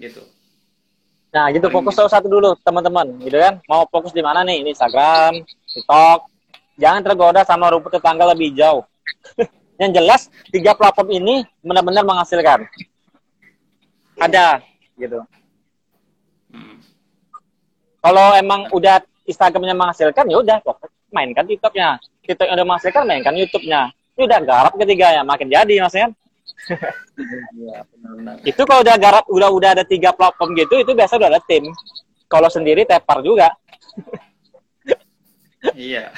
gitu 0.00 0.22
nah 1.34 1.52
gitu 1.52 1.68
fokus 1.68 1.92
salah 1.98 2.12
satu 2.12 2.32
dulu 2.32 2.56
teman-teman 2.64 3.12
gitu 3.20 3.36
kan 3.36 3.60
mau 3.68 3.84
fokus 3.90 4.14
di 4.14 4.24
mana 4.24 4.40
nih 4.46 4.64
Instagram 4.72 5.44
TikTok 5.68 6.32
jangan 6.80 7.00
tergoda 7.04 7.44
sama 7.44 7.68
rumput 7.72 7.92
tetangga 7.92 8.32
lebih 8.32 8.56
jauh 8.56 8.84
yang 9.76 9.90
jelas 9.92 10.32
tiga 10.48 10.72
platform 10.72 11.08
ini 11.12 11.34
benar-benar 11.60 12.02
menghasilkan 12.04 12.64
ada 14.16 14.64
gitu 14.96 15.20
hmm. 16.52 16.76
kalau 18.00 18.36
emang 18.36 18.68
udah 18.72 19.04
Instagramnya 19.26 19.76
menghasilkan 19.76 20.24
ya 20.30 20.38
udah 20.40 20.58
mainkan 21.12 21.44
TikToknya 21.44 22.00
TikTok 22.24 22.46
yang 22.48 22.56
udah 22.56 22.66
menghasilkan 22.66 23.02
mainkan 23.04 23.34
YouTube-nya 23.36 23.92
ini 24.16 24.22
udah 24.24 24.38
garap 24.42 24.72
ketiga 24.80 25.12
ya 25.12 25.22
makin 25.22 25.52
jadi 25.52 25.84
maksudnya 25.84 26.10
ya, 27.56 27.78
Itu 28.42 28.62
kalau 28.64 28.80
udah 28.82 28.96
garap 28.96 29.24
udah 29.28 29.48
udah 29.52 29.70
ada 29.78 29.84
tiga 29.84 30.10
platform 30.14 30.56
gitu 30.56 30.80
itu 30.80 30.92
biasa 30.96 31.18
udah 31.20 31.30
ada 31.36 31.40
tim. 31.44 31.68
Kalau 32.26 32.50
sendiri 32.50 32.82
tepar 32.82 33.22
juga. 33.22 33.54
iya. 35.78 36.10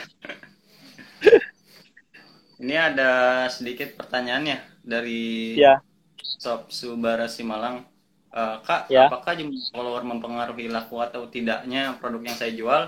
Ini 2.59 2.75
ada 2.75 3.47
sedikit 3.47 3.95
pertanyaannya 3.95 4.83
dari 4.83 5.55
ya. 5.55 5.79
Sob 6.19 6.71
Subara 6.75 7.31
Simalang. 7.31 7.87
Uh, 8.29 8.61
Kak, 8.61 8.93
ya. 8.93 9.09
apakah 9.09 9.33
jumlah 9.35 9.73
follower 9.73 10.05
mempengaruhi 10.05 10.69
laku 10.69 11.01
atau 11.01 11.25
tidaknya 11.33 11.97
produk 11.97 12.21
yang 12.29 12.37
saya 12.37 12.53
jual? 12.53 12.83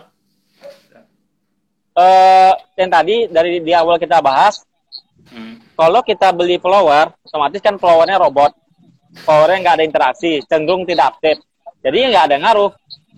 Uh, 1.96 2.52
yang 2.76 2.92
tadi 2.92 3.24
dari 3.26 3.64
di 3.64 3.72
awal 3.72 3.96
kita 3.96 4.20
bahas, 4.20 4.60
Hmm. 5.30 5.62
Kalau 5.78 6.00
kita 6.02 6.34
beli 6.34 6.58
follower, 6.58 7.14
otomatis 7.22 7.62
kan 7.62 7.78
followernya 7.78 8.18
robot. 8.18 8.52
Followernya 9.22 9.58
nggak 9.62 9.76
ada 9.80 9.84
interaksi, 9.86 10.42
cenderung 10.46 10.82
tidak 10.86 11.16
aktif. 11.16 11.36
Jadi 11.80 11.98
nggak 12.10 12.24
ada 12.30 12.36
ngaruh. 12.42 12.70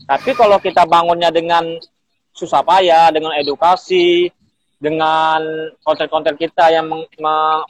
Tapi 0.07 0.31
kalau 0.37 0.59
kita 0.61 0.85
bangunnya 0.85 1.33
dengan 1.33 1.65
susah 2.37 2.61
payah, 2.65 3.09
dengan 3.13 3.33
edukasi, 3.37 4.29
dengan 4.83 5.39
konten-konten 5.87 6.35
kita 6.35 6.75
yang 6.75 6.91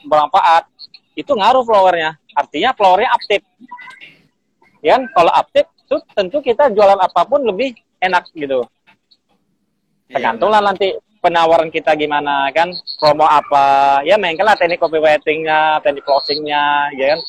bermanfaat, 0.09 0.65
itu 1.13 1.29
ngaruh 1.29 1.61
followernya. 1.61 2.17
Artinya 2.33 2.73
followernya 2.73 3.13
aktif. 3.13 3.45
Ya, 4.81 4.97
kan? 4.97 5.05
kalau 5.13 5.31
aktif, 5.37 5.69
itu 5.69 5.95
tentu 6.17 6.41
kita 6.41 6.73
jualan 6.73 6.97
apa 6.97 7.21
pun 7.29 7.45
lebih 7.45 7.77
enak 8.01 8.25
gitu. 8.33 8.65
Iya, 10.09 10.17
Tergantunglah 10.17 10.65
nanti 10.65 10.97
penawaran 11.23 11.71
kita 11.71 11.95
gimana 11.95 12.51
kan 12.51 12.67
promo 12.99 13.23
apa 13.23 14.03
ya 14.03 14.19
mainkan 14.19 14.43
lah 14.43 14.59
teknik 14.59 14.75
copywritingnya 14.75 15.79
teknik 15.79 16.03
closingnya 16.03 16.91
ya 16.99 17.15
kan 17.15 17.19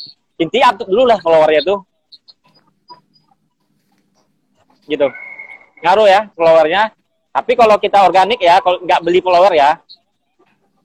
inti 0.42 0.58
atur 0.58 0.90
dulu 0.90 1.06
lah 1.06 1.18
followernya 1.22 1.62
tuh 1.62 1.78
gitu 4.90 5.06
ngaruh 5.86 6.10
ya 6.10 6.26
followernya 6.34 6.90
tapi 7.34 7.52
kalau 7.58 7.74
kita 7.82 8.06
organik 8.06 8.38
ya 8.38 8.62
kalau 8.62 8.78
nggak 8.78 9.02
beli 9.02 9.18
follower 9.18 9.52
ya 9.58 9.82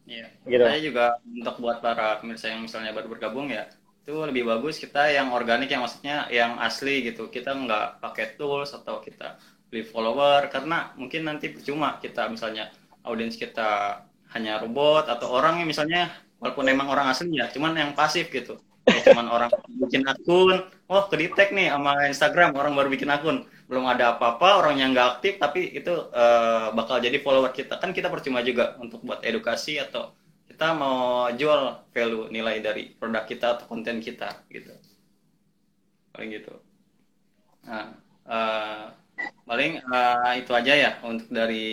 Iya. 0.09 0.25
Gitu. 0.41 0.65
Saya 0.65 0.81
juga 0.81 1.05
untuk 1.21 1.55
buat 1.61 1.85
para 1.85 2.17
pemirsa 2.17 2.49
yang 2.49 2.65
misalnya 2.65 2.89
baru 2.97 3.13
bergabung 3.13 3.45
ya, 3.53 3.69
itu 4.01 4.17
lebih 4.25 4.49
bagus 4.49 4.81
kita 4.81 5.13
yang 5.13 5.29
organik 5.29 5.69
yang 5.69 5.85
maksudnya 5.85 6.25
yang 6.33 6.57
asli 6.57 7.05
gitu. 7.05 7.29
Kita 7.29 7.53
nggak 7.53 8.01
pakai 8.01 8.33
tools 8.33 8.73
atau 8.73 9.05
kita 9.05 9.37
beli 9.69 9.85
follower 9.85 10.49
karena 10.49 10.97
mungkin 10.97 11.29
nanti 11.29 11.53
percuma 11.53 12.01
kita 12.01 12.25
misalnya 12.25 12.73
audiens 13.05 13.37
kita 13.37 14.01
hanya 14.33 14.57
robot 14.65 15.05
atau 15.05 15.29
orang 15.29 15.61
yang 15.61 15.69
misalnya 15.69 16.09
walaupun 16.41 16.65
emang 16.65 16.89
orang 16.89 17.13
asli 17.13 17.37
ya 17.37 17.53
cuman 17.53 17.77
yang 17.77 17.91
pasif 17.93 18.33
gitu 18.33 18.57
ya, 18.89 19.13
cuman 19.13 19.29
orang 19.29 19.49
bikin 19.85 20.01
akun 20.09 20.65
oh 20.89 21.03
kedetek 21.05 21.53
nih 21.53 21.69
sama 21.69 22.09
Instagram 22.09 22.57
orang 22.57 22.73
baru 22.73 22.89
bikin 22.89 23.13
akun 23.13 23.45
belum 23.69 23.85
ada 23.85 24.17
apa-apa 24.17 24.65
orang 24.65 24.81
yang 24.81 24.97
nggak 24.97 25.21
aktif 25.21 25.37
tapi 25.37 25.69
itu 25.77 25.93
uh, 25.93 26.73
bakal 26.73 26.97
jadi 26.97 27.21
follower 27.21 27.53
kita. 27.53 27.77
Kan 27.77 27.93
kita 27.93 28.09
percuma 28.09 28.41
juga 28.41 28.73
untuk 28.81 29.05
buat 29.05 29.21
edukasi 29.21 29.77
atau 29.77 30.17
kita 30.49 30.73
mau 30.73 31.29
jual 31.37 31.85
value 31.93 32.33
nilai 32.33 32.65
dari 32.65 32.89
produk 32.97 33.29
kita 33.29 33.61
atau 33.61 33.69
konten 33.69 34.01
kita 34.01 34.41
gitu. 34.49 34.73
Paling 36.17 36.29
gitu. 36.33 36.57
Nah 37.69 37.93
uh, 38.25 38.89
paling 39.45 39.85
uh, 39.85 40.33
itu 40.33 40.49
aja 40.49 40.73
ya 40.73 40.91
untuk 41.05 41.29
dari 41.29 41.69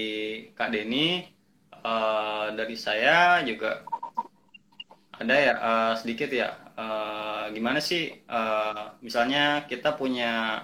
Kak 0.52 0.76
Denny. 0.76 1.32
Uh, 1.86 2.50
dari 2.58 2.74
saya 2.74 3.40
juga 3.46 3.86
ada 5.16 5.32
ya 5.32 5.54
uh, 5.56 5.94
sedikit 5.96 6.28
ya. 6.28 6.52
Uh, 6.76 7.48
gimana 7.56 7.80
sih 7.80 8.12
uh, 8.28 8.92
misalnya 9.00 9.64
kita 9.64 9.96
punya 9.96 10.60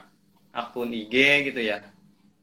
akun 0.52 0.92
IG 0.92 1.48
gitu 1.52 1.60
ya 1.60 1.80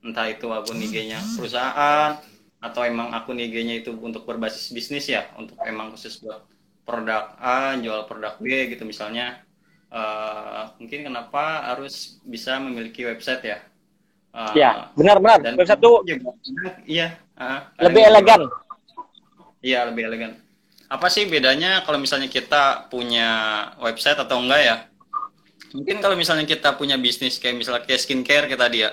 entah 0.01 0.27
itu 0.27 0.49
akun 0.49 0.81
IG-nya 0.81 1.19
perusahaan 1.37 2.17
atau 2.59 2.81
emang 2.83 3.13
akun 3.13 3.39
IG-nya 3.39 3.85
itu 3.85 3.95
untuk 3.95 4.25
berbasis 4.27 4.73
bisnis 4.73 5.07
ya 5.07 5.29
untuk 5.39 5.55
emang 5.63 5.93
khusus 5.95 6.19
buat 6.19 6.43
produk 6.83 7.37
A 7.39 7.77
jual 7.77 8.09
produk 8.09 8.35
B 8.41 8.73
gitu 8.73 8.83
misalnya 8.83 9.45
uh, 9.93 10.73
mungkin 10.81 11.05
kenapa 11.05 11.69
harus 11.69 12.19
bisa 12.25 12.57
memiliki 12.57 13.05
website 13.05 13.45
ya 13.45 13.59
Uh, 14.29 14.53
ya, 14.53 14.93
benar-benar. 14.93 15.41
Website 15.57 15.81
itu 15.81 15.93
iya, 16.85 17.17
uh, 17.33 17.65
lebih 17.81 18.05
elegan. 18.05 18.45
Iya, 19.65 19.89
lebih 19.89 20.05
elegan. 20.05 20.37
Apa 20.85 21.09
sih 21.09 21.25
bedanya 21.25 21.81
kalau 21.85 21.97
misalnya 21.97 22.29
kita 22.29 22.89
punya 22.93 23.29
website 23.81 24.21
atau 24.21 24.37
enggak 24.41 24.61
ya? 24.61 24.75
Mungkin 25.75 26.01
kalau 26.01 26.15
misalnya 26.17 26.45
kita 26.49 26.75
punya 26.75 26.97
bisnis 26.97 27.37
kayak 27.37 27.55
misalnya 27.57 27.83
kayak 27.85 28.01
skincare 28.01 28.45
kita 28.49 28.65
dia 28.69 28.89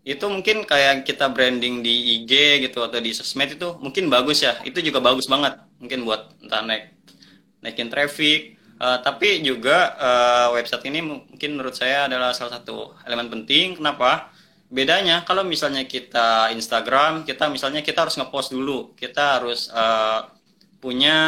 itu 0.00 0.24
mungkin 0.24 0.64
kayak 0.64 1.04
kita 1.04 1.28
branding 1.28 1.84
di 1.84 2.20
IG 2.20 2.64
gitu 2.64 2.80
atau 2.80 2.96
di 3.04 3.12
sosmed 3.12 3.52
itu 3.60 3.76
mungkin 3.84 4.08
bagus 4.08 4.40
ya. 4.40 4.56
Itu 4.64 4.80
juga 4.80 5.04
bagus 5.04 5.28
banget 5.28 5.60
mungkin 5.76 6.08
buat 6.08 6.40
entah 6.40 6.64
naik 6.64 6.84
naikin 7.60 7.92
traffic. 7.92 8.56
Uh, 8.80 8.96
tapi 9.04 9.44
juga 9.44 9.92
uh, 10.00 10.56
website 10.56 10.88
ini 10.88 11.04
mungkin 11.04 11.52
menurut 11.52 11.76
saya 11.76 12.08
adalah 12.08 12.32
salah 12.32 12.56
satu 12.56 12.96
elemen 13.04 13.28
penting. 13.28 13.76
Kenapa? 13.76 14.32
Bedanya 14.72 15.20
kalau 15.28 15.44
misalnya 15.44 15.84
kita 15.84 16.48
Instagram 16.56 17.28
kita 17.28 17.52
misalnya 17.52 17.84
kita 17.84 18.08
harus 18.08 18.16
ngepost 18.16 18.56
dulu. 18.56 18.96
Kita 18.96 19.36
harus 19.36 19.68
uh, 19.68 20.32
punya 20.80 21.18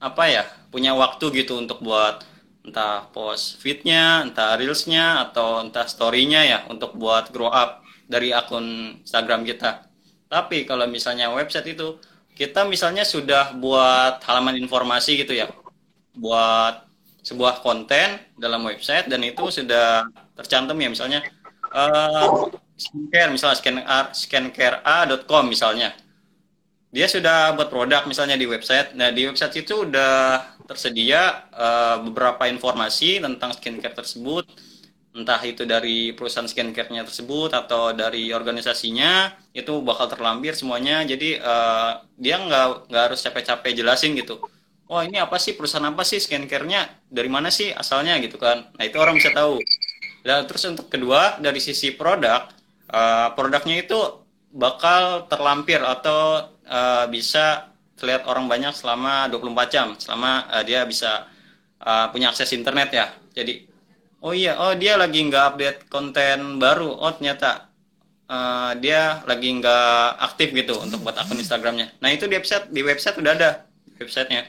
apa 0.00 0.24
ya 0.32 0.48
punya 0.72 0.96
waktu 0.96 1.44
gitu 1.44 1.60
untuk 1.60 1.84
buat 1.84 2.24
entah 2.66 3.06
post 3.14 3.62
feednya, 3.62 4.26
entah 4.26 4.58
reelsnya, 4.58 5.30
atau 5.30 5.62
entah 5.62 5.86
storynya 5.86 6.42
ya 6.42 6.58
untuk 6.66 6.98
buat 6.98 7.30
grow 7.30 7.48
up 7.48 7.86
dari 8.10 8.34
akun 8.34 8.98
Instagram 9.06 9.46
kita. 9.46 9.86
Tapi 10.26 10.66
kalau 10.66 10.90
misalnya 10.90 11.30
website 11.30 11.78
itu 11.78 12.02
kita 12.34 12.66
misalnya 12.66 13.06
sudah 13.06 13.54
buat 13.56 14.20
halaman 14.26 14.58
informasi 14.58 15.22
gitu 15.22 15.32
ya, 15.32 15.46
buat 16.18 16.86
sebuah 17.26 17.62
konten 17.62 18.22
dalam 18.38 18.62
website 18.62 19.10
dan 19.10 19.18
itu 19.26 19.50
sudah 19.50 20.06
tercantum 20.38 20.78
ya 20.78 20.86
misalnya 20.86 21.20
uh, 21.74 22.46
skincare 22.78 23.34
misalnya 23.34 23.58
skincarea.com 24.14 25.44
misalnya 25.50 25.90
dia 26.94 27.06
sudah 27.10 27.52
buat 27.58 27.68
produk 27.68 28.06
misalnya 28.06 28.38
di 28.38 28.46
website. 28.46 28.94
Nah, 28.94 29.10
di 29.10 29.26
website 29.26 29.66
itu 29.66 29.84
udah 29.84 30.56
tersedia 30.66 31.46
uh, 31.52 31.96
beberapa 32.02 32.46
informasi 32.46 33.22
tentang 33.22 33.54
skincare 33.54 33.94
tersebut, 33.94 34.46
entah 35.14 35.40
itu 35.42 35.64
dari 35.64 36.12
perusahaan 36.14 36.46
skincare-nya 36.46 37.06
tersebut 37.06 37.54
atau 37.54 37.90
dari 37.92 38.30
organisasinya, 38.30 39.34
itu 39.52 39.82
bakal 39.82 40.06
terlampir 40.08 40.54
semuanya. 40.54 41.02
Jadi 41.04 41.38
uh, 41.38 42.00
dia 42.16 42.38
nggak 42.40 42.90
nggak 42.90 43.02
harus 43.12 43.20
capek-capek 43.22 43.72
jelasin 43.82 44.14
gitu. 44.14 44.38
Oh 44.86 45.02
ini 45.02 45.18
apa 45.18 45.34
sih 45.42 45.58
perusahaan 45.58 45.86
apa 45.86 46.06
sih 46.06 46.22
skincare-nya? 46.22 47.10
Dari 47.10 47.26
mana 47.26 47.50
sih 47.50 47.74
asalnya 47.74 48.22
gitu 48.22 48.38
kan? 48.38 48.70
Nah 48.78 48.84
itu 48.86 48.96
orang 49.02 49.18
bisa 49.18 49.34
tahu. 49.34 49.58
Dan 50.22 50.46
terus 50.46 50.62
untuk 50.66 50.86
kedua 50.90 51.38
dari 51.42 51.58
sisi 51.58 51.94
produk, 51.94 52.46
uh, 52.94 53.34
produknya 53.34 53.82
itu 53.82 53.98
bakal 54.54 55.26
terlampir 55.28 55.82
atau 55.82 56.50
uh, 56.66 57.06
bisa 57.10 57.72
terlihat 57.96 58.28
orang 58.28 58.46
banyak 58.46 58.76
selama 58.76 59.26
24 59.32 59.72
jam 59.72 59.88
selama 59.96 60.44
uh, 60.52 60.62
dia 60.62 60.84
bisa 60.84 61.24
uh, 61.80 62.12
punya 62.12 62.30
akses 62.30 62.52
internet 62.52 62.92
ya. 62.92 63.06
Jadi 63.32 63.64
oh 64.20 64.36
iya 64.36 64.60
oh 64.60 64.76
dia 64.76 65.00
lagi 65.00 65.24
nggak 65.24 65.44
update 65.54 65.78
konten 65.88 66.60
baru. 66.60 66.92
Oh 66.92 67.10
ternyata 67.16 67.72
uh, 68.28 68.76
dia 68.76 69.24
lagi 69.24 69.48
nggak 69.56 70.20
aktif 70.20 70.52
gitu 70.52 70.76
untuk 70.76 71.00
buat 71.02 71.16
akun 71.16 71.40
Instagramnya. 71.40 71.96
Nah 72.04 72.12
itu 72.12 72.28
di 72.28 72.36
website 72.36 72.68
di 72.68 72.80
website 72.84 73.16
udah 73.16 73.32
ada 73.32 73.50
websitenya. 73.96 74.44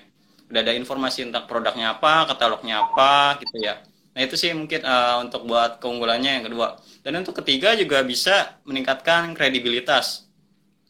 Udah 0.47 0.59
ada 0.63 0.73
informasi 0.75 1.27
tentang 1.27 1.47
produknya 1.47 1.95
apa 1.95 2.27
katalognya 2.27 2.83
apa 2.83 3.39
gitu 3.43 3.63
ya. 3.63 3.79
Nah 4.11 4.21
itu 4.25 4.35
sih 4.35 4.51
mungkin 4.51 4.83
uh, 4.83 5.23
untuk 5.23 5.47
buat 5.47 5.79
keunggulannya 5.79 6.41
yang 6.41 6.45
kedua. 6.51 6.79
Dan 7.03 7.23
untuk 7.23 7.39
ketiga 7.39 7.75
juga 7.79 8.03
bisa 8.03 8.59
meningkatkan 8.67 9.31
kredibilitas 9.31 10.26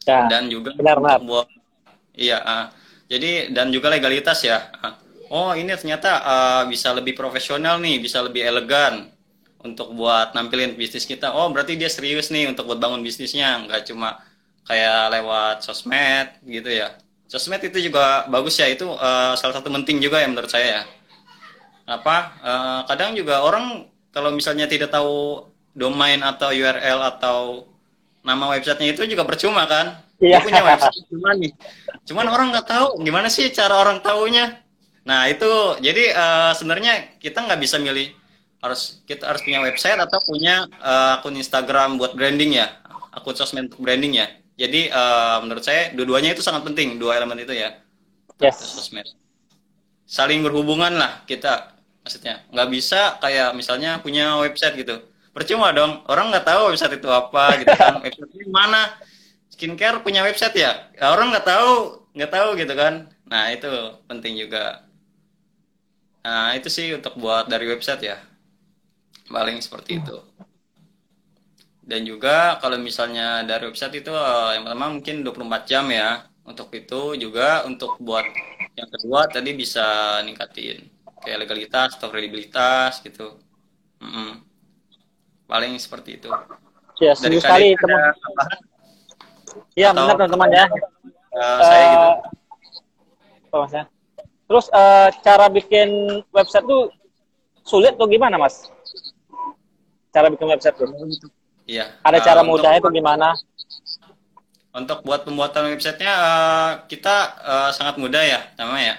ya, 0.08 0.24
dan 0.32 0.48
juga 0.48 0.72
benar, 0.72 0.96
benar. 0.96 1.20
buat 1.20 1.46
Iya, 2.18 2.42
uh, 2.42 2.66
jadi 3.06 3.54
dan 3.54 3.70
juga 3.70 3.94
legalitas 3.94 4.42
ya. 4.42 4.74
Uh, 4.82 4.94
oh, 5.30 5.50
ini 5.54 5.70
ternyata 5.78 6.18
uh, 6.18 6.62
bisa 6.66 6.90
lebih 6.90 7.14
profesional 7.14 7.78
nih, 7.78 8.02
bisa 8.02 8.18
lebih 8.26 8.42
elegan 8.42 9.14
untuk 9.62 9.94
buat 9.94 10.34
nampilin 10.34 10.74
bisnis 10.74 11.06
kita. 11.06 11.30
Oh, 11.30 11.46
berarti 11.54 11.78
dia 11.78 11.86
serius 11.86 12.34
nih 12.34 12.50
untuk 12.50 12.66
buat 12.66 12.82
bangun 12.82 13.06
bisnisnya, 13.06 13.70
nggak 13.70 13.86
cuma 13.86 14.18
kayak 14.66 15.14
lewat 15.14 15.56
sosmed 15.62 16.42
gitu 16.42 16.68
ya. 16.74 16.98
Sosmed 17.30 17.62
itu 17.62 17.78
juga 17.86 18.26
bagus 18.26 18.58
ya, 18.58 18.66
itu 18.66 18.84
uh, 18.90 19.38
salah 19.38 19.54
satu 19.54 19.70
penting 19.70 20.02
juga 20.02 20.18
ya 20.18 20.26
menurut 20.26 20.50
saya 20.50 20.66
ya. 20.66 20.82
Apa? 21.88 22.16
Uh, 22.42 22.80
kadang 22.90 23.14
juga 23.14 23.46
orang 23.46 23.86
kalau 24.10 24.34
misalnya 24.34 24.66
tidak 24.66 24.90
tahu 24.90 25.46
domain 25.78 26.18
atau 26.20 26.50
URL 26.50 26.98
atau 27.14 27.70
nama 28.28 28.52
websitenya 28.52 28.92
itu 28.92 29.08
juga 29.08 29.24
percuma 29.24 29.64
kan 29.64 30.04
Iya. 30.18 30.42
Dia 30.42 30.46
punya 30.50 30.62
website 30.66 31.06
cuma 31.06 31.30
nih. 31.38 31.52
Cuman 32.10 32.26
orang 32.26 32.50
nggak 32.50 32.66
tahu 32.66 32.86
gimana 33.06 33.30
sih 33.30 33.46
cara 33.54 33.78
orang 33.78 34.02
tahunya. 34.02 34.58
Nah 35.06 35.30
itu 35.30 35.78
jadi 35.78 36.04
uh, 36.12 36.52
sebenarnya 36.58 37.16
kita 37.22 37.46
nggak 37.46 37.60
bisa 37.62 37.78
milih 37.78 38.10
harus 38.58 38.98
kita 39.06 39.30
harus 39.30 39.46
punya 39.46 39.62
website 39.62 39.94
atau 39.94 40.18
punya 40.26 40.66
uh, 40.82 41.22
akun 41.22 41.38
Instagram 41.38 41.94
buat 41.94 42.18
branding 42.18 42.58
ya, 42.58 42.66
akun 43.14 43.38
sosmed 43.38 43.70
branding 43.78 44.18
ya. 44.18 44.26
Jadi 44.58 44.90
uh, 44.90 45.38
menurut 45.46 45.62
saya 45.62 45.94
dua-duanya 45.94 46.34
itu 46.34 46.42
sangat 46.42 46.66
penting 46.66 46.98
dua 46.98 47.14
elemen 47.14 47.38
itu 47.38 47.54
ya. 47.54 47.78
Yes. 48.42 48.58
Sosmed. 48.58 49.06
Saling 50.02 50.42
berhubungan 50.42 50.98
lah 50.98 51.22
kita 51.30 51.78
maksudnya. 52.02 52.42
Nggak 52.50 52.68
bisa 52.74 53.22
kayak 53.22 53.54
misalnya 53.54 54.02
punya 54.02 54.34
website 54.42 54.74
gitu. 54.74 54.98
Percuma 55.38 55.70
dong 55.70 56.02
orang 56.10 56.34
nggak 56.34 56.46
tahu 56.50 56.74
website 56.74 56.98
itu 56.98 57.06
apa 57.06 57.62
gitu 57.62 57.70
kan. 57.78 57.94
website 58.02 58.50
mana? 58.50 58.98
skincare 59.58 59.98
punya 60.06 60.22
website 60.22 60.54
ya? 60.54 60.86
Orang 61.02 61.34
nggak 61.34 61.42
tahu 61.42 61.70
nggak 62.14 62.30
tahu 62.30 62.48
gitu 62.54 62.74
kan. 62.78 63.10
Nah 63.26 63.50
itu 63.50 63.66
penting 64.06 64.38
juga. 64.38 64.86
Nah 66.22 66.54
itu 66.54 66.70
sih 66.70 66.94
untuk 66.94 67.18
buat 67.18 67.50
dari 67.50 67.66
website 67.66 68.06
ya. 68.06 68.22
Paling 69.26 69.58
seperti 69.58 69.98
itu. 69.98 70.16
Dan 71.82 72.06
juga 72.06 72.62
kalau 72.62 72.78
misalnya 72.78 73.42
dari 73.42 73.66
website 73.66 73.98
itu 73.98 74.14
eh, 74.14 74.50
yang 74.54 74.62
pertama 74.62 74.94
mungkin 74.94 75.26
24 75.26 75.66
jam 75.66 75.84
ya. 75.90 76.22
Untuk 76.48 76.72
itu 76.72 77.18
juga 77.18 77.66
untuk 77.68 78.00
buat 78.00 78.24
yang 78.72 78.88
kedua 78.88 79.28
tadi 79.28 79.52
bisa 79.52 80.16
ningkatin 80.24 80.80
kayak 81.20 81.44
legalitas 81.44 81.98
atau 81.98 82.08
kredibilitas 82.08 83.02
gitu. 83.04 83.36
Mm 84.00 84.08
-mm. 84.08 84.47
Paling 85.48 85.74
seperti 85.80 86.20
itu 86.20 86.30
ya 87.00 87.16
dari 87.16 87.40
sekali 87.40 87.72
teman 87.74 88.12
Iya 89.78 89.94
benar 89.94 90.14
teman-teman 90.18 90.50
ya. 90.50 90.66
Uh, 91.32 91.60
saya 91.62 91.86
uh, 91.86 91.94
gitu. 91.94 93.54
Oh, 93.54 93.60
mas 93.64 93.72
ya. 93.72 93.84
Terus 94.48 94.66
uh, 94.72 95.08
cara 95.22 95.46
bikin 95.52 95.88
website 96.32 96.66
tuh 96.66 96.90
sulit 97.62 97.94
tuh 97.94 98.08
gimana 98.08 98.40
mas? 98.40 98.68
Cara 100.10 100.32
bikin 100.32 100.48
website 100.48 100.76
tuh? 100.76 100.88
Iya. 101.68 101.94
Ada 102.02 102.18
uh, 102.18 102.24
cara 102.24 102.40
mudahnya 102.42 102.80
tuh 102.82 102.92
gimana? 102.92 103.38
Untuk 104.72 105.02
buat 105.04 105.24
pembuatan 105.24 105.74
websitenya 105.74 106.14
uh, 106.14 106.70
kita 106.90 107.16
uh, 107.40 107.70
sangat 107.72 107.96
mudah 108.02 108.22
ya, 108.24 108.40
namanya 108.58 108.84
ya. 108.84 108.96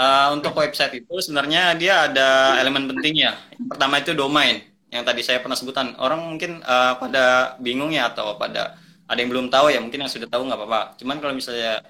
Uh, 0.00 0.28
untuk 0.32 0.56
website 0.56 1.04
itu 1.04 1.12
sebenarnya 1.20 1.76
dia 1.76 2.08
ada 2.08 2.56
elemen 2.62 2.88
penting 2.96 3.26
ya. 3.28 3.32
Pertama 3.68 4.00
itu 4.00 4.12
domain 4.12 4.69
yang 4.90 5.06
tadi 5.06 5.22
saya 5.22 5.38
pernah 5.38 5.54
sebutan. 5.54 5.94
Orang 6.02 6.26
mungkin 6.26 6.60
uh, 6.66 6.98
pada 6.98 7.54
bingung 7.62 7.94
ya 7.94 8.10
atau 8.10 8.34
pada 8.34 8.74
ada 9.06 9.18
yang 9.18 9.30
belum 9.30 9.46
tahu 9.50 9.70
ya 9.70 9.78
mungkin 9.78 10.06
yang 10.06 10.10
sudah 10.10 10.26
tahu 10.26 10.46
nggak 10.46 10.58
apa-apa. 10.58 10.80
Cuman 10.98 11.16
kalau 11.22 11.34
misalnya 11.34 11.82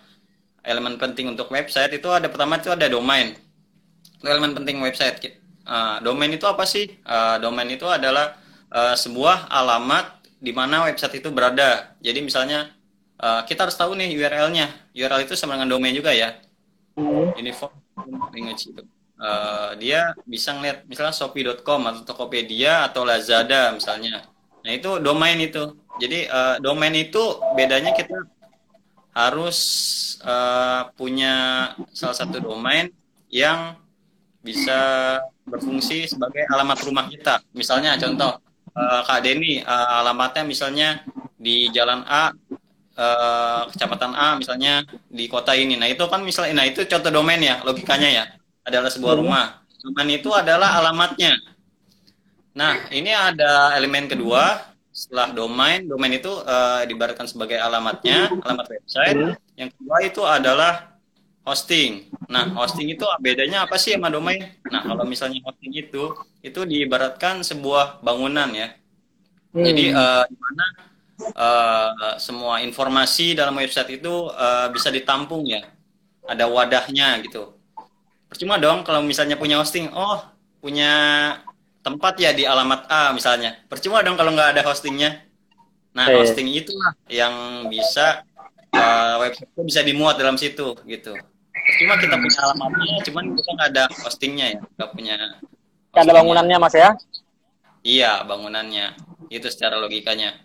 elemen 0.61 1.01
penting 1.01 1.33
untuk 1.33 1.49
website 1.49 1.97
itu 1.97 2.09
ada 2.13 2.29
pertama 2.29 2.61
itu 2.61 2.69
ada 2.69 2.87
domain. 2.89 3.37
Itu 4.21 4.25
elemen 4.29 4.53
penting 4.53 4.81
website. 4.85 5.41
Uh, 5.65 6.01
domain 6.05 6.29
itu 6.29 6.45
apa 6.45 6.65
sih? 6.69 6.93
Uh, 7.05 7.41
domain 7.41 7.69
itu 7.69 7.89
adalah 7.89 8.37
uh, 8.69 8.93
sebuah 8.93 9.49
alamat 9.49 10.21
di 10.37 10.53
mana 10.53 10.85
website 10.85 11.25
itu 11.25 11.33
berada. 11.33 11.97
Jadi 12.05 12.21
misalnya 12.21 12.69
uh, 13.17 13.45
kita 13.49 13.65
harus 13.65 13.77
tahu 13.81 13.97
nih 13.97 14.13
URL-nya 14.13 14.93
URL 14.93 15.25
itu 15.25 15.37
sama 15.37 15.57
dengan 15.57 15.73
domain 15.73 15.97
juga 15.97 16.13
ya. 16.13 16.37
Uniform 17.41 17.73
language 18.33 18.77
itu 18.77 19.00
uh, 19.21 19.77
dia 19.77 20.17
bisa 20.25 20.57
ngeliat 20.57 20.89
misalnya 20.89 21.15
shopee.com 21.15 21.81
atau 21.87 22.03
tokopedia 22.09 22.89
atau 22.89 23.05
lazada 23.05 23.71
misalnya 23.77 24.25
nah 24.65 24.73
itu 24.73 24.99
domain 25.01 25.37
itu 25.37 25.77
jadi 26.01 26.27
uh, 26.33 26.57
domain 26.65 26.93
itu 26.97 27.21
bedanya 27.53 27.93
kita 27.93 28.25
harus 29.13 29.59
uh, 30.23 30.89
punya 30.95 31.35
salah 31.93 32.17
satu 32.17 32.41
domain 32.41 32.89
yang 33.29 33.77
bisa 34.41 34.81
berfungsi 35.45 36.09
sebagai 36.09 36.49
alamat 36.49 36.79
rumah 36.87 37.07
kita. 37.11 37.45
Misalnya 37.53 38.01
contoh 38.01 38.41
uh, 38.73 39.01
Kak 39.05 39.21
Deni 39.21 39.61
uh, 39.61 40.01
alamatnya 40.01 40.47
misalnya 40.47 41.05
di 41.37 41.69
Jalan 41.75 42.07
A 42.09 42.33
uh, 42.97 43.63
kecamatan 43.69 44.13
A 44.17 44.29
misalnya 44.41 44.87
di 45.11 45.29
kota 45.29 45.53
ini. 45.53 45.77
Nah, 45.77 45.91
itu 45.91 46.05
kan 46.09 46.25
misalnya 46.25 46.65
nah 46.65 46.67
itu 46.67 46.87
contoh 46.89 47.11
domain 47.13 47.41
ya, 47.41 47.61
logikanya 47.67 48.09
ya. 48.09 48.25
Adalah 48.67 48.91
sebuah 48.93 49.15
hmm. 49.17 49.23
rumah. 49.25 49.45
Domain 49.81 50.11
itu 50.13 50.31
adalah 50.37 50.77
alamatnya. 50.77 51.33
Nah, 52.53 52.91
ini 52.93 53.09
ada 53.15 53.73
elemen 53.79 54.11
kedua 54.11 54.69
setelah 54.91 55.33
domain, 55.33 55.87
domain 55.87 56.13
itu 56.13 56.29
uh, 56.29 56.83
dibaratkan 56.85 57.25
sebagai 57.25 57.57
alamatnya, 57.57 58.29
alamat 58.45 58.67
website. 58.69 59.39
Yang 59.57 59.71
kedua 59.79 59.97
itu 60.05 60.23
adalah 60.27 60.91
hosting. 61.47 62.11
Nah, 62.29 62.53
hosting 62.53 62.93
itu 62.93 63.07
bedanya 63.23 63.65
apa 63.65 63.81
sih 63.81 63.97
sama 63.97 64.13
domain? 64.13 64.53
Nah, 64.69 64.85
kalau 64.85 65.07
misalnya 65.09 65.41
hosting 65.47 65.73
itu 65.73 66.13
itu 66.45 66.61
diibaratkan 66.67 67.41
sebuah 67.47 68.05
bangunan 68.05 68.51
ya. 68.53 68.77
Hmm. 69.57 69.65
Jadi 69.65 69.85
uh, 69.95 70.25
di 70.29 70.37
mana 70.37 70.67
uh, 71.33 72.15
semua 72.21 72.61
informasi 72.61 73.39
dalam 73.39 73.57
website 73.57 74.03
itu 74.03 74.29
uh, 74.31 74.69
bisa 74.75 74.93
ditampung 74.93 75.47
ya. 75.49 75.65
Ada 76.29 76.45
wadahnya 76.51 77.19
gitu. 77.25 77.57
Percuma 78.31 78.63
dong 78.63 78.87
kalau 78.87 79.03
misalnya 79.03 79.35
punya 79.35 79.59
hosting, 79.59 79.91
oh 79.91 80.23
punya 80.63 80.93
tempat 81.83 82.15
ya 82.23 82.31
di 82.31 82.47
alamat 82.47 82.87
A 82.87 83.11
misalnya. 83.11 83.59
Percuma 83.67 84.07
dong 84.07 84.15
kalau 84.15 84.31
nggak 84.31 84.55
ada 84.55 84.63
hostingnya. 84.63 85.27
Nah, 85.91 86.07
hey. 86.07 86.23
hosting 86.23 86.47
itulah 86.47 86.95
yang 87.11 87.67
bisa 87.67 88.23
uh, 88.71 89.19
website 89.19 89.51
itu 89.51 89.63
bisa 89.67 89.81
dimuat 89.83 90.15
dalam 90.15 90.39
situ 90.39 90.79
gitu. 90.87 91.13
Cuma 91.83 91.99
kita 91.99 92.15
punya 92.15 92.39
alamatnya, 92.47 92.95
cuman 93.11 93.25
kita 93.35 93.51
nggak 93.59 93.69
ada 93.75 93.85
hostingnya 94.07 94.47
ya, 94.55 94.61
nggak 94.79 94.91
punya. 94.95 95.15
Nggak 95.91 96.05
ada 96.07 96.15
bangunannya 96.15 96.57
mas 96.63 96.75
ya? 96.79 96.91
Iya 97.83 98.23
bangunannya, 98.29 98.95
itu 99.33 99.51
secara 99.51 99.81
logikanya. 99.83 100.39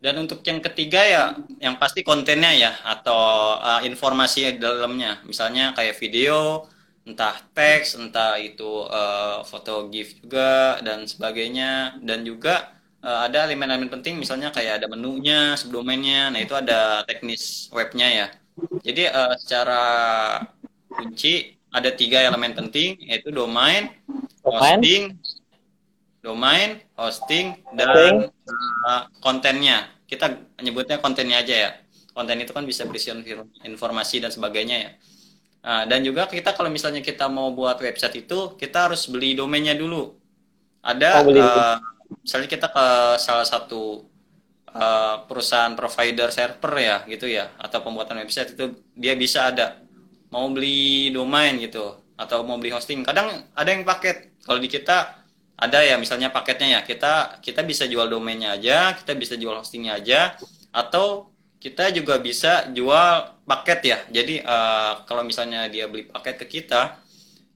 Dan 0.00 0.16
untuk 0.16 0.40
yang 0.44 0.64
ketiga 0.64 1.00
ya, 1.04 1.24
yang 1.60 1.76
pasti 1.76 2.00
kontennya 2.00 2.52
ya 2.56 2.72
atau 2.84 3.56
uh, 3.60 3.80
informasi 3.84 4.56
di 4.56 4.60
dalamnya, 4.60 5.20
misalnya 5.28 5.76
kayak 5.76 5.96
video, 6.00 6.64
entah 7.04 7.36
teks, 7.56 7.96
entah 7.96 8.36
itu 8.36 8.86
uh, 8.86 9.42
foto 9.42 9.88
GIF 9.88 10.20
juga 10.20 10.78
dan 10.84 11.08
sebagainya, 11.08 11.96
dan 12.04 12.22
juga 12.22 12.76
uh, 13.00 13.26
ada 13.26 13.48
elemen-elemen 13.48 13.88
penting 13.88 14.20
misalnya 14.20 14.52
kayak 14.52 14.84
ada 14.84 14.86
menunya, 14.86 15.56
subdomainnya. 15.56 16.30
Nah, 16.30 16.40
itu 16.40 16.54
ada 16.54 17.02
teknis 17.08 17.72
webnya 17.72 18.08
ya. 18.08 18.26
Jadi 18.84 19.08
uh, 19.08 19.34
secara 19.40 19.82
kunci 20.90 21.56
ada 21.70 21.90
tiga 21.94 22.20
elemen 22.20 22.52
penting 22.52 22.98
yaitu 23.06 23.30
domain, 23.30 23.94
hosting, 24.42 25.16
domain, 26.20 26.82
hosting 26.98 27.56
dan 27.78 28.28
uh, 28.84 29.02
kontennya. 29.24 29.88
Kita 30.04 30.36
nyebutnya 30.60 30.98
kontennya 30.98 31.40
aja 31.40 31.54
ya. 31.56 31.70
Konten 32.10 32.42
itu 32.42 32.50
kan 32.50 32.66
bisa 32.66 32.84
berisi 32.84 33.08
informasi 33.64 34.18
dan 34.20 34.34
sebagainya 34.34 34.76
ya. 34.76 34.90
Nah, 35.60 35.84
dan 35.84 36.00
juga 36.00 36.24
kita 36.24 36.56
kalau 36.56 36.72
misalnya 36.72 37.04
kita 37.04 37.28
mau 37.28 37.52
buat 37.52 37.76
website 37.76 38.24
itu 38.24 38.56
kita 38.56 38.88
harus 38.88 39.04
beli 39.12 39.36
domainnya 39.36 39.76
dulu. 39.76 40.16
Ada 40.80 41.20
oh, 41.20 41.36
uh, 41.36 41.76
misalnya 42.24 42.48
kita 42.48 42.72
ke 42.72 42.86
salah 43.20 43.44
satu 43.44 44.08
uh, 44.72 45.28
perusahaan 45.28 45.76
provider 45.76 46.32
server 46.32 46.72
ya 46.80 46.96
gitu 47.04 47.28
ya 47.28 47.52
atau 47.60 47.84
pembuatan 47.84 48.24
website 48.24 48.56
itu 48.56 48.80
dia 48.96 49.12
bisa 49.12 49.52
ada. 49.52 49.84
Mau 50.32 50.48
beli 50.48 51.12
domain 51.12 51.60
gitu 51.60 51.92
atau 52.16 52.40
mau 52.40 52.56
beli 52.56 52.72
hosting. 52.72 53.04
Kadang 53.04 53.44
ada 53.52 53.68
yang 53.68 53.84
paket. 53.84 54.32
Kalau 54.40 54.56
di 54.56 54.68
kita 54.72 55.20
ada 55.60 55.78
ya 55.84 56.00
misalnya 56.00 56.32
paketnya 56.32 56.80
ya. 56.80 56.88
Kita 56.88 57.36
kita 57.44 57.60
bisa 57.68 57.84
jual 57.84 58.08
domainnya 58.08 58.56
aja 58.56 58.96
kita 58.96 59.12
bisa 59.12 59.36
jual 59.36 59.60
hostingnya 59.60 60.00
aja 60.00 60.40
atau 60.72 61.29
kita 61.60 61.92
juga 61.92 62.16
bisa 62.16 62.66
jual 62.72 63.36
paket 63.44 63.80
ya 63.84 63.98
jadi 64.08 64.40
uh, 64.42 65.04
kalau 65.04 65.22
misalnya 65.22 65.68
dia 65.68 65.84
beli 65.86 66.08
paket 66.08 66.40
ke 66.40 66.60
kita 66.60 66.98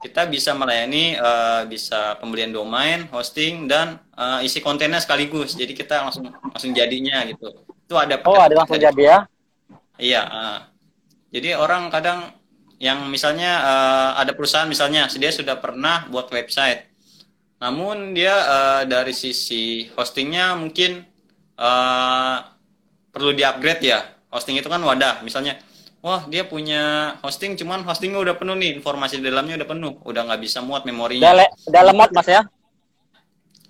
kita 0.05 0.29
bisa 0.29 0.53
melayani 0.53 1.17
uh, 1.17 1.65
bisa 1.65 2.21
pembelian 2.21 2.53
domain, 2.53 3.09
hosting 3.09 3.65
dan 3.65 3.97
uh, 4.13 4.45
isi 4.45 4.61
kontennya 4.61 5.01
sekaligus. 5.01 5.57
Jadi 5.57 5.73
kita 5.73 6.05
langsung 6.05 6.29
langsung 6.29 6.77
jadinya 6.77 7.25
gitu. 7.25 7.65
Itu 7.89 7.97
ada 7.97 8.21
Oh, 8.29 8.37
ada 8.37 8.53
langsung 8.53 8.77
jadi 8.77 9.01
ya? 9.01 9.19
Iya, 9.97 10.23
uh. 10.29 10.61
Jadi 11.33 11.57
orang 11.57 11.89
kadang 11.89 12.37
yang 12.77 13.09
misalnya 13.09 13.65
uh, 13.65 14.11
ada 14.21 14.37
perusahaan 14.37 14.69
misalnya 14.69 15.09
dia 15.09 15.33
sudah 15.33 15.57
pernah 15.57 16.05
buat 16.13 16.29
website. 16.29 16.85
Namun 17.65 18.13
dia 18.13 18.37
uh, 18.37 18.83
dari 18.85 19.17
sisi 19.17 19.89
hostingnya 19.97 20.53
mungkin 20.53 21.01
uh, 21.57 22.45
perlu 23.15 23.31
di-upgrade 23.31 23.83
ya. 23.87 24.03
Hosting 24.35 24.59
itu 24.59 24.67
kan 24.67 24.83
wadah, 24.83 25.23
misalnya 25.23 25.63
wah 26.05 26.27
dia 26.29 26.45
punya 26.45 27.15
hosting 27.25 27.57
cuman 27.57 27.81
hostingnya 27.87 28.21
udah 28.21 28.37
penuh 28.37 28.53
nih 28.59 28.77
informasi 28.77 29.25
di 29.25 29.33
dalamnya 29.33 29.57
udah 29.63 29.69
penuh 29.73 29.93
udah 30.05 30.21
nggak 30.29 30.43
bisa 30.45 30.61
muat 30.61 30.85
memorinya. 30.85 31.33
Udah, 31.33 31.49
udah 31.71 31.83
lemot 31.89 32.11
mas 32.13 32.29
ya? 32.29 32.43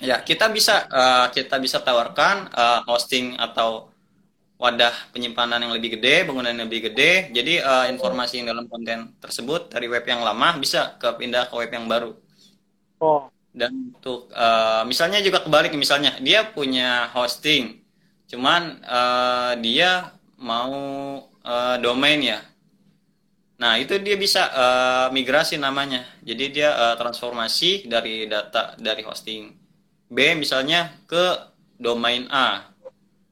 Ya 0.03 0.17
kita 0.19 0.51
bisa 0.51 0.91
uh, 0.91 1.31
kita 1.31 1.63
bisa 1.63 1.79
tawarkan 1.79 2.51
uh, 2.51 2.81
hosting 2.91 3.39
atau 3.39 3.95
wadah 4.59 4.91
penyimpanan 5.15 5.63
yang 5.63 5.71
lebih 5.77 5.95
gede 6.01 6.27
bangunan 6.27 6.51
yang 6.51 6.67
lebih 6.67 6.91
gede. 6.91 7.31
Jadi 7.31 7.63
uh, 7.63 7.87
informasi 7.95 8.43
yang 8.43 8.51
dalam 8.51 8.67
konten 8.67 9.15
tersebut 9.23 9.71
dari 9.71 9.87
web 9.87 10.03
yang 10.03 10.27
lama 10.27 10.59
bisa 10.59 10.99
ke 10.99 11.07
pindah 11.15 11.47
ke 11.47 11.55
web 11.55 11.71
yang 11.71 11.87
baru. 11.87 12.19
Oh. 12.99 13.31
Dan 13.55 13.95
untuk 13.95 14.27
uh, 14.35 14.83
misalnya 14.83 15.23
juga 15.23 15.47
kebalik 15.47 15.71
misalnya 15.79 16.19
dia 16.19 16.43
punya 16.51 17.15
hosting 17.15 17.84
cuman 18.29 18.81
uh, 18.85 19.53
dia 19.61 20.15
mau 20.41 20.75
uh, 21.45 21.77
domain 21.79 22.21
ya. 22.21 22.41
Nah, 23.55 23.79
itu 23.79 23.97
dia 24.03 24.19
bisa 24.19 24.51
uh, 24.51 25.07
migrasi 25.15 25.57
namanya. 25.57 26.03
Jadi 26.27 26.61
dia 26.61 26.75
uh, 26.75 26.95
transformasi 26.99 27.87
dari 27.87 28.27
data 28.27 28.75
dari 28.77 29.07
hosting 29.07 29.55
B 30.11 30.35
misalnya 30.37 30.91
ke 31.07 31.55
domain 31.79 32.27
A. 32.29 32.67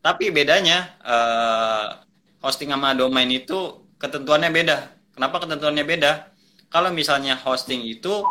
Tapi 0.02 0.30
bedanya 0.30 0.94
uh, 1.02 2.00
hosting 2.42 2.70
sama 2.70 2.94
domain 2.94 3.28
itu 3.30 3.82
ketentuannya 3.98 4.50
beda. 4.50 4.78
Kenapa 5.14 5.42
ketentuannya 5.46 5.84
beda? 5.86 6.12
Kalau 6.72 6.90
misalnya 6.90 7.36
hosting 7.38 7.84
itu 7.84 8.24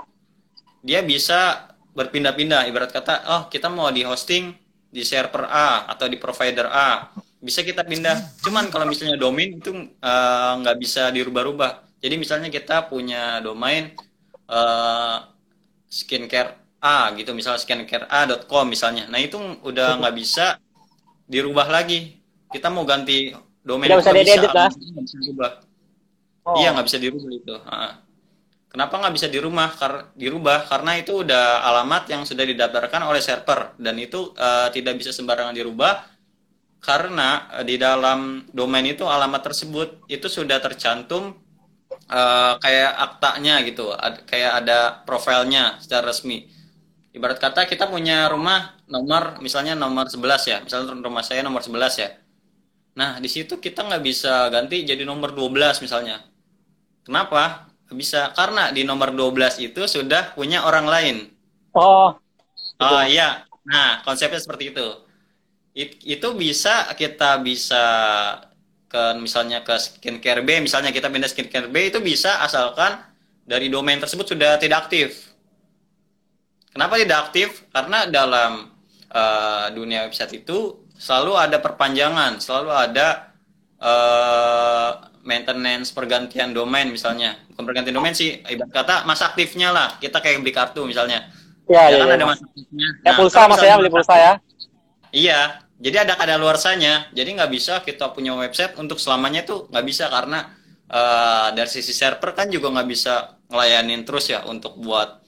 dia 0.82 1.06
bisa 1.06 1.72
berpindah-pindah 1.94 2.66
ibarat 2.72 2.90
kata 2.90 3.14
oh 3.28 3.42
kita 3.52 3.68
mau 3.70 3.92
di 3.92 4.02
hosting 4.02 4.56
di 4.92 5.08
server 5.08 5.48
A 5.48 5.88
atau 5.88 6.06
di 6.12 6.20
provider 6.20 6.68
A 6.68 7.08
bisa 7.42 7.66
kita 7.66 7.82
pindah. 7.82 8.44
Cuman 8.46 8.70
kalau 8.70 8.86
misalnya 8.86 9.18
domain 9.18 9.58
itu 9.58 9.72
eh, 9.74 10.52
nggak 10.62 10.76
uh, 10.78 10.80
bisa 10.80 11.10
dirubah-rubah. 11.10 11.90
Jadi 12.04 12.16
misalnya 12.20 12.50
kita 12.54 12.86
punya 12.92 13.42
domain 13.42 13.96
uh, 14.52 15.18
skincare 15.90 16.60
A 16.82 17.14
gitu, 17.18 17.34
misalnya 17.34 17.62
skincarea.com 17.62 18.66
misalnya. 18.70 19.06
Nah 19.10 19.22
itu 19.22 19.38
udah 19.66 20.02
nggak 20.02 20.16
bisa 20.18 20.58
dirubah 21.26 21.66
lagi. 21.70 22.22
Kita 22.52 22.70
mau 22.70 22.86
ganti 22.86 23.34
domain 23.62 23.90
Tidak 23.90 24.02
bisa 24.02 24.14
diedit 24.14 24.52
lah. 24.54 24.70
Bisa 24.74 25.18
dirubah. 25.24 25.52
Oh. 26.46 26.58
Iya 26.58 26.74
nggak 26.74 26.88
bisa 26.90 27.00
dirubah 27.02 27.30
itu. 27.32 27.56
Kenapa 28.72 29.04
nggak 29.04 29.14
bisa 29.20 29.28
dirumah? 29.28 29.76
Kar 29.76 30.16
dirubah 30.16 30.64
karena 30.72 30.96
itu 30.96 31.28
udah 31.28 31.68
alamat 31.68 32.08
yang 32.08 32.24
sudah 32.24 32.48
didaftarkan 32.48 33.04
oleh 33.04 33.20
server 33.20 33.76
dan 33.76 34.00
itu 34.00 34.32
uh, 34.40 34.72
tidak 34.72 34.96
bisa 34.96 35.12
sembarangan 35.12 35.52
dirubah 35.52 36.08
karena 36.82 37.52
eh, 37.62 37.66
di 37.68 37.78
dalam 37.78 38.48
domain 38.50 38.88
itu 38.88 39.06
alamat 39.06 39.42
tersebut 39.52 40.10
itu 40.10 40.26
sudah 40.26 40.58
tercantum 40.58 41.38
uh, 42.10 42.54
kayak 42.58 42.92
aktanya 42.98 43.62
gitu, 43.62 43.94
ad, 43.94 44.26
kayak 44.26 44.66
ada 44.66 45.06
profilnya 45.06 45.78
secara 45.78 46.10
resmi. 46.10 46.50
Ibarat 47.12 47.38
kata 47.38 47.68
kita 47.68 47.86
punya 47.86 48.26
rumah 48.32 48.80
nomor 48.90 49.38
misalnya 49.44 49.78
nomor 49.78 50.10
11 50.10 50.52
ya, 50.52 50.58
misalnya 50.64 50.96
rumah 50.98 51.22
saya 51.22 51.46
nomor 51.46 51.62
11 51.62 52.02
ya. 52.02 52.10
Nah, 52.98 53.20
di 53.24 53.30
situ 53.32 53.60
kita 53.62 53.88
nggak 53.88 54.04
bisa 54.04 54.50
ganti 54.52 54.84
jadi 54.84 55.04
nomor 55.06 55.32
12 55.32 55.84
misalnya. 55.86 56.24
Kenapa? 57.06 57.71
Bisa 57.92 58.32
karena 58.34 58.72
di 58.72 58.88
nomor 58.88 59.12
12 59.12 59.60
itu 59.62 59.82
sudah 59.86 60.32
punya 60.34 60.64
orang 60.64 60.88
lain. 60.88 61.18
Oh. 61.76 62.16
Oh 62.82 63.04
iya. 63.06 63.46
Nah, 63.62 64.02
konsepnya 64.02 64.42
seperti 64.42 64.74
itu 64.74 64.88
It, 65.72 66.04
itu 66.04 66.28
bisa 66.36 66.92
kita 67.00 67.40
bisa 67.40 67.84
ke 68.92 69.16
misalnya 69.16 69.64
ke 69.64 69.72
skincare 69.80 70.44
B 70.44 70.60
misalnya 70.60 70.92
kita 70.92 71.08
pindah 71.08 71.32
skincare 71.32 71.72
B 71.72 71.88
itu 71.88 72.04
bisa 72.04 72.44
asalkan 72.44 73.00
dari 73.48 73.72
domain 73.72 73.96
tersebut 73.96 74.36
sudah 74.36 74.60
tidak 74.60 74.88
aktif. 74.88 75.32
Kenapa 76.76 77.00
tidak 77.00 77.32
aktif? 77.32 77.68
Karena 77.72 78.04
dalam 78.08 78.68
uh, 79.16 79.68
dunia 79.72 80.08
website 80.08 80.44
itu 80.44 80.88
selalu 80.96 81.40
ada 81.40 81.58
perpanjangan, 81.64 82.40
selalu 82.44 82.72
ada 82.72 83.08
uh, 83.80 84.92
maintenance 85.22 85.94
pergantian 85.94 86.54
domain 86.54 86.90
misalnya. 86.90 87.38
Bukan 87.54 87.64
pergantian 87.64 87.96
domain 87.96 88.16
sih, 88.18 88.42
ibarat 88.46 88.72
kata 88.74 88.96
masa 89.06 89.34
aktifnya 89.34 89.70
lah. 89.70 89.98
Kita 90.02 90.20
kayak 90.20 90.42
beli 90.42 90.54
kartu 90.54 90.86
misalnya. 90.86 91.30
Ya, 91.70 91.88
ya, 91.88 92.02
ya 92.02 92.04
kan 92.04 92.08
ya, 92.10 92.16
ada 92.18 92.26
masa 92.28 92.44
aktifnya. 92.46 92.88
Ya, 93.02 93.10
nah, 93.10 93.14
pulsa 93.16 93.40
mas 93.48 93.62
ya, 93.62 93.74
beli 93.78 93.92
pulsa 93.94 94.16
ya. 94.18 94.34
Iya, 95.12 95.40
jadi 95.82 96.08
ada 96.08 96.14
kada 96.18 96.36
luarsanya. 96.38 97.10
Jadi 97.14 97.30
nggak 97.38 97.52
bisa 97.52 97.74
kita 97.82 98.14
punya 98.14 98.34
website 98.38 98.78
untuk 98.78 99.02
selamanya 99.02 99.46
itu 99.46 99.70
nggak 99.70 99.86
bisa 99.86 100.10
karena 100.10 100.50
uh, 100.90 101.50
dari 101.54 101.70
sisi 101.70 101.94
server 101.96 102.38
kan 102.38 102.50
juga 102.50 102.70
nggak 102.70 102.88
bisa 102.90 103.40
ngelayanin 103.50 104.06
terus 104.08 104.32
ya 104.32 104.46
untuk 104.48 104.78
buat 104.78 105.22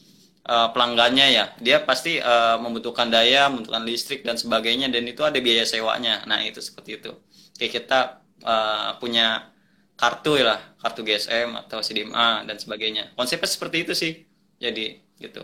uh, 0.47 0.69
pelanggannya 0.71 1.27
ya. 1.31 1.45
Dia 1.59 1.81
pasti 1.83 2.19
uh, 2.19 2.59
membutuhkan 2.59 3.07
daya, 3.09 3.47
membutuhkan 3.47 3.83
listrik 3.83 4.21
dan 4.21 4.35
sebagainya 4.35 4.91
dan 4.91 5.03
itu 5.07 5.21
ada 5.23 5.37
biaya 5.39 5.63
sewanya. 5.63 6.23
Nah 6.27 6.41
itu 6.43 6.59
seperti 6.59 6.99
itu. 6.99 7.11
Kayak 7.59 7.71
kita 7.83 7.99
uh, 8.43 8.89
punya 8.97 9.52
kartu 9.95 10.41
lah, 10.41 10.59
kartu 10.81 11.05
GSM 11.05 11.53
atau 11.65 11.79
CDMA 11.79 12.43
dan 12.45 12.57
sebagainya. 12.57 13.13
Konsepnya 13.13 13.49
seperti 13.49 13.77
itu 13.85 13.93
sih. 13.93 14.13
Jadi 14.57 14.99
gitu. 15.21 15.43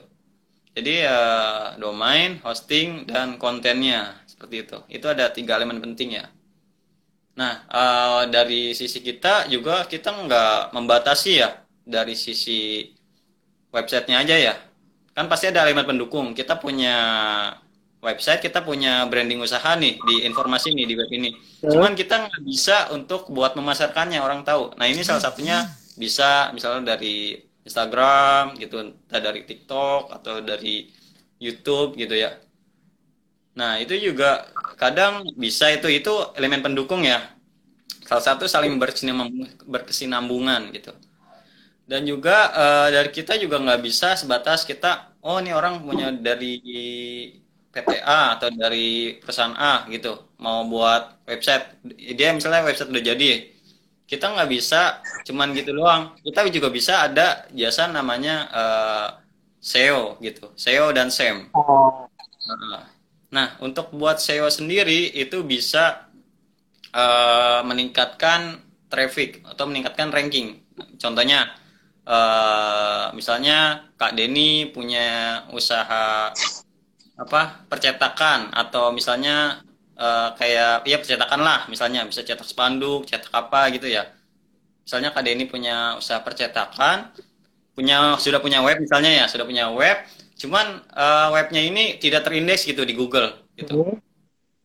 Jadi 0.73 1.03
uh, 1.03 1.75
domain, 1.81 2.37
hosting 2.45 3.09
dan 3.09 3.35
kontennya 3.41 4.15
seperti 4.29 4.55
itu. 4.63 4.77
Itu 4.87 5.11
ada 5.11 5.27
tiga 5.33 5.57
elemen 5.57 5.81
penting 5.81 6.21
ya. 6.21 6.25
Nah, 7.35 7.63
uh, 7.71 8.21
dari 8.27 8.75
sisi 8.75 8.99
kita 8.99 9.47
juga 9.47 9.87
kita 9.87 10.11
nggak 10.11 10.75
membatasi 10.75 11.31
ya 11.39 11.49
dari 11.87 12.13
sisi 12.13 12.91
websitenya 13.71 14.17
aja 14.23 14.35
ya. 14.35 14.55
Kan 15.15 15.27
pasti 15.27 15.51
ada 15.51 15.65
elemen 15.65 15.83
pendukung. 15.87 16.31
Kita 16.37 16.59
punya 16.61 16.95
website, 17.99 18.39
kita 18.39 18.63
punya 18.63 19.03
branding 19.07 19.43
usaha 19.43 19.75
nih 19.75 19.99
di 19.99 20.15
informasi 20.23 20.71
nih 20.71 20.85
di 20.87 20.95
web 20.95 21.11
ini. 21.11 21.35
Cuman 21.63 21.95
kita 21.95 22.27
nggak 22.27 22.43
bisa 22.47 22.91
untuk 22.95 23.27
buat 23.31 23.59
memasarkannya 23.59 24.23
orang 24.23 24.47
tahu. 24.47 24.75
Nah 24.79 24.87
ini 24.87 25.03
salah 25.03 25.19
satunya 25.19 25.67
bisa 25.99 26.51
misalnya 26.55 26.95
dari 26.95 27.35
Instagram 27.67 28.55
gitu, 28.55 28.95
dari 29.11 29.43
TikTok 29.43 30.15
atau 30.15 30.39
dari 30.39 30.87
YouTube 31.43 31.99
gitu 31.99 32.15
ya. 32.15 32.39
Nah 33.59 33.83
itu 33.83 33.99
juga 33.99 34.47
kadang 34.79 35.27
bisa 35.35 35.67
itu 35.67 35.91
itu 35.91 36.11
elemen 36.39 36.63
pendukung 36.63 37.03
ya. 37.03 37.19
Salah 38.07 38.23
satu 38.23 38.47
saling 38.47 38.79
berkesinambungan 39.67 40.71
gitu. 40.71 40.95
Dan 41.89 42.05
juga 42.05 42.53
uh, 42.53 42.87
dari 42.93 43.09
kita 43.09 43.33
juga 43.41 43.57
nggak 43.57 43.81
bisa 43.81 44.13
sebatas 44.13 44.61
kita, 44.61 45.09
oh 45.25 45.41
ini 45.41 45.51
orang 45.51 45.81
punya 45.81 46.13
dari 46.13 46.61
PT 47.79 48.03
A 48.03 48.35
atau 48.35 48.51
dari 48.51 49.17
perusahaan 49.17 49.55
A 49.55 49.87
gitu 49.87 50.35
mau 50.39 50.67
buat 50.67 51.23
website. 51.27 51.79
Dia 52.15 52.35
misalnya 52.35 52.67
website 52.67 52.91
udah 52.91 53.03
jadi 53.15 53.31
kita 54.09 54.25
nggak 54.25 54.49
bisa 54.49 54.99
cuman 55.23 55.53
gitu 55.55 55.75
doang. 55.75 56.17
Kita 56.21 56.43
juga 56.51 56.67
bisa 56.73 57.07
ada 57.07 57.47
jasa 57.53 57.87
namanya 57.87 58.35
uh, 58.49 59.07
SEO 59.59 60.15
gitu 60.23 60.55
SEO 60.55 60.95
dan 60.95 61.11
SEM 61.11 61.51
nah 63.29 63.53
untuk 63.61 63.93
buat 63.93 64.17
SEO 64.17 64.49
sendiri 64.49 65.13
itu 65.13 65.45
bisa 65.45 66.09
uh, 66.95 67.61
meningkatkan 67.61 68.57
traffic 68.89 69.45
atau 69.45 69.69
meningkatkan 69.69 70.09
ranking. 70.09 70.65
Contohnya 70.97 71.53
uh, 72.09 73.13
misalnya 73.13 73.85
Kak 74.01 74.17
Denny 74.17 74.73
punya 74.73 75.45
usaha 75.53 76.33
apa 77.19 77.67
percetakan 77.67 78.55
atau 78.55 78.95
misalnya 78.95 79.59
uh, 79.99 80.31
kayak 80.39 80.87
ya 80.87 80.97
percetakan 80.97 81.43
lah 81.43 81.67
misalnya 81.67 82.07
bisa 82.07 82.23
cetak 82.23 82.47
spanduk 82.47 83.03
cetak 83.03 83.31
apa 83.35 83.67
gitu 83.75 83.91
ya. 83.91 84.07
Misalnya 84.87 85.13
kak 85.13 85.21
Denny 85.21 85.45
punya 85.45 85.99
usaha 85.99 86.23
percetakan 86.23 87.11
punya 87.75 88.15
sudah 88.19 88.39
punya 88.39 88.63
web 88.63 88.79
misalnya 88.79 89.23
ya 89.23 89.25
sudah 89.27 89.45
punya 89.47 89.71
web 89.71 90.03
cuman 90.39 90.83
uh, 90.95 91.31
webnya 91.35 91.63
ini 91.63 91.99
tidak 91.99 92.27
terindeks 92.27 92.63
gitu 92.63 92.87
di 92.87 92.95
Google 92.95 93.51
gitu. 93.59 93.99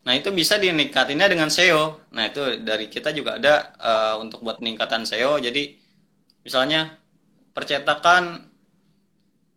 Nah 0.04 0.12
itu 0.14 0.28
bisa 0.30 0.58
diningkatinnya 0.58 1.26
dengan 1.26 1.50
SEO 1.50 2.10
nah 2.14 2.30
itu 2.30 2.62
dari 2.62 2.86
kita 2.86 3.10
juga 3.10 3.38
ada 3.38 3.74
uh, 3.78 4.14
untuk 4.22 4.42
buat 4.42 4.58
peningkatan 4.62 5.06
SEO 5.06 5.38
jadi 5.42 5.74
misalnya 6.42 6.98
percetakan 7.54 8.53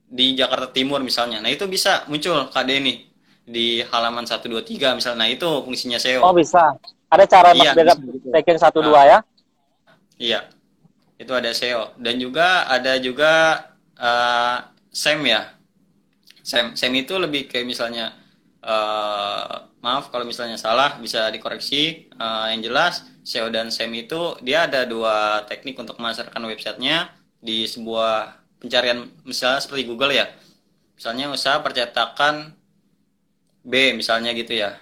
di 0.07 0.39
Jakarta 0.39 0.71
Timur 0.71 1.03
misalnya. 1.03 1.43
Nah, 1.43 1.51
itu 1.51 1.67
bisa 1.67 2.07
muncul 2.07 2.47
KD 2.47 2.69
ini 2.79 3.07
di 3.43 3.83
halaman 3.83 4.23
123 4.23 4.95
misalnya. 4.95 5.27
Nah, 5.27 5.29
itu 5.29 5.47
fungsinya 5.67 5.99
SEO. 5.99 6.23
Oh, 6.23 6.31
bisa. 6.31 6.75
Ada 7.07 7.23
cara 7.23 7.55
iya, 7.55 7.71
beda 7.71 7.95
taken 8.35 8.57
1 8.59 8.71
2 8.71 9.11
ya? 9.11 9.19
Iya. 10.19 10.39
Itu 11.17 11.33
ada 11.33 11.49
SEO 11.49 11.97
dan 11.97 12.21
juga 12.21 12.69
ada 12.69 12.93
juga 13.01 13.33
uh, 13.97 14.57
SEM 14.93 15.25
ya. 15.25 15.49
SEM 16.45 16.77
SEM 16.77 16.93
itu 16.93 17.17
lebih 17.17 17.49
kayak 17.49 17.65
misalnya 17.65 18.13
uh, 18.61 19.65
maaf 19.81 20.13
kalau 20.13 20.29
misalnya 20.29 20.61
salah 20.61 21.01
bisa 21.01 21.25
dikoreksi. 21.33 22.11
Uh, 22.21 22.53
yang 22.53 22.61
jelas 22.61 23.01
SEO 23.25 23.49
dan 23.49 23.73
SEM 23.73 23.89
itu 23.97 24.37
dia 24.45 24.69
ada 24.69 24.85
dua 24.85 25.41
teknik 25.49 25.79
untuk 25.81 25.97
memasarkan 25.97 26.43
websitenya 26.45 27.09
di 27.41 27.65
sebuah 27.65 28.36
pencarian 28.57 29.09
misalnya 29.23 29.61
seperti 29.61 29.83
Google 29.87 30.13
ya. 30.13 30.25
Misalnya 30.97 31.29
usaha 31.29 31.61
percetakan 31.61 32.57
B 33.61 33.93
misalnya 33.93 34.33
gitu 34.33 34.57
ya. 34.57 34.81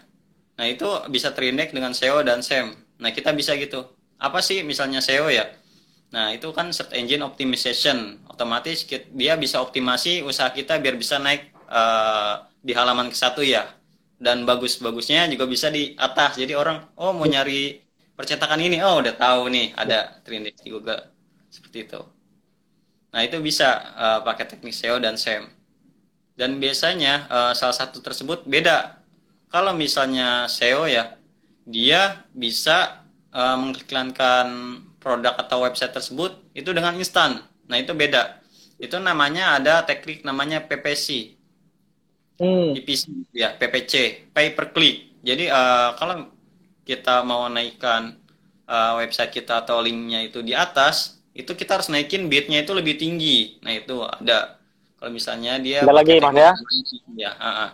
Nah 0.56 0.66
itu 0.72 0.88
bisa 1.12 1.36
terindeks 1.36 1.76
dengan 1.76 1.92
SEO 1.92 2.24
dan 2.24 2.40
SEM 2.40 2.76
nah 2.96 3.12
kita 3.12 3.36
bisa 3.36 3.56
gitu. 3.60 3.84
Apa 4.16 4.40
sih 4.40 4.64
misalnya 4.64 5.04
SEO 5.04 5.28
ya? 5.28 5.52
Nah 6.16 6.32
itu 6.32 6.48
kan 6.56 6.72
search 6.72 6.96
engine 6.96 7.24
optimization. 7.28 8.24
Otomatis 8.32 8.88
dia 9.12 9.36
bisa 9.36 9.60
optimasi 9.60 10.24
usaha 10.24 10.48
kita 10.56 10.80
biar 10.80 10.96
bisa 10.96 11.20
naik 11.20 11.52
uh, 11.68 12.48
di 12.64 12.72
halaman 12.72 13.12
ke 13.12 13.18
satu 13.20 13.44
ya. 13.44 13.68
Dan 14.16 14.48
bagus-bagusnya 14.48 15.28
juga 15.28 15.44
bisa 15.44 15.68
di 15.68 15.92
atas. 16.00 16.40
Jadi 16.40 16.56
orang 16.56 16.96
oh 16.96 17.12
mau 17.12 17.28
nyari 17.28 17.84
percetakan 18.16 18.64
ini. 18.64 18.80
Oh 18.80 19.04
udah 19.04 19.12
tahu 19.20 19.52
nih 19.52 19.76
ada 19.76 20.24
terindeks 20.24 20.64
di 20.64 20.72
Google. 20.72 21.04
Seperti 21.52 21.84
itu 21.84 22.15
Nah, 23.16 23.24
itu 23.24 23.40
bisa 23.40 23.96
uh, 23.96 24.20
pakai 24.28 24.44
teknik 24.44 24.76
SEO 24.76 25.00
dan 25.00 25.16
SEM. 25.16 25.48
Dan 26.36 26.60
biasanya 26.60 27.32
uh, 27.32 27.54
salah 27.56 27.72
satu 27.72 28.04
tersebut 28.04 28.44
beda. 28.44 29.00
Kalau 29.48 29.72
misalnya 29.72 30.52
SEO 30.52 30.84
ya, 30.84 31.16
dia 31.64 32.28
bisa 32.36 33.08
uh, 33.32 33.56
mengiklankan 33.56 34.84
produk 35.00 35.32
atau 35.40 35.64
website 35.64 35.96
tersebut 35.96 36.36
itu 36.52 36.76
dengan 36.76 36.92
instan. 37.00 37.40
Nah, 37.72 37.80
itu 37.80 37.96
beda. 37.96 38.44
Itu 38.76 39.00
namanya 39.00 39.56
ada 39.64 39.88
teknik 39.88 40.28
namanya 40.28 40.60
PPC. 40.68 41.40
Hmm. 42.36 42.76
PPC 42.76 43.32
ya, 43.32 43.56
PPC, 43.56 44.28
pay 44.36 44.52
per 44.52 44.76
click. 44.76 45.24
Jadi 45.24 45.48
uh, 45.48 45.96
kalau 45.96 46.36
kita 46.84 47.24
mau 47.24 47.48
naikkan 47.48 48.20
uh, 48.68 49.00
website 49.00 49.32
kita 49.32 49.64
atau 49.64 49.80
linknya 49.80 50.20
itu 50.28 50.44
di 50.44 50.52
atas, 50.52 51.16
itu 51.36 51.52
kita 51.52 51.76
harus 51.76 51.92
naikin 51.92 52.32
bitnya 52.32 52.64
itu 52.64 52.72
lebih 52.72 52.96
tinggi. 52.96 53.60
Nah 53.60 53.76
itu 53.76 54.00
ada. 54.08 54.56
Kalau 54.96 55.12
misalnya 55.12 55.60
dia 55.60 55.84
ada 55.84 55.92
lagi 55.92 56.16
mas 56.24 56.32
ya. 56.34 56.52
Ya. 57.20 57.32
Uh 57.36 57.48
-uh. 57.48 57.70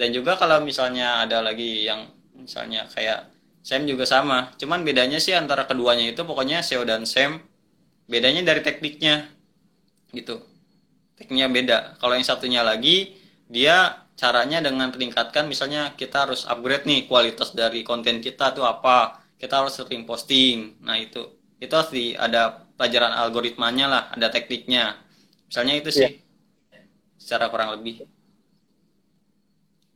Dan 0.00 0.16
juga 0.16 0.40
kalau 0.40 0.64
misalnya 0.64 1.28
ada 1.28 1.44
lagi 1.44 1.84
yang 1.84 2.08
misalnya 2.32 2.88
kayak 2.88 3.28
SEM 3.60 3.84
juga 3.84 4.08
sama. 4.08 4.56
Cuman 4.56 4.80
bedanya 4.80 5.20
sih 5.20 5.36
antara 5.36 5.68
keduanya 5.68 6.08
itu 6.08 6.24
pokoknya 6.24 6.64
SEO 6.64 6.88
dan 6.88 7.04
SEM 7.04 7.36
bedanya 8.08 8.40
dari 8.40 8.64
tekniknya 8.64 9.28
gitu. 10.16 10.40
Tekniknya 11.20 11.52
beda. 11.52 11.78
Kalau 12.00 12.16
yang 12.16 12.24
satunya 12.24 12.64
lagi 12.64 13.12
dia 13.52 14.06
caranya 14.16 14.64
dengan 14.64 14.88
meningkatkan 14.88 15.44
misalnya 15.44 15.92
kita 15.92 16.24
harus 16.24 16.48
upgrade 16.48 16.88
nih 16.88 17.04
kualitas 17.04 17.52
dari 17.52 17.84
konten 17.84 18.24
kita 18.24 18.56
tuh 18.56 18.64
apa 18.64 19.20
kita 19.36 19.60
harus 19.60 19.76
sering 19.76 20.08
posting 20.08 20.80
nah 20.80 20.96
itu 20.96 21.36
itu 21.60 21.68
harus 21.68 21.92
di 21.92 22.16
ada 22.16 22.65
pelajaran 22.76 23.12
algoritmanya 23.12 23.86
lah, 23.88 24.02
ada 24.12 24.28
tekniknya. 24.28 25.00
Misalnya 25.48 25.74
itu 25.80 25.90
sih, 25.90 26.06
yeah. 26.06 26.84
secara 27.16 27.48
kurang 27.48 27.74
lebih. 27.76 28.04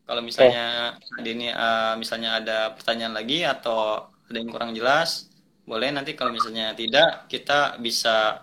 Kalau 0.09 0.27
misalnya 0.27 0.99
okay. 0.99 1.23
ini 1.23 1.55
uh, 1.55 1.95
misalnya 1.95 2.43
ada 2.43 2.75
pertanyaan 2.75 3.15
lagi 3.15 3.47
atau 3.47 4.11
ada 4.27 4.37
yang 4.37 4.51
kurang 4.51 4.75
jelas, 4.75 5.31
boleh 5.63 5.95
nanti 5.95 6.19
kalau 6.19 6.35
misalnya 6.35 6.75
tidak 6.75 7.31
kita 7.31 7.79
bisa 7.79 8.43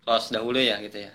close 0.00 0.32
dahulu 0.32 0.56
ya 0.56 0.80
gitu 0.80 1.04
ya. 1.04 1.12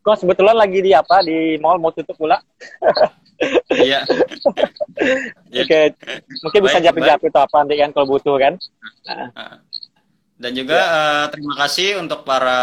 Kok 0.00 0.24
sebetulnya 0.24 0.56
lagi 0.56 0.80
di 0.80 0.96
apa 0.96 1.20
di 1.20 1.60
mall 1.60 1.76
mau 1.76 1.92
tutup 1.92 2.16
pula? 2.16 2.40
Iya. 3.70 4.02
Oke, 4.02 5.62
okay. 5.62 5.84
mungkin 6.42 6.60
bisa 6.66 6.82
jawab-jawab 6.82 7.22
itu 7.22 7.38
apa 7.38 7.56
nanti 7.62 7.78
kan 7.78 7.90
kalau 7.94 8.06
butuh 8.10 8.34
kan. 8.34 8.58
Nah. 9.06 9.62
Dan 10.38 10.54
juga 10.54 10.78
ya. 10.78 10.86
uh, 10.86 11.26
terima 11.34 11.54
kasih 11.58 11.98
untuk 11.98 12.22
para 12.22 12.60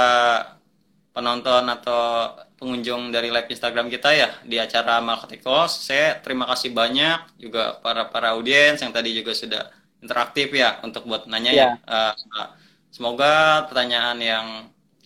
penonton 1.12 1.64
atau 1.68 2.32
pengunjung 2.56 3.12
dari 3.12 3.28
live 3.28 3.52
Instagram 3.52 3.92
kita 3.92 4.16
ya 4.16 4.30
di 4.48 4.56
acara 4.56 5.04
Marketing 5.04 5.44
Calls. 5.44 5.84
Saya 5.84 6.16
terima 6.24 6.48
kasih 6.48 6.72
banyak 6.72 7.36
juga 7.36 7.76
para 7.84 8.08
para 8.08 8.32
audiens 8.32 8.80
yang 8.80 8.96
tadi 8.96 9.12
juga 9.12 9.36
sudah 9.36 9.64
interaktif 10.00 10.56
ya 10.56 10.80
untuk 10.88 11.04
buat 11.04 11.28
nanya 11.28 11.52
ya. 11.52 11.68
ya. 11.68 11.70
Uh, 11.84 12.48
semoga 12.96 13.68
pertanyaan 13.68 14.18
yang 14.24 14.48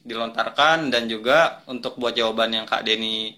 dilontarkan 0.06 0.94
dan 0.94 1.10
juga 1.10 1.66
untuk 1.66 1.98
buat 1.98 2.14
jawaban 2.14 2.54
yang 2.54 2.66
Kak 2.70 2.86
Denny 2.86 3.38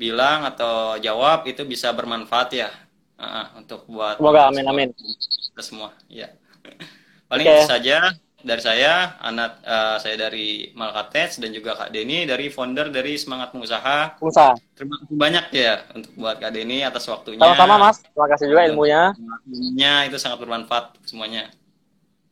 bilang 0.00 0.48
atau 0.48 0.96
jawab 0.96 1.44
itu 1.44 1.60
bisa 1.68 1.92
bermanfaat 1.92 2.48
ya 2.56 2.72
uh, 3.20 3.60
untuk 3.60 3.84
buat 3.84 4.16
semoga 4.16 4.48
amin 4.48 4.64
amin 4.64 4.88
kita 4.96 5.60
semua 5.60 5.92
ya 6.08 6.32
paling 7.30 7.44
okay. 7.44 7.68
saja 7.68 8.16
dari 8.40 8.62
saya, 8.64 9.20
anak 9.20 9.60
uh, 9.62 9.96
saya 10.00 10.16
dari 10.16 10.72
Malkates 10.72 11.38
dan 11.38 11.52
juga 11.52 11.76
Kak 11.76 11.92
Deni 11.92 12.24
dari 12.24 12.48
founder 12.48 12.88
dari 12.88 13.16
Semangat 13.20 13.52
Pengusaha. 13.52 14.16
Pengusaha. 14.20 14.56
Terima 14.76 14.96
kasih 15.00 15.16
banyak 15.16 15.46
ya 15.52 15.74
untuk 15.92 16.12
buat 16.16 16.36
Kak 16.40 16.52
Deni 16.52 16.80
atas 16.80 17.04
waktunya. 17.06 17.40
Sama-sama 17.40 17.76
Mas, 17.76 18.00
terima 18.04 18.28
kasih 18.32 18.46
juga 18.48 18.62
ilmunya. 18.68 19.02
Ilmunya 19.48 19.94
itu 20.08 20.16
sangat 20.16 20.38
bermanfaat 20.40 20.96
semuanya. 21.04 21.52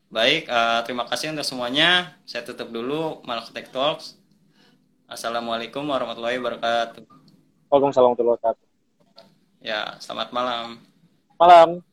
Baik, 0.08 0.48
uh, 0.48 0.80
terima 0.88 1.04
kasih 1.04 1.36
untuk 1.36 1.44
semuanya. 1.44 2.16
Saya 2.24 2.44
tutup 2.44 2.72
dulu 2.72 3.20
Malaktek 3.28 3.68
Talks. 3.68 4.16
Assalamualaikum 5.08 5.84
warahmatullahi 5.88 6.36
wabarakatuh. 6.40 7.04
Waalaikumsalam 7.68 8.12
warahmatullahi 8.12 8.36
wabarakatuh. 8.40 8.66
Ya, 9.64 9.96
selamat 10.00 10.32
malam. 10.32 10.80
Malam. 11.36 11.87